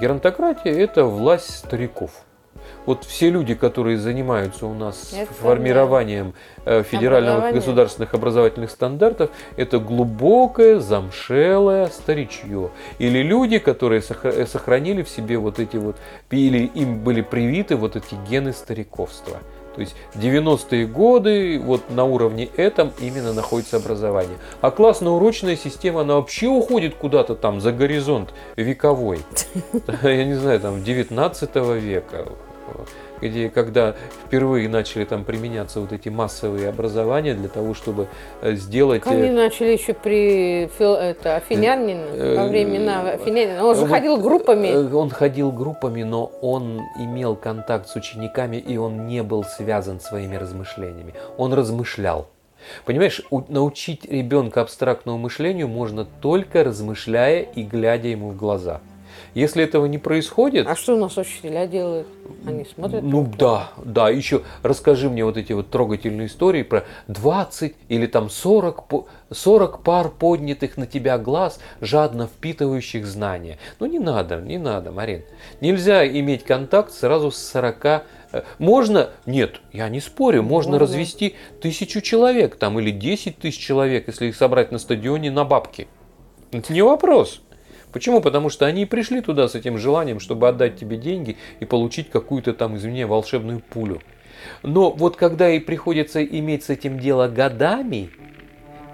Геронтократия– 0.00 0.72
это 0.78 1.04
власть 1.04 1.50
стариков. 1.50 2.10
Вот 2.84 3.04
все 3.04 3.30
люди, 3.30 3.54
которые 3.54 3.98
занимаются 3.98 4.66
у 4.66 4.74
нас 4.74 5.12
Это 5.12 5.32
формированием 5.32 6.34
э, 6.64 6.82
федеральных 6.82 7.54
государственных 7.54 8.14
образовательных 8.14 8.70
стандартов, 8.70 9.30
это 9.56 9.78
глубокое 9.78 10.78
замшелое 10.78 11.86
старичье. 11.88 12.70
Или 12.98 13.22
люди, 13.22 13.58
которые 13.58 14.02
э, 14.22 14.46
сохранили 14.46 15.02
в 15.02 15.08
себе 15.08 15.38
вот 15.38 15.58
эти 15.58 15.76
вот, 15.76 15.96
или 16.30 16.66
им 16.66 17.00
были 17.00 17.22
привиты 17.22 17.76
вот 17.76 17.96
эти 17.96 18.14
гены 18.28 18.52
стариковства. 18.52 19.38
То 19.76 19.82
есть 19.82 19.94
90-е 20.14 20.86
годы 20.86 21.60
вот 21.62 21.90
на 21.90 22.04
уровне 22.04 22.48
этом 22.56 22.92
именно 22.98 23.32
находится 23.32 23.76
образование. 23.76 24.38
А 24.62 24.70
классно-урочная 24.70 25.56
система, 25.56 26.00
она 26.00 26.14
вообще 26.14 26.48
уходит 26.48 26.94
куда-то 26.94 27.34
там 27.34 27.60
за 27.60 27.72
горизонт 27.72 28.30
вековой. 28.56 29.20
Я 30.02 30.24
не 30.24 30.34
знаю, 30.34 30.60
там 30.60 30.82
19 30.82 31.56
века 31.56 32.26
где 33.20 33.48
когда 33.48 33.94
впервые 34.26 34.68
начали 34.68 35.04
там 35.04 35.24
применяться 35.24 35.80
вот 35.80 35.92
эти 35.92 36.08
массовые 36.08 36.68
образования 36.68 37.34
для 37.34 37.48
того, 37.48 37.74
чтобы 37.74 38.08
э, 38.42 38.54
сделать... 38.54 39.02
Как 39.02 39.12
они 39.12 39.28
э, 39.28 39.32
начали 39.32 39.72
еще 39.72 39.94
при 39.94 40.64
это, 40.64 41.36
Афинянина, 41.36 42.06
Э, 42.16 42.36
во 42.36 42.48
времена 42.48 43.10
Афинянина. 43.12 43.64
Он 43.64 43.74
же 43.74 43.82
вот, 43.82 43.90
ходил 43.90 44.16
группами. 44.18 44.92
Он 44.92 45.10
ходил 45.10 45.52
группами, 45.52 46.02
но 46.02 46.30
он 46.40 46.82
имел 46.98 47.36
контакт 47.36 47.88
с 47.88 47.96
учениками, 47.96 48.56
и 48.56 48.76
он 48.76 49.06
не 49.06 49.22
был 49.22 49.44
связан 49.44 50.00
своими 50.00 50.36
размышлениями. 50.36 51.14
Он 51.36 51.52
размышлял. 51.52 52.28
Понимаешь, 52.84 53.22
научить 53.48 54.04
ребенка 54.06 54.62
абстрактному 54.62 55.18
мышлению 55.18 55.68
можно 55.68 56.04
только 56.04 56.64
размышляя 56.64 57.42
и 57.42 57.62
глядя 57.62 58.08
ему 58.08 58.30
в 58.30 58.36
глаза. 58.36 58.80
Если 59.34 59.62
этого 59.62 59.86
не 59.86 59.98
происходит, 59.98 60.66
А 60.66 60.74
что 60.76 60.94
у 60.94 60.98
нас 60.98 61.16
учителя 61.16 61.66
делают? 61.66 62.06
Они 62.46 62.64
смотрят? 62.64 63.02
ну 63.02 63.30
да, 63.38 63.70
да, 63.84 64.08
еще 64.10 64.42
расскажи 64.62 65.08
мне 65.10 65.24
вот 65.24 65.36
эти 65.36 65.52
вот 65.52 65.70
трогательные 65.70 66.26
истории 66.28 66.62
про 66.62 66.84
20 67.08 67.74
или 67.88 68.06
там 68.06 68.30
40, 68.30 68.86
по- 68.88 69.06
40 69.30 69.82
пар 69.82 70.08
поднятых 70.10 70.76
на 70.76 70.86
тебя 70.86 71.18
глаз, 71.18 71.58
жадно 71.80 72.26
впитывающих 72.26 73.06
знания. 73.06 73.58
Ну 73.80 73.86
не 73.86 73.98
надо, 73.98 74.36
не 74.40 74.58
надо, 74.58 74.90
Марин. 74.92 75.22
Нельзя 75.60 76.06
иметь 76.06 76.44
контакт 76.44 76.92
сразу 76.92 77.30
с 77.30 77.36
40. 77.38 78.04
э, 78.32 78.42
Можно, 78.58 79.10
нет, 79.26 79.60
я 79.72 79.88
не 79.88 80.00
спорю, 80.00 80.42
можно 80.42 80.72
Можно. 80.72 80.78
развести 80.86 81.34
тысячу 81.60 82.00
человек 82.00 82.56
там 82.56 82.78
или 82.80 82.90
10 82.90 83.38
тысяч 83.38 83.58
человек, 83.58 84.08
если 84.08 84.26
их 84.26 84.36
собрать 84.36 84.72
на 84.72 84.78
стадионе 84.78 85.30
на 85.30 85.44
бабки. 85.44 85.88
Это 86.52 86.72
не 86.72 86.82
вопрос. 86.82 87.40
Почему? 87.96 88.20
Потому 88.20 88.50
что 88.50 88.66
они 88.66 88.82
и 88.82 88.84
пришли 88.84 89.22
туда 89.22 89.48
с 89.48 89.54
этим 89.54 89.78
желанием, 89.78 90.20
чтобы 90.20 90.48
отдать 90.48 90.76
тебе 90.76 90.98
деньги 90.98 91.38
и 91.60 91.64
получить 91.64 92.10
какую-то 92.10 92.52
там, 92.52 92.76
извини, 92.76 93.06
волшебную 93.06 93.60
пулю. 93.60 94.02
Но 94.62 94.90
вот 94.90 95.16
когда 95.16 95.48
и 95.48 95.60
приходится 95.60 96.22
иметь 96.22 96.64
с 96.64 96.68
этим 96.68 96.98
дело 96.98 97.26
годами, 97.26 98.10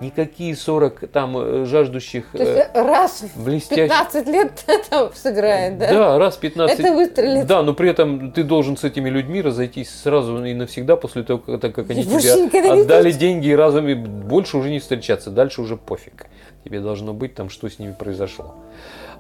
никакие 0.01 0.55
40 0.55 1.09
там 1.13 1.37
э, 1.37 1.65
жаждущих 1.65 2.27
То 2.31 2.39
есть 2.39 2.53
э, 2.53 2.71
э, 2.73 2.81
раз 2.81 3.25
блестящих... 3.35 3.89
15 3.89 4.29
лет 4.29 4.65
это 4.69 5.11
сыграет, 5.17 5.79
да? 5.79 5.93
Да, 5.93 6.19
раз 6.21 6.37
15. 6.37 6.79
Это 6.79 6.93
выстрелит. 6.93 7.47
Да, 7.49 7.65
но 7.65 7.75
при 7.75 7.91
этом 7.91 8.31
ты 8.31 8.45
должен 8.45 8.77
с 8.77 8.85
этими 8.85 9.09
людьми 9.09 9.43
разойтись 9.43 9.91
сразу 9.91 10.45
и 10.45 10.55
навсегда 10.55 10.95
после 10.95 11.25
того, 11.25 11.41
как, 11.41 11.61
как 11.61 11.91
они 11.91 12.05
тебе 12.05 12.71
отдали 12.71 13.11
деньги 13.11 13.49
и 13.49 13.55
разом 13.57 13.89
и 13.89 13.95
больше 13.95 14.59
уже 14.59 14.71
не 14.71 14.79
встречаться. 14.79 15.31
Дальше 15.31 15.61
уже 15.61 15.77
пофиг. 15.77 16.27
Тебе 16.65 16.81
должно 16.81 17.13
быть 17.13 17.35
там, 17.35 17.51
что 17.51 17.69
с 17.69 17.79
ними 17.79 17.93
произошло. 17.93 18.55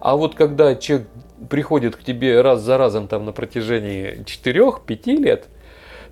А 0.01 0.17
вот 0.17 0.35
когда 0.35 0.75
человек 0.75 1.09
приходит 1.51 1.97
к 1.97 2.03
тебе 2.03 2.41
раз 2.41 2.61
за 2.61 2.79
разом 2.79 3.09
там 3.09 3.25
на 3.25 3.33
протяжении 3.33 4.25
4-5 4.25 5.17
лет, 5.17 5.49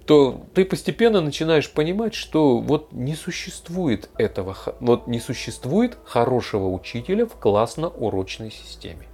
то 0.07 0.43
ты 0.55 0.64
постепенно 0.64 1.20
начинаешь 1.20 1.70
понимать, 1.70 2.14
что 2.14 2.59
вот 2.59 2.93
не 2.93 3.14
существует 3.14 4.11
этого, 4.18 4.57
вот 4.81 5.07
не 5.07 5.20
существует 5.20 5.97
хорошего 6.05 6.68
учителя 6.68 7.26
в 7.26 7.35
классно-урочной 7.37 8.51
системе. 8.51 9.07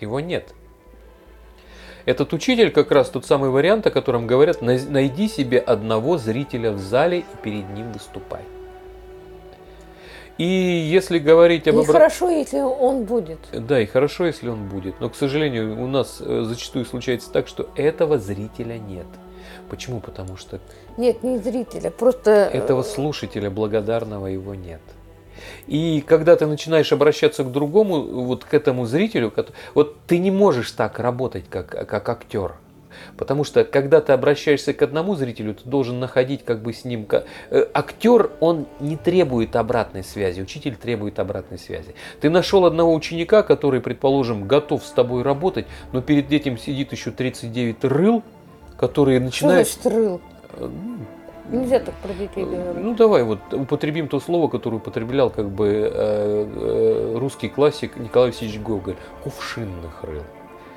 Его 0.00 0.18
нет. 0.18 0.54
Этот 2.06 2.32
учитель 2.32 2.72
как 2.72 2.90
раз 2.90 3.10
тот 3.10 3.24
самый 3.24 3.50
вариант, 3.50 3.86
о 3.86 3.92
котором 3.92 4.26
говорят, 4.26 4.62
найди 4.62 5.28
себе 5.28 5.60
одного 5.60 6.18
зрителя 6.18 6.72
в 6.72 6.78
зале 6.78 7.20
и 7.20 7.24
перед 7.44 7.68
ним 7.70 7.92
выступай. 7.92 8.42
И 10.42 10.44
если 10.44 11.20
говорить 11.20 11.68
об... 11.68 11.76
И 11.76 11.78
обра... 11.78 11.92
хорошо, 11.92 12.28
если 12.28 12.58
он 12.58 13.04
будет. 13.04 13.38
Да, 13.52 13.80
и 13.80 13.86
хорошо, 13.86 14.26
если 14.26 14.48
он 14.48 14.66
будет. 14.66 14.98
Но, 14.98 15.08
к 15.08 15.14
сожалению, 15.14 15.80
у 15.80 15.86
нас 15.86 16.16
э, 16.18 16.42
зачастую 16.42 16.84
случается 16.84 17.30
так, 17.30 17.46
что 17.46 17.68
этого 17.76 18.18
зрителя 18.18 18.76
нет. 18.76 19.06
Почему? 19.70 20.00
Потому 20.00 20.36
что... 20.36 20.58
Нет, 20.96 21.22
не 21.22 21.38
зрителя, 21.38 21.92
просто... 21.92 22.32
Этого 22.32 22.82
слушателя 22.82 23.50
благодарного 23.50 24.26
его 24.26 24.56
нет. 24.56 24.80
И 25.68 26.02
когда 26.04 26.34
ты 26.34 26.46
начинаешь 26.46 26.92
обращаться 26.92 27.44
к 27.44 27.52
другому, 27.52 28.02
вот 28.02 28.44
к 28.44 28.52
этому 28.52 28.84
зрителю, 28.84 29.32
вот 29.74 30.00
ты 30.08 30.18
не 30.18 30.32
можешь 30.32 30.72
так 30.72 30.98
работать, 30.98 31.44
как, 31.48 31.68
как 31.68 32.08
актер. 32.08 32.56
Потому 33.16 33.44
что, 33.44 33.64
когда 33.64 34.00
ты 34.00 34.12
обращаешься 34.12 34.72
к 34.72 34.82
одному 34.82 35.14
зрителю, 35.14 35.54
ты 35.54 35.68
должен 35.68 36.00
находить 36.00 36.44
как 36.44 36.62
бы 36.62 36.72
с 36.72 36.84
ним... 36.84 37.06
Э, 37.50 37.66
актер, 37.72 38.30
он 38.40 38.66
не 38.80 38.96
требует 38.96 39.56
обратной 39.56 40.04
связи, 40.04 40.40
учитель 40.40 40.76
требует 40.76 41.18
обратной 41.18 41.58
связи. 41.58 41.94
Ты 42.20 42.30
нашел 42.30 42.64
одного 42.64 42.94
ученика, 42.94 43.42
который, 43.42 43.80
предположим, 43.80 44.46
готов 44.46 44.84
с 44.84 44.90
тобой 44.90 45.22
работать, 45.22 45.66
но 45.92 46.02
перед 46.02 46.30
этим 46.32 46.58
сидит 46.58 46.92
еще 46.92 47.10
39 47.10 47.84
рыл, 47.84 48.22
которые 48.76 49.20
начинают... 49.20 49.68
Что 49.68 49.90
значит 49.90 49.96
рыл? 49.98 50.20
Э, 50.54 50.68
Нельзя 51.48 51.80
так 51.80 51.94
про 51.96 52.12
детей 52.14 52.44
говорить. 52.44 52.82
Ну 52.82 52.94
давай 52.94 53.24
вот 53.24 53.40
употребим 53.52 54.08
то 54.08 54.20
слово, 54.20 54.48
которое 54.48 54.76
употреблял 54.76 55.28
как 55.28 55.50
бы 55.50 55.68
э, 55.68 55.90
э, 55.92 57.18
русский 57.18 57.48
классик 57.48 57.96
Николай 57.96 58.30
Васильевич 58.30 58.60
Гоголь. 58.60 58.96
Кувшинных 59.22 60.02
рыл. 60.02 60.22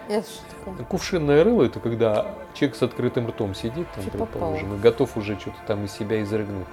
Это 0.09 0.27
что 0.27 0.43
такое? 0.65 0.85
Кувшинное 0.85 1.43
рыло 1.43 1.63
это 1.63 1.79
когда 1.79 2.27
человек 2.53 2.75
с 2.75 2.83
открытым 2.83 3.27
ртом 3.27 3.55
сидит, 3.55 3.87
там, 3.95 4.05
предположим, 4.05 4.75
и 4.75 4.79
готов 4.79 5.17
уже 5.17 5.39
что-то 5.39 5.57
там 5.67 5.85
из 5.85 5.91
себя 5.91 6.21
изрыгнуть. 6.21 6.67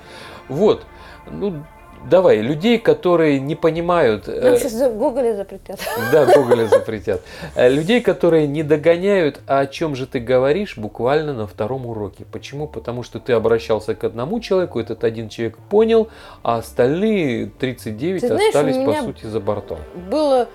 Вот. 0.48 0.84
Ну, 1.30 1.62
давай, 2.08 2.40
людей, 2.40 2.78
которые 2.78 3.40
не 3.40 3.54
понимают... 3.54 4.26
Нам 4.26 4.56
сейчас 4.56 4.74
э, 4.74 4.92
Гоголя 4.92 5.34
запретят. 5.34 5.80
Да, 6.10 6.26
Гоголя 6.26 6.66
запретят. 6.66 7.22
Э, 7.54 7.68
людей, 7.68 8.00
которые 8.00 8.46
не 8.46 8.62
догоняют, 8.62 9.40
а 9.46 9.60
о 9.60 9.66
чем 9.66 9.94
же 9.94 10.06
ты 10.06 10.20
говоришь, 10.20 10.76
буквально 10.76 11.32
на 11.32 11.46
втором 11.46 11.86
уроке. 11.86 12.24
Почему? 12.30 12.66
Потому 12.66 13.02
что 13.02 13.20
ты 13.20 13.32
обращался 13.32 13.94
к 13.94 14.04
одному 14.04 14.40
человеку, 14.40 14.80
этот 14.80 15.04
один 15.04 15.28
человек 15.28 15.58
понял, 15.70 16.08
а 16.42 16.56
остальные 16.56 17.46
39 17.58 18.20
ты 18.20 18.26
знаешь, 18.26 18.48
остались, 18.48 18.76
по 18.76 18.94
сути, 19.02 19.26
за 19.26 19.40
бортом. 19.40 19.78
Было 20.10 20.32
Э, 20.42 20.46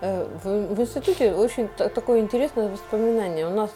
в, 0.00 0.74
в 0.74 0.80
институте 0.80 1.32
очень 1.32 1.68
такое 1.68 2.20
интересное 2.20 2.68
воспоминание. 2.68 3.46
У 3.46 3.50
нас, 3.50 3.70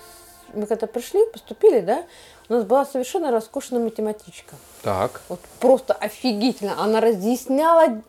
мы 0.52 0.66
когда 0.66 0.86
пришли, 0.86 1.20
поступили, 1.32 1.80
да, 1.80 2.04
у 2.48 2.54
нас 2.54 2.64
была 2.64 2.84
совершенно 2.84 3.30
роскошная 3.30 3.80
математичка. 3.80 4.56
Так. 4.82 5.22
Вот 5.28 5.40
просто 5.60 5.94
офигительно. 5.94 6.82
Она 6.82 7.00
разъясняла 7.00 8.02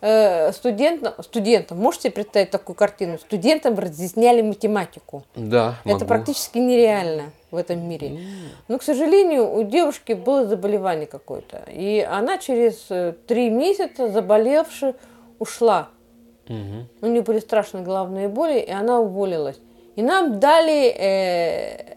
э, 0.00 0.52
студентам, 0.52 1.14
студентам, 1.22 1.78
можете 1.78 2.10
представить 2.10 2.50
такую 2.50 2.76
картину? 2.76 3.18
Студентам 3.18 3.78
разъясняли 3.78 4.40
математику. 4.42 5.24
Да, 5.34 5.76
Это 5.84 6.04
практически 6.04 6.58
нереально 6.58 7.32
в 7.50 7.56
этом 7.56 7.86
мире. 7.88 8.20
Но, 8.68 8.78
к 8.78 8.82
сожалению, 8.82 9.52
у 9.52 9.62
девушки 9.64 10.12
было 10.12 10.46
заболевание 10.46 11.06
какое-то. 11.06 11.64
И 11.68 12.00
она 12.00 12.38
через 12.38 12.86
э, 12.90 13.14
три 13.26 13.50
месяца 13.50 14.10
заболевши 14.10 14.94
ушла 15.38 15.88
Угу. 16.48 16.86
У 17.02 17.06
нее 17.06 17.22
были 17.22 17.38
страшные 17.38 17.84
головные 17.84 18.28
боли, 18.28 18.58
и 18.58 18.70
она 18.70 19.00
уволилась. 19.00 19.60
И 19.96 20.02
нам 20.02 20.38
дали 20.38 20.88
э, 20.88 21.96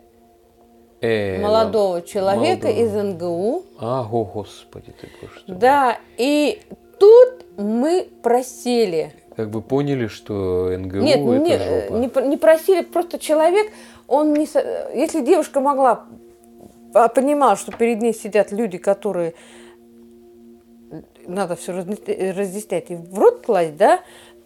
э, 1.01 1.41
молодого 1.41 2.01
человека 2.01 2.67
молодого. 2.67 2.85
из 2.85 3.15
НГУ. 3.15 3.63
А, 3.79 4.07
о, 4.11 4.23
господи, 4.25 4.93
ты 4.99 5.07
что. 5.35 5.53
Да, 5.53 5.97
и 6.17 6.61
тут 6.99 7.45
мы 7.57 8.07
просели. 8.21 9.13
Как 9.35 9.49
бы 9.49 9.61
поняли, 9.61 10.07
что 10.07 10.69
НГУ 10.77 10.97
Нет, 10.97 11.19
это 11.19 11.37
не, 11.37 11.57
жопа. 11.57 12.21
Не, 12.23 12.29
не 12.29 12.37
просили, 12.37 12.81
просто 12.81 13.17
человек, 13.17 13.71
он 14.07 14.33
не... 14.33 14.47
Если 14.97 15.21
девушка 15.21 15.61
могла, 15.61 16.05
а, 16.93 17.07
понимала, 17.07 17.55
что 17.55 17.71
перед 17.71 18.01
ней 18.01 18.13
сидят 18.13 18.51
люди, 18.51 18.77
которые 18.77 19.33
надо 21.27 21.55
все 21.55 21.71
разъяснять 21.71 22.91
и 22.91 22.95
в 22.95 23.17
рот 23.17 23.45
класть, 23.45 23.77
да, 23.77 24.01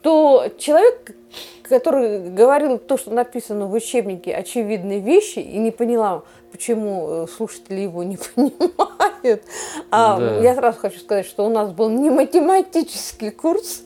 то 0.05 0.51
человек, 0.59 1.15
который 1.63 2.29
говорил 2.29 2.77
то, 2.77 2.95
что 2.95 3.09
написано 3.09 3.65
в 3.65 3.73
учебнике, 3.73 4.35
очевидные 4.35 4.99
вещи, 4.99 5.39
и 5.39 5.57
не 5.57 5.71
поняла, 5.71 6.21
почему 6.51 7.07
э, 7.09 7.27
слушатели 7.27 7.79
его 7.81 8.03
не 8.03 8.19
понимают. 8.35 9.41
А 9.89 10.19
да. 10.19 10.37
я 10.41 10.53
сразу 10.53 10.77
хочу 10.77 10.99
сказать, 10.99 11.25
что 11.25 11.43
у 11.43 11.49
нас 11.49 11.71
был 11.71 11.89
не 11.89 12.11
математический 12.11 13.31
курс, 13.31 13.81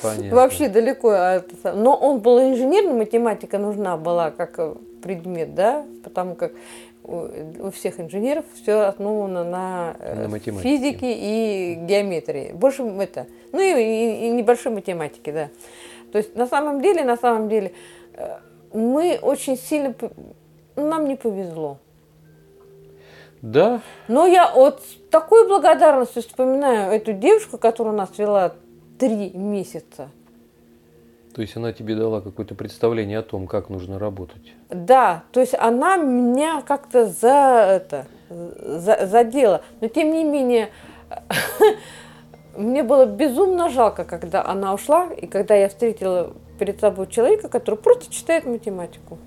Понятно. 0.00 0.34
Вообще 0.34 0.70
далеко. 0.70 1.14
Но 1.74 1.94
он 1.94 2.20
был 2.20 2.40
инженерный, 2.40 2.94
математика 2.94 3.58
нужна 3.58 3.98
была 3.98 4.30
как 4.30 4.54
э, 4.58 4.74
предмет, 5.02 5.54
да, 5.54 5.84
потому 6.02 6.36
как 6.36 6.52
у 7.10 7.70
всех 7.70 7.98
инженеров 8.00 8.44
все 8.54 8.82
основано 8.82 9.44
на, 9.44 9.96
э, 9.98 10.28
на 10.28 10.38
физике 10.38 11.12
и 11.12 11.74
геометрии. 11.74 12.52
Больше 12.52 12.82
это, 12.82 13.26
ну 13.52 13.60
и, 13.60 13.72
и, 13.72 14.26
и 14.26 14.30
небольшой 14.30 14.72
математики, 14.72 15.30
да. 15.30 15.48
То 16.12 16.18
есть 16.18 16.36
на 16.36 16.46
самом 16.46 16.80
деле, 16.80 17.04
на 17.04 17.16
самом 17.16 17.48
деле, 17.48 17.72
э, 18.14 18.38
мы 18.72 19.18
очень 19.20 19.56
сильно, 19.56 19.94
нам 20.76 21.08
не 21.08 21.16
повезло. 21.16 21.78
Да. 23.42 23.80
Но 24.06 24.26
я 24.26 24.52
вот 24.54 24.82
с 24.82 25.10
такой 25.10 25.48
благодарностью 25.48 26.22
вспоминаю 26.22 26.92
эту 26.92 27.12
девушку, 27.12 27.58
которая 27.58 27.94
нас 27.94 28.10
вела 28.18 28.52
три 28.98 29.30
месяца. 29.30 30.10
То 31.34 31.42
есть 31.42 31.56
она 31.56 31.72
тебе 31.72 31.94
дала 31.94 32.20
какое-то 32.20 32.54
представление 32.54 33.18
о 33.18 33.22
том, 33.22 33.46
как 33.46 33.68
нужно 33.68 33.98
работать. 33.98 34.52
Да, 34.68 35.22
то 35.32 35.40
есть 35.40 35.54
она 35.54 35.96
меня 35.96 36.62
как-то 36.62 37.06
за 37.06 37.80
это 37.80 38.06
за, 38.30 39.06
задела. 39.06 39.62
Но 39.80 39.88
тем 39.88 40.12
не 40.12 40.24
менее, 40.24 40.70
мне 42.56 42.82
было 42.82 43.06
безумно 43.06 43.68
жалко, 43.68 44.04
когда 44.04 44.44
она 44.44 44.72
ушла, 44.74 45.08
и 45.12 45.26
когда 45.26 45.54
я 45.54 45.68
встретила 45.68 46.32
перед 46.58 46.80
собой 46.80 47.06
человека, 47.08 47.48
который 47.48 47.76
просто 47.76 48.12
читает 48.12 48.44
математику. 48.44 49.18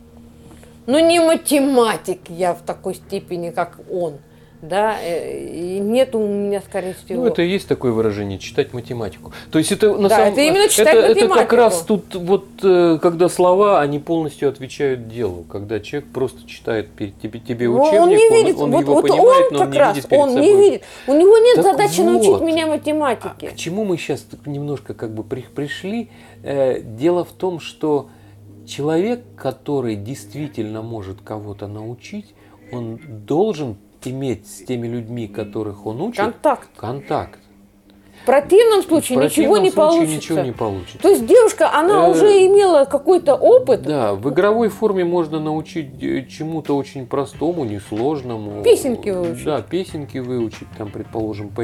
Ну 0.85 0.99
не 0.99 1.19
математик 1.19 2.29
я 2.29 2.53
в 2.53 2.61
такой 2.61 2.95
степени, 2.95 3.51
как 3.51 3.79
он 3.89 4.19
да, 4.63 4.97
э, 5.01 5.45
и 5.45 5.79
нет 5.79 6.15
у 6.15 6.25
меня, 6.25 6.61
скорее 6.61 6.93
всего. 6.93 7.23
Ну, 7.23 7.27
это 7.27 7.41
и 7.41 7.49
есть 7.49 7.67
такое 7.67 7.91
выражение, 7.91 8.39
читать 8.39 8.73
математику. 8.73 9.33
То 9.51 9.59
есть 9.59 9.73
это 9.73 9.93
на 9.93 10.07
да, 10.07 10.15
самом 10.15 10.31
это 10.31 10.41
именно 10.41 10.69
читать 10.69 10.95
это, 10.95 11.07
математику. 11.09 11.33
это 11.33 11.43
как 11.43 11.53
раз 11.53 11.81
тут 11.81 12.15
вот, 12.15 12.45
э, 12.63 12.97
когда 13.01 13.27
слова, 13.27 13.81
они 13.81 13.99
полностью 13.99 14.47
отвечают 14.47 15.09
делу, 15.09 15.43
когда 15.51 15.81
человек 15.81 16.09
просто 16.11 16.47
читает 16.47 16.87
тебе, 16.97 17.39
тебе 17.39 17.67
учебник, 17.67 18.01
он, 18.01 18.09
не 18.09 18.29
видит, 18.29 18.55
он, 18.55 18.63
он 18.63 18.71
вот, 18.71 18.81
его 18.81 18.93
вот 18.93 19.01
понимает, 19.01 19.51
он 19.51 19.57
но 19.57 19.63
он 19.63 19.71
не 19.71 19.77
раз, 19.77 19.95
видит 19.95 20.09
перед 20.09 20.21
он 20.21 20.29
собой. 20.29 20.45
не 20.45 20.55
видит. 20.55 20.83
У 21.07 21.13
него 21.13 21.37
нет 21.37 21.55
так 21.55 21.65
задачи 21.65 21.99
вот, 21.99 22.11
научить 22.11 22.41
меня 22.41 22.67
математике. 22.67 23.49
А 23.49 23.51
к 23.51 23.55
чему 23.55 23.83
мы 23.83 23.97
сейчас 23.97 24.25
немножко 24.45 24.93
как 24.93 25.13
бы 25.13 25.23
пришли? 25.23 26.09
Э, 26.41 26.79
дело 26.79 27.25
в 27.25 27.33
том, 27.33 27.59
что 27.59 28.07
человек, 28.65 29.23
который 29.35 29.97
действительно 29.97 30.81
может 30.81 31.19
кого-то 31.21 31.67
научить, 31.67 32.33
он 32.71 32.97
должен 33.25 33.75
иметь 34.07 34.47
с 34.47 34.63
теми 34.63 34.87
людьми, 34.87 35.27
которых 35.27 35.85
он 35.85 36.01
учит, 36.01 36.19
контакт. 36.19 36.69
контакт. 36.75 37.39
В 38.23 38.25
противном 38.25 38.83
случае 38.83 39.19
в 39.19 39.23
ничего 39.23 39.57
не 39.57 39.69
получится. 39.69 40.15
ничего 40.15 40.39
не 40.39 40.53
получится. 40.53 40.97
То 40.99 41.09
есть 41.09 41.25
девушка, 41.25 41.73
она 41.73 42.07
э, 42.07 42.09
уже 42.09 42.45
имела 42.47 42.85
какой-то 42.85 43.35
опыт. 43.35 43.81
Да, 43.81 44.13
в 44.13 44.29
игровой 44.29 44.69
форме 44.69 45.03
можно 45.03 45.41
научить 45.41 46.01
э, 46.01 46.25
чему-то 46.25 46.77
очень 46.77 47.05
простому, 47.05 47.65
несложному. 47.65 48.63
Песенки 48.63 49.09
выучить. 49.09 49.43
Да, 49.43 49.61
песенки 49.61 50.19
выучить, 50.19 50.69
там, 50.77 50.89
предположим, 50.89 51.49
по, 51.49 51.63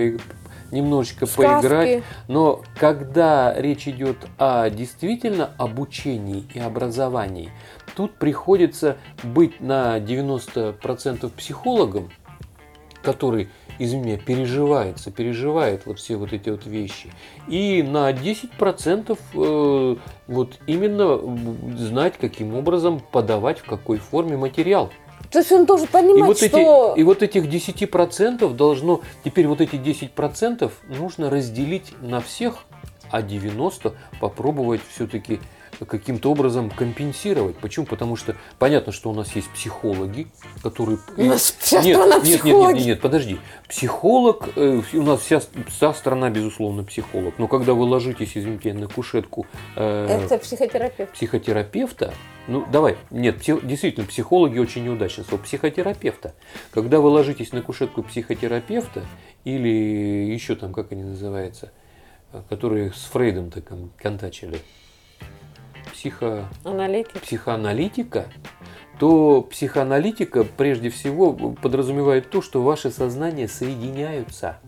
немножечко 0.71 1.25
Сказки. 1.25 1.61
поиграть. 1.61 2.03
Но 2.27 2.61
когда 2.77 3.53
речь 3.55 3.87
идет 3.87 4.17
о 4.37 4.69
действительно 4.69 5.51
обучении 5.57 6.45
и 6.53 6.59
образовании, 6.59 7.51
тут 7.95 8.15
приходится 8.15 8.97
быть 9.23 9.61
на 9.61 9.99
90% 9.99 11.29
психологом, 11.35 12.09
который, 13.01 13.49
извини 13.77 14.03
меня, 14.03 14.17
переживается, 14.17 15.11
переживает 15.11 15.85
вот 15.85 15.99
все 15.99 16.15
вот 16.15 16.33
эти 16.33 16.49
вот 16.49 16.65
вещи. 16.65 17.11
И 17.47 17.83
на 17.83 18.11
10% 18.11 19.17
э, 19.33 19.95
вот 20.27 20.53
именно 20.67 21.19
знать, 21.77 22.15
каким 22.19 22.55
образом 22.55 23.01
подавать, 23.11 23.59
в 23.59 23.65
какой 23.65 23.97
форме 23.97 24.37
материал. 24.37 24.91
То 25.31 25.39
есть 25.39 25.51
он 25.51 25.65
должен 25.65 25.87
понимать, 25.87 26.17
И 26.17 26.23
вот, 26.23 26.37
что... 26.37 26.93
эти, 26.93 26.99
и 26.99 27.03
вот 27.03 27.23
этих 27.23 27.45
10% 27.45 28.53
должно, 28.55 29.01
теперь 29.23 29.47
вот 29.47 29.61
эти 29.61 29.75
10% 29.75 30.71
нужно 30.87 31.29
разделить 31.29 31.93
на 32.01 32.19
всех, 32.19 32.65
а 33.11 33.21
90 33.21 33.93
попробовать 34.19 34.81
все-таки 34.91 35.39
каким-то 35.85 36.31
образом 36.31 36.69
компенсировать. 36.69 37.57
Почему? 37.57 37.85
Потому 37.85 38.15
что 38.15 38.35
понятно, 38.57 38.91
что 38.91 39.09
у 39.09 39.13
нас 39.13 39.35
есть 39.35 39.49
психологи, 39.49 40.27
которые... 40.61 40.99
У 41.17 41.23
нас 41.23 41.55
вся 41.59 41.81
нет, 41.81 41.95
страна 41.95 42.15
нет, 42.17 42.43
нет, 42.43 42.43
нет, 42.43 42.75
нет, 42.75 42.85
нет, 42.85 43.01
подожди. 43.01 43.39
Психолог, 43.67 44.49
э, 44.55 44.81
у 44.93 45.01
нас 45.03 45.21
вся, 45.21 45.41
вся 45.67 45.93
страна, 45.93 46.29
безусловно, 46.29 46.83
психолог. 46.83 47.35
Но 47.37 47.47
когда 47.47 47.73
вы 47.73 47.83
ложитесь, 47.83 48.31
извините, 48.35 48.73
на 48.73 48.87
кушетку 48.87 49.45
э, 49.75 50.23
Это 50.25 50.37
психотерапевт. 50.37 51.11
психотерапевта, 51.13 52.13
ну 52.47 52.65
давай, 52.71 52.97
нет, 53.11 53.37
действительно, 53.63 54.05
психологи 54.05 54.57
очень 54.59 54.83
неудачно 54.83 55.23
слово, 55.23 55.41
психотерапевта. 55.41 56.33
Когда 56.71 56.99
вы 56.99 57.09
ложитесь 57.09 57.51
на 57.53 57.61
кушетку 57.61 58.03
психотерапевта 58.03 59.03
или 59.43 60.31
еще 60.33 60.55
там, 60.55 60.73
как 60.73 60.91
они 60.91 61.03
называются, 61.03 61.71
э, 62.33 62.41
которые 62.49 62.91
с 62.91 63.03
Фрейдом 63.11 63.51
так 63.51 63.65
кон- 63.67 63.91
контачили, 63.97 64.59
психо 65.91 66.45
Аналитик. 66.63 67.21
психоаналитика, 67.21 68.25
то 68.99 69.41
психоаналитика 69.41 70.43
прежде 70.43 70.89
всего 70.89 71.33
подразумевает 71.33 72.29
то, 72.29 72.41
что 72.41 72.61
ваши 72.61 72.91
сознания 72.91 73.47
соединяются. 73.47 74.59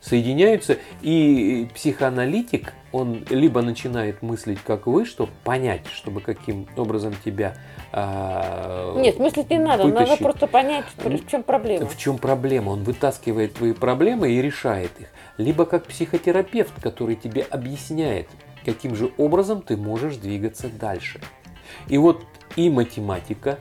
Соединяются, 0.00 0.78
и 1.02 1.68
психоаналитик, 1.74 2.72
он 2.92 3.24
либо 3.30 3.62
начинает 3.62 4.22
мыслить 4.22 4.60
как 4.64 4.86
вы, 4.86 5.04
чтобы 5.04 5.32
понять, 5.44 5.86
чтобы 5.92 6.20
каким 6.20 6.68
образом 6.76 7.14
тебя 7.24 7.56
а, 7.92 8.94
Нет, 8.96 9.18
мыслить 9.18 9.50
не 9.50 9.58
надо, 9.58 9.84
надо 9.84 10.00
вытащить. 10.00 10.22
просто 10.22 10.46
понять, 10.46 10.84
в 10.96 11.28
чем 11.30 11.42
проблема. 11.42 11.86
В 11.86 11.98
чем 11.98 12.18
проблема? 12.18 12.70
Он 12.70 12.84
вытаскивает 12.84 13.54
твои 13.54 13.72
проблемы 13.72 14.30
и 14.30 14.40
решает 14.40 14.92
их. 15.00 15.08
Либо 15.36 15.64
как 15.64 15.86
психотерапевт, 15.86 16.80
который 16.80 17.16
тебе 17.16 17.42
объясняет, 17.42 18.28
каким 18.68 18.94
же 18.94 19.10
образом 19.16 19.62
ты 19.62 19.78
можешь 19.78 20.16
двигаться 20.16 20.68
дальше. 20.68 21.20
И 21.88 21.96
вот 21.96 22.26
и 22.54 22.68
математика, 22.68 23.58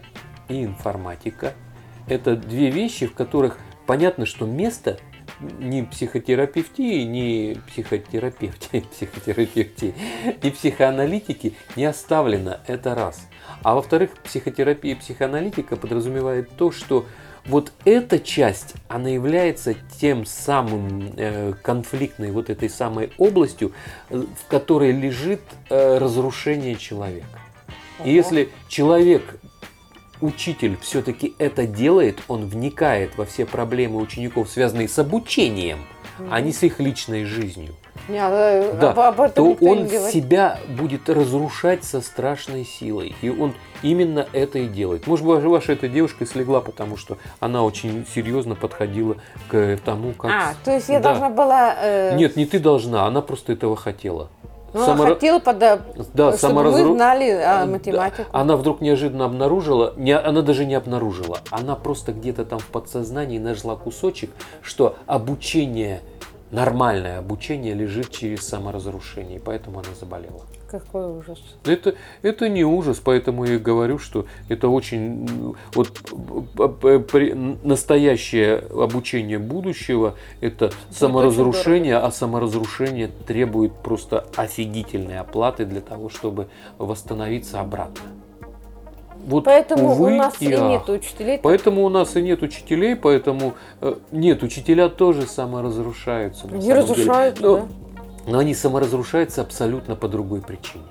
и 0.50 0.66
информатика– 0.66 1.54
это 2.10 2.36
две 2.36 2.70
вещи, 2.70 3.08
в 3.08 3.14
которых 3.14 3.58
понятно, 3.86 4.26
что 4.26 4.46
место 4.46 5.00
ни 5.40 5.84
психотерапевтии, 5.84 7.04
ни 7.04 7.58
психотерапевте, 7.70 8.82
психотерапевтии, 8.92 9.96
ни 10.44 10.50
психоаналитики 10.50 11.56
не 11.78 11.86
оставлено. 11.86 12.60
Это 12.68 12.94
раз. 12.94 13.30
А 13.64 13.76
во-вторых, 13.76 14.12
психотерапия 14.26 14.92
и 14.92 14.96
психоаналитика 14.96 15.78
подразумевает 15.78 16.50
то, 16.58 16.72
что 16.72 17.06
вот 17.48 17.72
эта 17.86 18.20
часть, 18.20 18.76
она 18.88 19.10
является 19.10 19.76
тем 20.00 20.26
самым 20.26 21.14
э, 21.16 21.54
конфликтной 21.64 22.32
вот 22.32 22.50
этой 22.50 22.70
самой 22.70 23.12
областью, 23.18 23.72
э, 24.10 24.18
в 24.18 24.48
которой 24.50 24.92
лежит 24.92 25.42
э, 25.70 25.98
разрушение 25.98 26.76
человека. 26.76 27.40
И 28.04 28.12
если 28.12 28.50
человек, 28.68 29.40
учитель, 30.22 30.78
все-таки 30.82 31.36
это 31.40 31.66
делает, 31.66 32.20
он 32.28 32.46
вникает 32.46 33.18
во 33.18 33.26
все 33.26 33.46
проблемы 33.46 34.02
учеников, 34.02 34.50
связанные 34.50 34.88
с 34.88 35.00
обучением, 35.00 35.80
а 36.30 36.42
не 36.42 36.52
с 36.52 36.64
их 36.64 36.80
личной 36.80 37.24
жизнью, 37.24 37.76
Не, 38.08 38.20
а, 38.20 38.74
Да, 38.80 38.92
об, 38.92 39.00
об 39.00 39.22
этом 39.22 39.56
то 39.56 39.64
не 39.66 39.70
он 39.70 39.88
говорит. 39.88 40.14
себя 40.14 40.60
будет 40.68 41.10
разрушать 41.10 41.84
со 41.84 42.02
страшной 42.02 42.64
силой. 42.66 43.16
И 43.22 43.30
он 43.30 43.54
именно 43.82 44.26
это 44.34 44.60
и 44.60 44.68
делает. 44.68 45.08
Может 45.08 45.26
быть, 45.26 45.44
ваша 45.44 45.74
эта 45.74 45.88
девушка 45.88 46.24
и 46.24 46.28
слегла, 46.28 46.62
потому 46.62 46.98
что 46.98 47.18
она 47.40 47.64
очень 47.64 48.06
серьезно 48.14 48.56
подходила 48.56 49.18
к 49.50 49.78
тому, 49.84 50.14
как... 50.14 50.32
А, 50.32 50.54
то 50.64 50.72
есть 50.72 50.90
я 50.90 51.00
Да. 51.00 51.10
должна 51.10 51.30
была... 51.30 51.76
э, 51.82 52.16
Нет, 52.16 52.36
не 52.36 52.46
ты 52.46 52.60
должна, 52.60 53.06
она 53.06 53.22
просто 53.22 53.54
этого 53.54 53.76
хотела. 53.76 54.30
ну, 54.74 54.84
она 54.84 54.94
Самора- 54.94 55.14
хотела, 55.16 55.40
пода... 55.40 55.80
Да, 56.14 56.36
чтобы 56.38 56.54
саморазру- 56.62 56.84
вы 56.90 56.96
знали 56.96 57.32
Да. 57.32 57.62
а, 57.62 57.66
математику. 57.66 58.24
Она 58.32 58.56
вдруг 58.58 58.82
неожиданно 58.82 59.26
обнаружила, 59.26 59.94
не, 59.98 60.12
она 60.18 60.42
даже 60.42 60.66
не 60.66 60.76
обнаружила, 60.76 61.40
она 61.52 61.76
просто 61.76 62.12
где-то 62.14 62.46
там 62.46 62.60
в 62.60 62.68
подсознании 62.68 63.38
нашла 63.40 63.76
кусочек, 63.76 64.30
что 64.62 64.96
обучение, 65.06 66.02
нормальное 66.52 67.20
обучение 67.20 67.74
лежит 67.74 68.12
через 68.12 68.48
саморазрушение, 68.48 69.38
и 69.38 69.40
поэтому 69.40 69.80
она 69.80 69.90
заболела. 70.00 70.42
Какой 70.70 71.18
ужас. 71.18 71.40
Это, 71.66 71.96
это 72.22 72.50
не 72.50 72.66
ужас, 72.66 73.00
поэтому 73.02 73.46
я 73.46 73.58
говорю, 73.58 74.00
что 74.00 74.26
это 74.50 74.68
очень 74.68 75.56
вот, 75.74 75.98
при- 77.08 77.34
настоящее 77.64 78.58
обучение 78.58 79.40
будущего 79.40 80.16
это 80.42 80.72
саморазрушение, 80.90 81.98
а 81.98 82.12
саморазрушение 82.12 83.10
требует 83.26 83.74
просто 83.74 84.26
офигительной 84.36 85.20
оплаты 85.20 85.66
для 85.66 85.82
того, 85.82 86.10
чтобы 86.10 86.48
восстановиться 86.78 87.62
обратно. 87.62 88.02
Вот, 89.28 89.44
Поэтому 89.44 89.92
увы 89.92 90.14
у 90.14 90.16
нас 90.16 90.36
и 90.40 90.54
ах. 90.54 90.70
нет 90.70 90.88
учителей. 90.90 91.38
Поэтому 91.44 91.84
у 91.84 91.90
нас 91.90 92.16
и 92.16 92.22
нет 92.22 92.42
учителей, 92.44 92.96
поэтому 92.96 93.56
э, 93.82 93.96
нет, 94.14 94.42
учителя 94.42 94.88
тоже 94.88 95.24
саморазрушаются. 95.28 96.48
Они 96.50 96.72
разрушаются, 96.72 97.44
Но- 97.44 97.58
да? 97.58 97.66
но 98.26 98.40
они 98.40 98.54
саморазрушаются 98.56 99.42
абсолютно 99.42 99.98
по 99.98 100.08
другой 100.08 100.40
причине. 100.40 100.86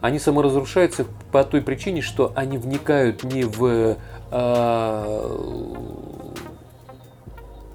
Они 0.00 0.20
саморазрушаются 0.20 1.04
по 1.32 1.42
той 1.42 1.62
причине, 1.62 2.00
что 2.00 2.30
они 2.36 2.58
вникают 2.58 3.24
не 3.24 3.42
в 3.42 3.96
э, 4.30 5.38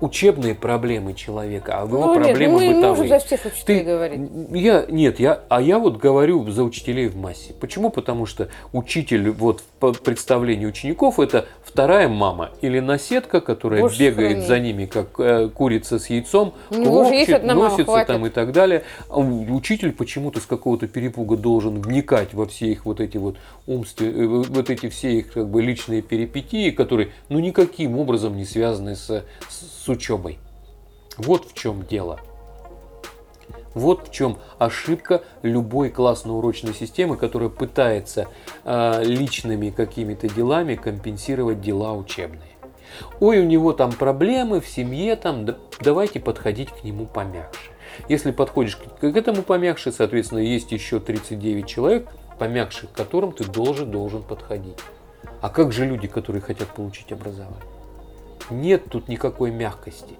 учебные 0.01 0.55
проблемы 0.55 1.13
человека, 1.13 1.79
а 1.79 1.85
в 1.85 1.89
его 1.93 2.05
Ну, 2.05 2.15
нет, 2.15 2.23
проблемы 2.27 2.53
мы 2.55 2.59
не 2.61 2.73
можем 2.73 2.81
бытовые. 2.81 3.09
за 3.09 3.19
всех 3.19 3.45
учителей 3.45 3.79
Ты- 3.79 3.85
говорить. 3.85 4.21
Я, 4.51 4.85
нет, 4.89 5.19
я, 5.19 5.41
а 5.49 5.61
я 5.61 5.79
вот 5.79 5.97
говорю 5.97 6.49
за 6.49 6.63
учителей 6.63 7.07
в 7.07 7.17
массе. 7.17 7.53
Почему? 7.59 7.89
Потому 7.89 8.25
что 8.25 8.49
учитель 8.73 9.29
вот 9.31 9.61
по 9.79 9.91
представлению 9.93 10.69
учеников 10.69 11.19
это 11.19 11.45
вторая 11.63 12.07
мама 12.07 12.51
или 12.61 12.79
наседка, 12.79 13.41
которая 13.41 13.81
Боже 13.81 13.99
бегает 13.99 14.39
сохрани. 14.41 14.47
за 14.47 14.59
ними, 14.59 14.85
как 14.85 15.07
э, 15.19 15.49
курица 15.49 15.99
с 15.99 16.09
яйцом, 16.09 16.53
мама, 16.71 17.53
носится 17.53 17.83
хватит. 17.85 18.07
там 18.07 18.25
и 18.25 18.29
так 18.29 18.51
далее. 18.51 18.83
А 19.09 19.19
учитель 19.19 19.91
почему-то 19.91 20.39
с 20.39 20.45
какого-то 20.45 20.87
перепуга 20.87 21.37
должен 21.37 21.81
вникать 21.81 22.33
во 22.33 22.45
все 22.45 22.67
их 22.71 22.85
вот 22.85 22.99
эти 22.99 23.17
вот 23.17 23.37
умственные, 23.67 24.27
вот 24.27 24.69
эти 24.69 24.89
все 24.89 25.11
их 25.19 25.33
как 25.33 25.49
бы 25.49 25.61
личные 25.61 26.01
перипетии, 26.01 26.71
которые 26.71 27.09
ну 27.29 27.39
никаким 27.39 27.97
образом 27.97 28.35
не 28.37 28.45
связаны 28.45 28.95
с, 28.95 29.05
с 29.49 29.78
учебой. 29.89 30.39
Вот 31.17 31.49
в 31.49 31.53
чем 31.53 31.85
дело. 31.85 32.19
Вот 33.73 34.07
в 34.07 34.11
чем 34.11 34.37
ошибка 34.57 35.23
любой 35.41 35.89
классно-урочной 35.89 36.73
системы, 36.73 37.17
которая 37.17 37.49
пытается 37.49 38.27
э, 38.63 39.03
личными 39.03 39.69
какими-то 39.69 40.27
делами 40.27 40.75
компенсировать 40.75 41.61
дела 41.61 41.93
учебные. 41.93 42.49
Ой, 43.19 43.39
у 43.39 43.45
него 43.45 43.73
там 43.73 43.91
проблемы 43.91 44.59
в 44.61 44.67
семье, 44.67 45.15
там, 45.15 45.45
да- 45.45 45.57
давайте 45.79 46.19
подходить 46.19 46.69
к 46.69 46.83
нему 46.83 47.05
помягче. 47.05 47.71
Если 48.07 48.31
подходишь 48.31 48.77
к 48.77 48.99
к 48.99 49.03
этому 49.03 49.43
помягче, 49.43 49.91
соответственно, 49.91 50.39
есть 50.39 50.71
еще 50.71 50.99
39 50.99 51.67
человек, 51.67 52.09
помягче 52.39 52.87
к 52.87 52.91
которым 52.91 53.33
ты 53.33 53.43
должен, 53.43 53.91
должен 53.91 54.23
подходить. 54.23 54.77
А 55.41 55.49
как 55.49 55.71
же 55.71 55.85
люди, 55.85 56.07
которые 56.07 56.41
хотят 56.41 56.69
получить 56.69 57.11
образование? 57.11 57.78
Нет 58.51 58.89
тут 58.89 59.07
никакой 59.07 59.51
мягкости. 59.51 60.15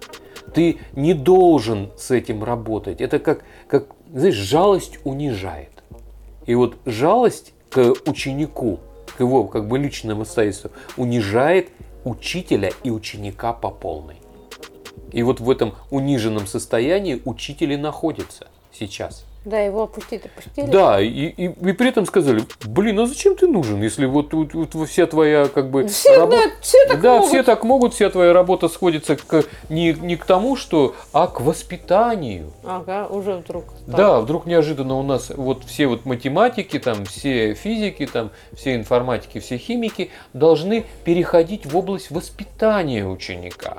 Ты 0.53 0.79
не 0.93 1.13
должен 1.13 1.91
с 1.97 2.11
этим 2.11 2.43
работать. 2.43 3.01
Это 3.01 3.19
как, 3.19 3.43
как 3.67 3.87
знаешь, 4.11 4.35
жалость 4.35 4.99
унижает. 5.03 5.83
И 6.45 6.55
вот 6.55 6.77
жалость 6.85 7.53
к 7.69 7.93
ученику, 8.07 8.79
к 9.17 9.19
его 9.19 9.45
как 9.45 9.67
бы 9.67 9.77
личному 9.77 10.21
обстоятельству, 10.21 10.71
унижает 10.97 11.69
учителя 12.03 12.71
и 12.83 12.89
ученика 12.89 13.53
по 13.53 13.69
полной. 13.69 14.15
И 15.11 15.23
вот 15.23 15.39
в 15.39 15.49
этом 15.49 15.75
униженном 15.91 16.47
состоянии 16.47 17.21
учитель 17.25 17.73
и 17.73 17.77
находится 17.77 18.47
сейчас. 18.71 19.25
Да, 19.45 19.57
его 19.59 19.83
опустить 19.83 20.25
опустили. 20.25 20.65
Да, 20.69 20.99
и, 20.99 21.07
и, 21.07 21.45
и 21.45 21.71
при 21.73 21.89
этом 21.89 22.05
сказали, 22.05 22.43
блин, 22.65 22.99
а 22.99 23.05
зачем 23.05 23.35
ты 23.35 23.47
нужен, 23.47 23.81
если 23.81 24.05
вот, 24.05 24.33
вот- 24.33 24.53
вот 24.53 24.89
вся 24.89 25.05
твоя 25.05 25.47
как 25.47 25.69
бы 25.71 25.87
Все, 25.87 26.17
рабо- 26.19 26.31
да, 26.31 26.41
все 26.61 26.85
так 26.87 27.01
да, 27.01 27.13
могут. 27.15 27.29
все 27.29 27.43
так 27.43 27.63
могут, 27.63 27.93
вся 27.93 28.09
твоя 28.09 28.33
работа 28.33 28.67
сходится 28.67 29.15
к, 29.15 29.45
не, 29.69 29.93
не 29.93 30.17
к 30.17 30.25
тому, 30.25 30.57
что, 30.57 30.93
а 31.13 31.27
к 31.27 31.39
воспитанию. 31.39 32.51
Ага, 32.65 33.07
уже 33.07 33.37
вдруг. 33.37 33.63
стало. 33.87 33.97
Да, 33.97 34.19
вдруг 34.19 34.45
неожиданно 34.45 34.95
у 34.95 35.03
нас 35.03 35.31
вот 35.35 35.63
все 35.63 35.87
вот 35.87 36.05
математики, 36.05 36.77
там, 36.77 37.05
все 37.05 37.53
физики, 37.53 38.05
там, 38.05 38.31
все 38.53 38.75
информатики, 38.75 39.39
все 39.39 39.57
химики 39.57 40.11
должны 40.33 40.85
переходить 41.05 41.65
в 41.65 41.77
область 41.77 42.11
воспитания 42.11 43.05
ученика. 43.07 43.77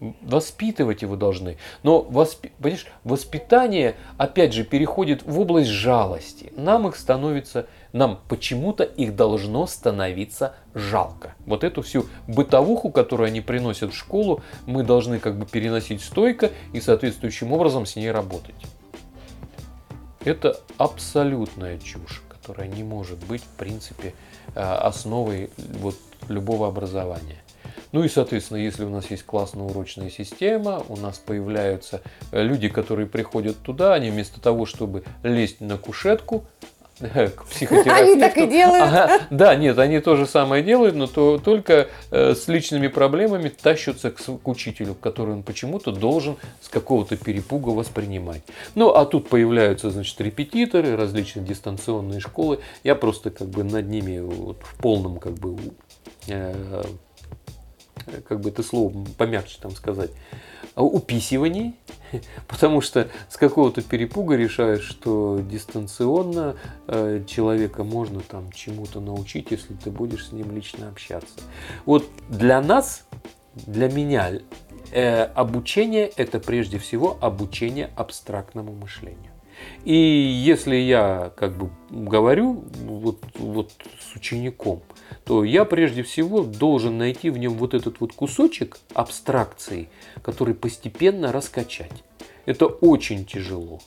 Воспитывать 0.00 1.02
его 1.02 1.16
должны. 1.16 1.58
Но 1.82 2.02
воспи... 2.02 2.52
понимаешь, 2.58 2.86
воспитание, 3.02 3.96
опять 4.16 4.52
же, 4.52 4.64
переходит 4.64 5.24
в 5.24 5.40
область 5.40 5.70
жалости. 5.70 6.52
Нам 6.56 6.86
их 6.86 6.96
становится, 6.96 7.66
нам 7.92 8.20
почему-то 8.28 8.84
их 8.84 9.16
должно 9.16 9.66
становиться 9.66 10.54
жалко. 10.74 11.34
Вот 11.46 11.64
эту 11.64 11.82
всю 11.82 12.06
бытовуху, 12.28 12.90
которую 12.90 13.26
они 13.26 13.40
приносят 13.40 13.92
в 13.92 13.96
школу, 13.96 14.42
мы 14.66 14.84
должны 14.84 15.18
как 15.18 15.36
бы 15.36 15.46
переносить 15.46 16.02
стойко 16.02 16.50
и 16.72 16.80
соответствующим 16.80 17.52
образом 17.52 17.84
с 17.84 17.96
ней 17.96 18.10
работать. 18.10 18.54
Это 20.24 20.60
абсолютная 20.76 21.78
чушь, 21.78 22.22
которая 22.28 22.68
не 22.68 22.84
может 22.84 23.18
быть, 23.26 23.42
в 23.42 23.56
принципе, 23.56 24.14
э, 24.54 24.60
основой 24.60 25.50
вот 25.80 25.96
любого 26.28 26.68
образования. 26.68 27.38
Ну 27.92 28.04
и, 28.04 28.08
соответственно, 28.08 28.58
если 28.58 28.84
у 28.84 28.90
нас 28.90 29.10
есть 29.10 29.24
классная 29.24 29.64
урочная 29.64 30.10
система, 30.10 30.82
у 30.88 30.96
нас 30.96 31.18
появляются 31.18 32.02
э, 32.32 32.42
люди, 32.42 32.68
которые 32.68 33.06
приходят 33.06 33.56
туда, 33.58 33.94
они 33.94 34.10
вместо 34.10 34.40
того, 34.40 34.66
чтобы 34.66 35.04
лезть 35.22 35.60
на 35.60 35.78
кушетку, 35.78 36.44
к 37.00 37.44
психотерапевту. 37.44 38.02
Они 38.02 38.20
так 38.20 38.36
и 38.36 38.46
делают. 38.46 38.84
Ага, 38.84 39.20
да, 39.30 39.54
нет, 39.54 39.78
они 39.78 40.00
то 40.00 40.16
же 40.16 40.26
самое 40.26 40.62
делают, 40.62 40.96
но 40.96 41.06
то, 41.06 41.38
только 41.38 41.88
э, 42.10 42.34
с 42.34 42.48
личными 42.48 42.88
проблемами 42.88 43.48
тащатся 43.48 44.10
к, 44.10 44.16
к 44.20 44.48
учителю, 44.48 44.94
который 44.94 45.34
он 45.34 45.42
почему-то 45.42 45.92
должен 45.92 46.36
с 46.60 46.68
какого-то 46.68 47.16
перепуга 47.16 47.70
воспринимать. 47.70 48.42
Ну, 48.74 48.90
а 48.90 49.06
тут 49.06 49.28
появляются, 49.28 49.90
значит, 49.90 50.20
репетиторы, 50.20 50.96
различные 50.96 51.46
дистанционные 51.46 52.20
школы. 52.20 52.60
Я 52.82 52.94
просто 52.94 53.30
как 53.30 53.48
бы 53.48 53.62
над 53.62 53.88
ними 53.88 54.18
вот, 54.18 54.58
в 54.62 54.74
полном 54.76 55.18
как 55.18 55.34
бы 55.34 55.56
э, 56.26 56.82
как 58.26 58.40
бы 58.40 58.50
это 58.50 58.62
слово 58.62 59.04
помягче 59.16 59.58
там 59.60 59.72
сказать, 59.72 60.10
уписивании, 60.76 61.74
потому 62.48 62.80
что 62.80 63.08
с 63.28 63.36
какого-то 63.36 63.82
перепуга 63.82 64.36
решаешь, 64.36 64.82
что 64.82 65.40
дистанционно 65.40 66.56
э, 66.86 67.24
человека 67.26 67.84
можно 67.84 68.20
там 68.20 68.50
чему-то 68.52 69.00
научить, 69.00 69.50
если 69.50 69.74
ты 69.74 69.90
будешь 69.90 70.28
с 70.28 70.32
ним 70.32 70.54
лично 70.54 70.88
общаться. 70.88 71.40
Вот 71.84 72.06
для 72.28 72.60
нас, 72.60 73.04
для 73.54 73.90
меня, 73.90 74.32
э, 74.92 75.22
обучение 75.24 76.06
это 76.16 76.38
прежде 76.38 76.78
всего 76.78 77.18
обучение 77.20 77.90
абстрактному 77.96 78.72
мышлению. 78.72 79.27
И 79.84 79.94
если 79.94 80.76
я 80.76 81.32
как 81.36 81.56
бы 81.56 81.70
говорю 81.90 82.64
вот, 82.84 83.18
вот 83.34 83.72
с 84.00 84.16
учеником, 84.16 84.82
то 85.24 85.44
я 85.44 85.64
прежде 85.64 86.02
всего 86.02 86.42
должен 86.42 86.98
найти 86.98 87.30
в 87.30 87.38
нем 87.38 87.54
вот 87.54 87.74
этот 87.74 88.00
вот 88.00 88.12
кусочек 88.12 88.78
абстракции, 88.94 89.88
который 90.22 90.54
постепенно 90.54 91.32
раскачать. 91.32 92.04
Это 92.46 92.66
очень 92.66 93.24
тяжело. 93.24 93.80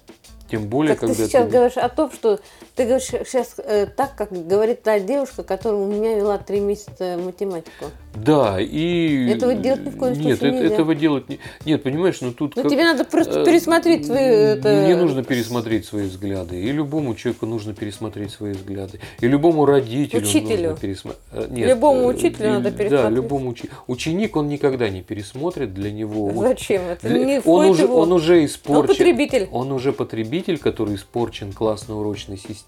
Тем 0.50 0.68
более, 0.68 0.96
так 0.96 1.02
когда 1.02 1.16
ты 1.16 1.28
сейчас 1.28 1.46
ты... 1.46 1.52
говоришь 1.52 1.78
о 1.78 1.88
том, 1.88 2.12
что 2.12 2.40
ты 2.76 2.86
говоришь 2.86 3.06
сейчас 3.06 3.56
э, 3.58 3.86
так, 3.86 4.16
как 4.16 4.32
говорит 4.32 4.82
та 4.84 5.00
девушка, 5.00 5.44
которая 5.44 5.80
у 5.82 5.88
меня 5.88 6.16
вела 6.16 6.38
три 6.38 6.60
месяца 6.60 7.18
математику. 7.24 7.86
Да, 8.14 8.58
и... 8.60 9.30
Этого 9.30 9.54
делать 9.54 9.86
ни 9.86 9.90
в 9.90 9.98
коем 9.98 10.14
Нет, 10.14 10.22
случае 10.22 10.36
это, 10.50 10.52
нельзя. 10.52 10.74
этого 10.76 10.96
делать 10.96 11.30
не... 11.30 11.40
Нет, 11.66 11.82
понимаешь, 11.84 12.20
ну 12.20 12.34
тут... 12.34 12.58
Ну, 12.58 12.64
как- 12.64 12.72
тебе 12.72 12.84
надо 12.84 13.06
просто 13.06 13.40
э, 13.40 13.46
пересмотреть 13.46 14.06
свои... 14.06 14.20
Это... 14.22 14.86
Не 14.86 14.96
нужно 14.96 15.24
пересмотреть 15.24 15.86
свои 15.86 16.04
взгляды. 16.08 16.62
И 16.62 16.72
любому 16.74 17.16
человеку 17.16 17.46
нужно 17.46 17.74
пересмотреть 17.74 18.32
свои 18.32 18.52
взгляды. 18.52 19.00
И 19.22 19.28
любому 19.28 19.66
родителю 19.66 20.22
Учителю. 20.22 20.70
нужно 20.72 20.78
пересмотреть. 20.78 21.22
Любому 21.52 22.06
учителю 22.08 22.50
надо 22.50 22.72
Да, 22.72 22.78
пересмотреть. 22.78 23.16
любому 23.16 23.52
учи- 23.52 23.70
Ученик, 23.88 24.36
он 24.36 24.50
никогда 24.50 24.90
не 24.90 25.02
пересмотрит 25.02 25.74
для 25.74 25.90
него... 25.92 26.34
Зачем? 26.36 26.82
Это 26.90 27.08
для- 27.08 27.24
не 27.24 27.42
он, 27.46 27.68
уже, 27.68 27.84
его- 27.84 27.96
он 27.98 28.12
уже 28.12 28.44
испорчен. 28.44 28.88
потребитель. 28.88 29.48
Он 29.54 29.72
уже 29.72 29.94
потребитель, 29.94 30.58
который 30.58 30.96
испорчен 30.96 31.54
классно-урочной 31.54 32.38
системой, 32.38 32.61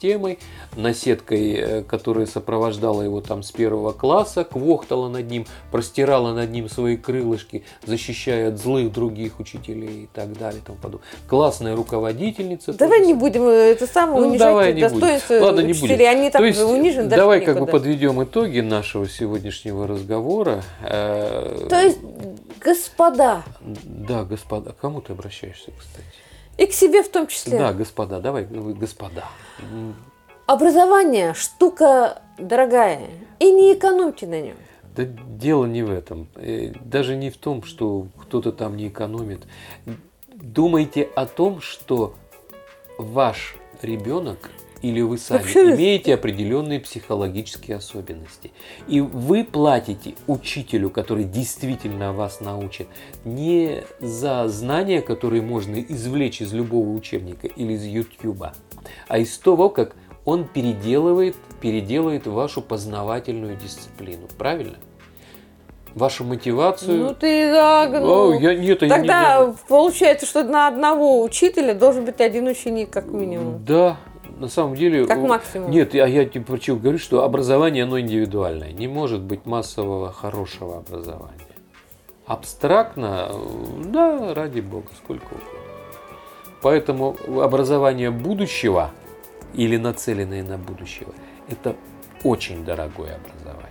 наседкой, 0.76 1.54
э, 1.54 1.84
которая 1.84 2.26
сопровождала 2.26 3.02
его 3.04 3.22
там 3.22 3.44
с 3.44 3.52
первого 3.52 3.92
класса, 3.92 4.44
квохтала 4.44 5.08
над 5.10 5.30
ним, 5.30 5.46
простирала 5.72 6.34
над 6.34 6.50
ним 6.50 6.70
свои 6.70 6.98
крылышки, 6.98 7.64
защищая 7.86 8.50
от 8.50 8.60
злых 8.60 8.92
других 8.92 9.40
учителей 9.40 10.04
и 10.04 10.10
так 10.12 10.34
далее. 10.38 10.62
И 10.62 10.66
тому 10.66 10.78
подобное. 10.80 11.08
Классная 11.28 11.76
руководительница. 11.76 12.74
Давай 12.74 13.04
тоже 13.04 13.06
не 13.06 13.14
будем 13.14 13.44
э, 13.48 13.72
это 13.72 13.88
самое 13.88 14.22
ну, 14.22 14.28
унижать 14.30 14.48
давай 14.48 14.74
не 14.74 14.82
будем. 14.82 15.00
достоинство 15.00 15.34
Ладно, 15.46 15.60
не 15.62 15.74
будем. 15.74 16.10
Они 16.10 16.30
так 16.30 16.42
То 16.42 16.46
есть, 16.46 16.62
унижены 16.62 17.10
даже 17.10 17.22
давай 17.22 17.42
как 17.42 17.60
бы 17.60 17.66
подведем 17.66 18.24
итоги 18.24 18.60
нашего 18.60 19.08
сегодняшнего 19.08 19.88
разговора. 19.88 20.64
Э, 20.84 21.68
То 21.70 21.82
есть, 21.82 22.00
господа, 22.60 23.44
Да, 23.62 24.24
господа. 24.24 24.72
К 24.72 24.78
кому 24.78 25.02
ты 25.02 25.14
обращаешься, 25.14 25.72
кстати? 25.78 26.23
И 26.58 26.66
к 26.66 26.74
себе 26.74 27.04
в 27.04 27.10
том 27.10 27.28
числе. 27.28 27.58
Да, 27.58 27.74
господа. 27.74 28.20
Давай, 28.20 28.46
вы, 28.46 28.74
господа. 28.74 29.26
Образование 30.46 31.34
штука 31.34 32.22
дорогая. 32.38 33.10
И 33.40 33.52
не 33.52 33.74
экономьте 33.74 34.28
на 34.28 34.42
нем. 34.42 34.56
Да 34.96 35.06
дело 35.06 35.66
не 35.66 35.84
в 35.84 35.92
этом. 35.92 36.28
Э, 36.36 36.72
Даже 36.84 37.16
не 37.16 37.30
в 37.30 37.38
том, 37.38 37.64
что 37.64 38.08
кто-то 38.22 38.52
там 38.52 38.78
не 38.78 38.90
экономит. 38.90 39.42
Думайте 40.28 41.10
о 41.16 41.26
том, 41.26 41.62
что 41.62 42.14
ваш 42.98 43.56
ребенок 43.82 44.52
или 44.84 45.00
вы 45.02 45.18
сами 45.18 45.40
Вообще- 45.40 45.74
имеете 45.74 46.14
определенные 46.14 46.80
психологические 46.82 47.78
особенности. 47.78 48.52
И 48.88 49.00
вы 49.00 49.46
платите 49.46 50.14
учителю, 50.28 50.90
который 50.90 51.24
действительно 51.24 52.12
вас 52.12 52.42
научит, 52.42 52.88
не 53.24 53.84
за 54.02 54.48
знания, 54.50 55.02
которые 55.02 55.42
можно 55.42 55.78
извлечь 55.78 56.42
из 56.42 56.54
любого 56.54 56.90
учебника 56.90 57.48
или 57.48 57.74
из 57.74 57.86
Ютьюба, 57.86 58.54
а 59.08 59.18
из 59.20 59.38
того, 59.38 59.70
как 59.70 59.96
он 60.26 60.44
переделывает, 60.46 61.36
переделает 61.62 62.28
вашу 62.28 62.62
познавательную 62.62 63.56
дисциплину. 63.56 64.28
Правильно? 64.38 64.76
Вашу 65.96 66.24
мотивацию. 66.26 67.04
Ну 67.06 67.14
ты 67.14 67.52
да, 67.52 67.88
ну, 67.88 68.32
О, 68.32 68.34
я, 68.34 68.56
нет, 68.56 68.82
я 68.82 68.88
не- 68.88 68.94
Тогда 68.94 69.46
не- 69.46 69.54
получается, 69.70 70.26
что 70.26 70.44
на 70.44 70.68
одного 70.68 71.22
учителя 71.24 71.74
должен 71.74 72.04
быть 72.04 72.20
один 72.20 72.48
ученик, 72.48 72.90
как 72.90 73.06
минимум. 73.06 73.64
Да, 73.64 73.98
на 74.38 74.48
самом 74.48 74.76
деле... 74.76 75.06
Как 75.06 75.18
о, 75.18 75.28
максимум. 75.28 75.72
Нет, 75.72 75.94
я, 75.94 76.06
я 76.06 76.26
тебе 76.26 76.44
почему 76.44 76.80
говорю, 76.80 76.98
что 76.98 77.24
образование, 77.24 77.84
оно 77.84 78.00
индивидуальное. 78.00 78.72
Не 78.72 78.88
может 78.88 79.22
быть 79.22 79.46
массового 79.46 80.12
хорошего 80.12 80.78
образования. 80.78 81.40
Абстрактно, 82.26 83.30
э, 83.32 83.84
да, 83.86 84.34
ради 84.34 84.62
бога, 84.62 84.88
сколько 84.98 85.26
угодно. 85.26 85.60
Поэтому 86.62 87.18
образование 87.42 88.10
будущего 88.10 88.92
или 89.54 89.78
нацеленное 89.78 90.44
на 90.44 90.58
будущего, 90.58 91.14
это 91.50 91.76
очень 92.24 92.64
дорогое 92.64 93.18
образование. 93.18 93.70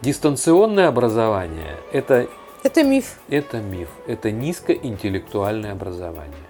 Дистанционное 0.00 0.88
образование– 0.88 1.76
это 1.92 2.26
Это 2.62 2.82
миф. 2.82 3.18
это 3.28 3.58
миф, 3.58 3.90
это 4.06 4.30
низкоинтеллектуальное 4.30 5.72
образование. 5.72 6.47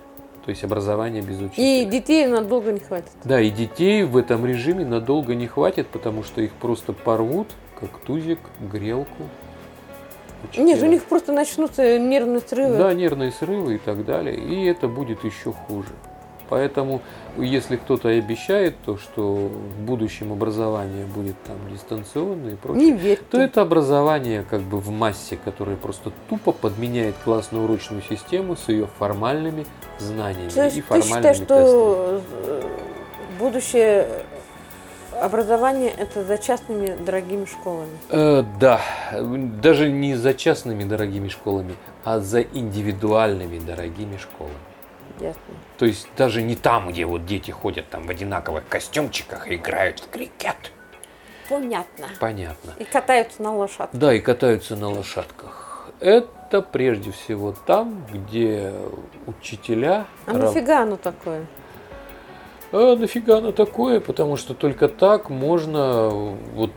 То 0.49 0.53
есть 0.53 0.65
образование 0.65 1.21
без 1.21 1.43
И 1.43 1.45
учителя. 1.45 1.85
детей 1.85 2.27
надолго 2.27 2.73
не 2.73 2.81
хватит. 2.81 3.11
Да, 3.23 3.39
и 3.39 3.51
детей 3.51 4.05
в 4.05 4.17
этом 4.17 4.47
режиме 4.47 4.87
надолго 4.87 5.35
не 5.35 5.47
хватит, 5.47 5.89
потому 5.89 6.23
что 6.25 6.41
их 6.41 6.53
просто 6.55 6.95
порвут, 6.95 7.49
как 7.79 7.91
тузик, 8.07 8.39
грелку. 8.59 9.25
Нет, 10.57 10.57
у 10.57 10.63
Учителя. 10.63 10.89
них 10.89 11.05
просто 11.05 11.33
начнутся 11.35 11.99
нервные 11.99 12.41
срывы. 12.41 12.79
Да, 12.79 12.95
нервные 12.95 13.31
срывы 13.31 13.75
и 13.75 13.79
так 13.79 14.07
далее. 14.07 14.37
И 14.37 14.65
это 14.65 14.89
будет 14.89 15.23
еще 15.23 15.53
хуже. 15.53 15.91
Поэтому, 16.49 17.03
если 17.37 17.77
кто-то 17.77 18.09
обещает 18.09 18.77
то, 18.85 18.97
что 18.97 19.35
в 19.35 19.81
будущем 19.81 20.33
образование 20.33 21.05
будет 21.07 21.37
там 21.45 21.57
дистанционное 21.73 22.53
и 22.53 22.57
прочее, 22.57 22.93
Не 22.93 23.17
то 23.17 23.41
это 23.41 23.63
образование 23.63 24.45
как 24.49 24.63
бы 24.63 24.79
в 24.79 24.91
массе, 24.91 25.39
которое 25.43 25.77
просто 25.77 26.13
тупо 26.29 26.53
подменяет 26.53 27.15
классную 27.25 27.65
урочную 27.65 28.03
систему 28.03 28.57
с 28.57 28.69
ее 28.69 28.89
формальными 28.99 29.67
знаниями 29.99 30.51
То 30.51 30.65
есть 30.65 30.79
и 30.79 30.83
ты 30.83 30.87
формальными 30.87 31.35
считаешь, 31.35 31.37
что 31.37 32.23
э, 32.45 32.63
будущее 33.39 34.09
образование 35.21 35.93
это 35.97 36.25
за 36.25 36.39
частными 36.39 36.97
дорогими 37.05 37.45
школами? 37.45 37.91
Э, 38.11 38.45
да, 38.61 38.81
даже 39.63 39.91
не 39.91 40.15
за 40.17 40.35
частными 40.35 40.85
дорогими 40.85 41.29
школами, 41.29 41.75
а 42.05 42.21
за 42.21 42.43
индивидуальными 42.43 43.59
дорогими 43.59 44.17
школами. 44.17 44.55
Ясно. 45.21 45.43
То 45.79 45.87
есть 45.87 46.09
даже 46.17 46.43
не 46.43 46.57
там, 46.57 46.89
где 46.89 47.05
вот 47.05 47.27
дети 47.27 47.51
ходят 47.51 47.89
там 47.91 48.07
в 48.07 48.11
одинаковых 48.11 48.69
костюмчиках 48.69 49.49
и 49.49 49.57
играют 49.57 50.01
в 50.01 50.11
крикет. 50.11 50.73
Понятно. 51.49 52.07
Понятно. 52.21 52.75
И 52.79 52.85
катаются 52.85 53.43
на 53.43 53.55
лошадках. 53.55 53.99
Да, 53.99 54.13
и 54.13 54.21
катаются 54.21 54.77
на 54.77 54.91
лошадках. 54.91 55.89
Это 56.01 56.63
прежде 56.63 57.11
всего 57.11 57.55
там, 57.67 58.07
где 58.13 58.73
учителя... 59.27 60.07
А 60.27 60.33
рав- 60.33 60.55
нафига 60.55 60.83
оно 60.83 60.97
такое? 60.97 61.47
А 62.71 62.97
нафига 62.97 63.39
оно 63.39 63.53
такое? 63.53 63.99
Потому 63.99 64.37
что 64.37 64.55
только 64.55 64.89
так 64.89 65.31
можно 65.31 66.09
вот 66.09 66.73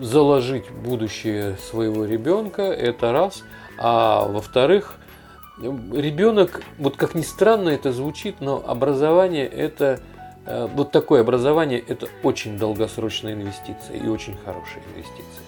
заложить 0.00 0.70
будущее 0.70 1.56
своего 1.56 2.04
ребенка, 2.04 2.62
это 2.62 3.12
раз. 3.12 3.42
А 3.78 4.26
во-вторых, 4.26 4.97
ребенок, 5.60 6.62
вот 6.78 6.96
как 6.96 7.14
ни 7.14 7.22
странно 7.22 7.70
это 7.70 7.92
звучит, 7.92 8.40
но 8.40 8.62
образование 8.66 9.46
это 9.46 10.00
э, 10.46 10.68
вот 10.74 10.92
такое 10.92 11.20
образование 11.20 11.80
это 11.80 12.08
очень 12.22 12.58
долгосрочная 12.58 13.34
инвестиция 13.34 13.96
и 13.96 14.08
очень 14.08 14.36
хорошая 14.44 14.82
инвестиция. 14.94 15.44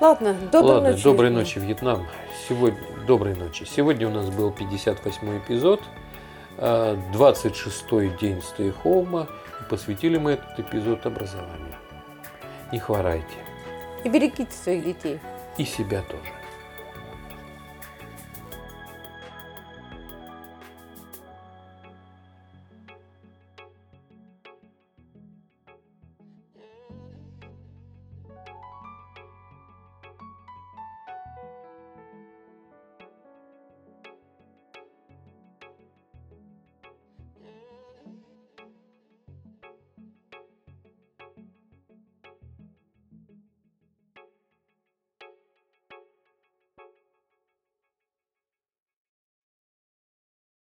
Ладно, 0.00 0.34
доброй 0.50 0.74
Ладно, 0.74 0.90
ночи. 0.90 1.04
доброй 1.04 1.30
ночи, 1.30 1.58
Вьетнам. 1.58 2.06
Сегодня, 2.48 2.80
доброй 3.06 3.36
ночи. 3.36 3.64
Сегодня 3.64 4.08
у 4.08 4.10
нас 4.10 4.30
был 4.30 4.50
58 4.50 5.38
эпизод, 5.38 5.80
26-й 6.58 8.18
день 8.20 8.38
Stay 8.38 8.74
Home, 8.82 9.28
и 9.60 9.70
посвятили 9.70 10.18
мы 10.18 10.32
этот 10.32 10.58
эпизод 10.58 11.06
образованию. 11.06 11.74
Не 12.72 12.80
хворайте. 12.80 13.26
И 14.02 14.08
берегите 14.08 14.50
своих 14.50 14.84
детей. 14.84 15.20
И 15.56 15.64
себя 15.64 16.02
тоже. 16.02 16.41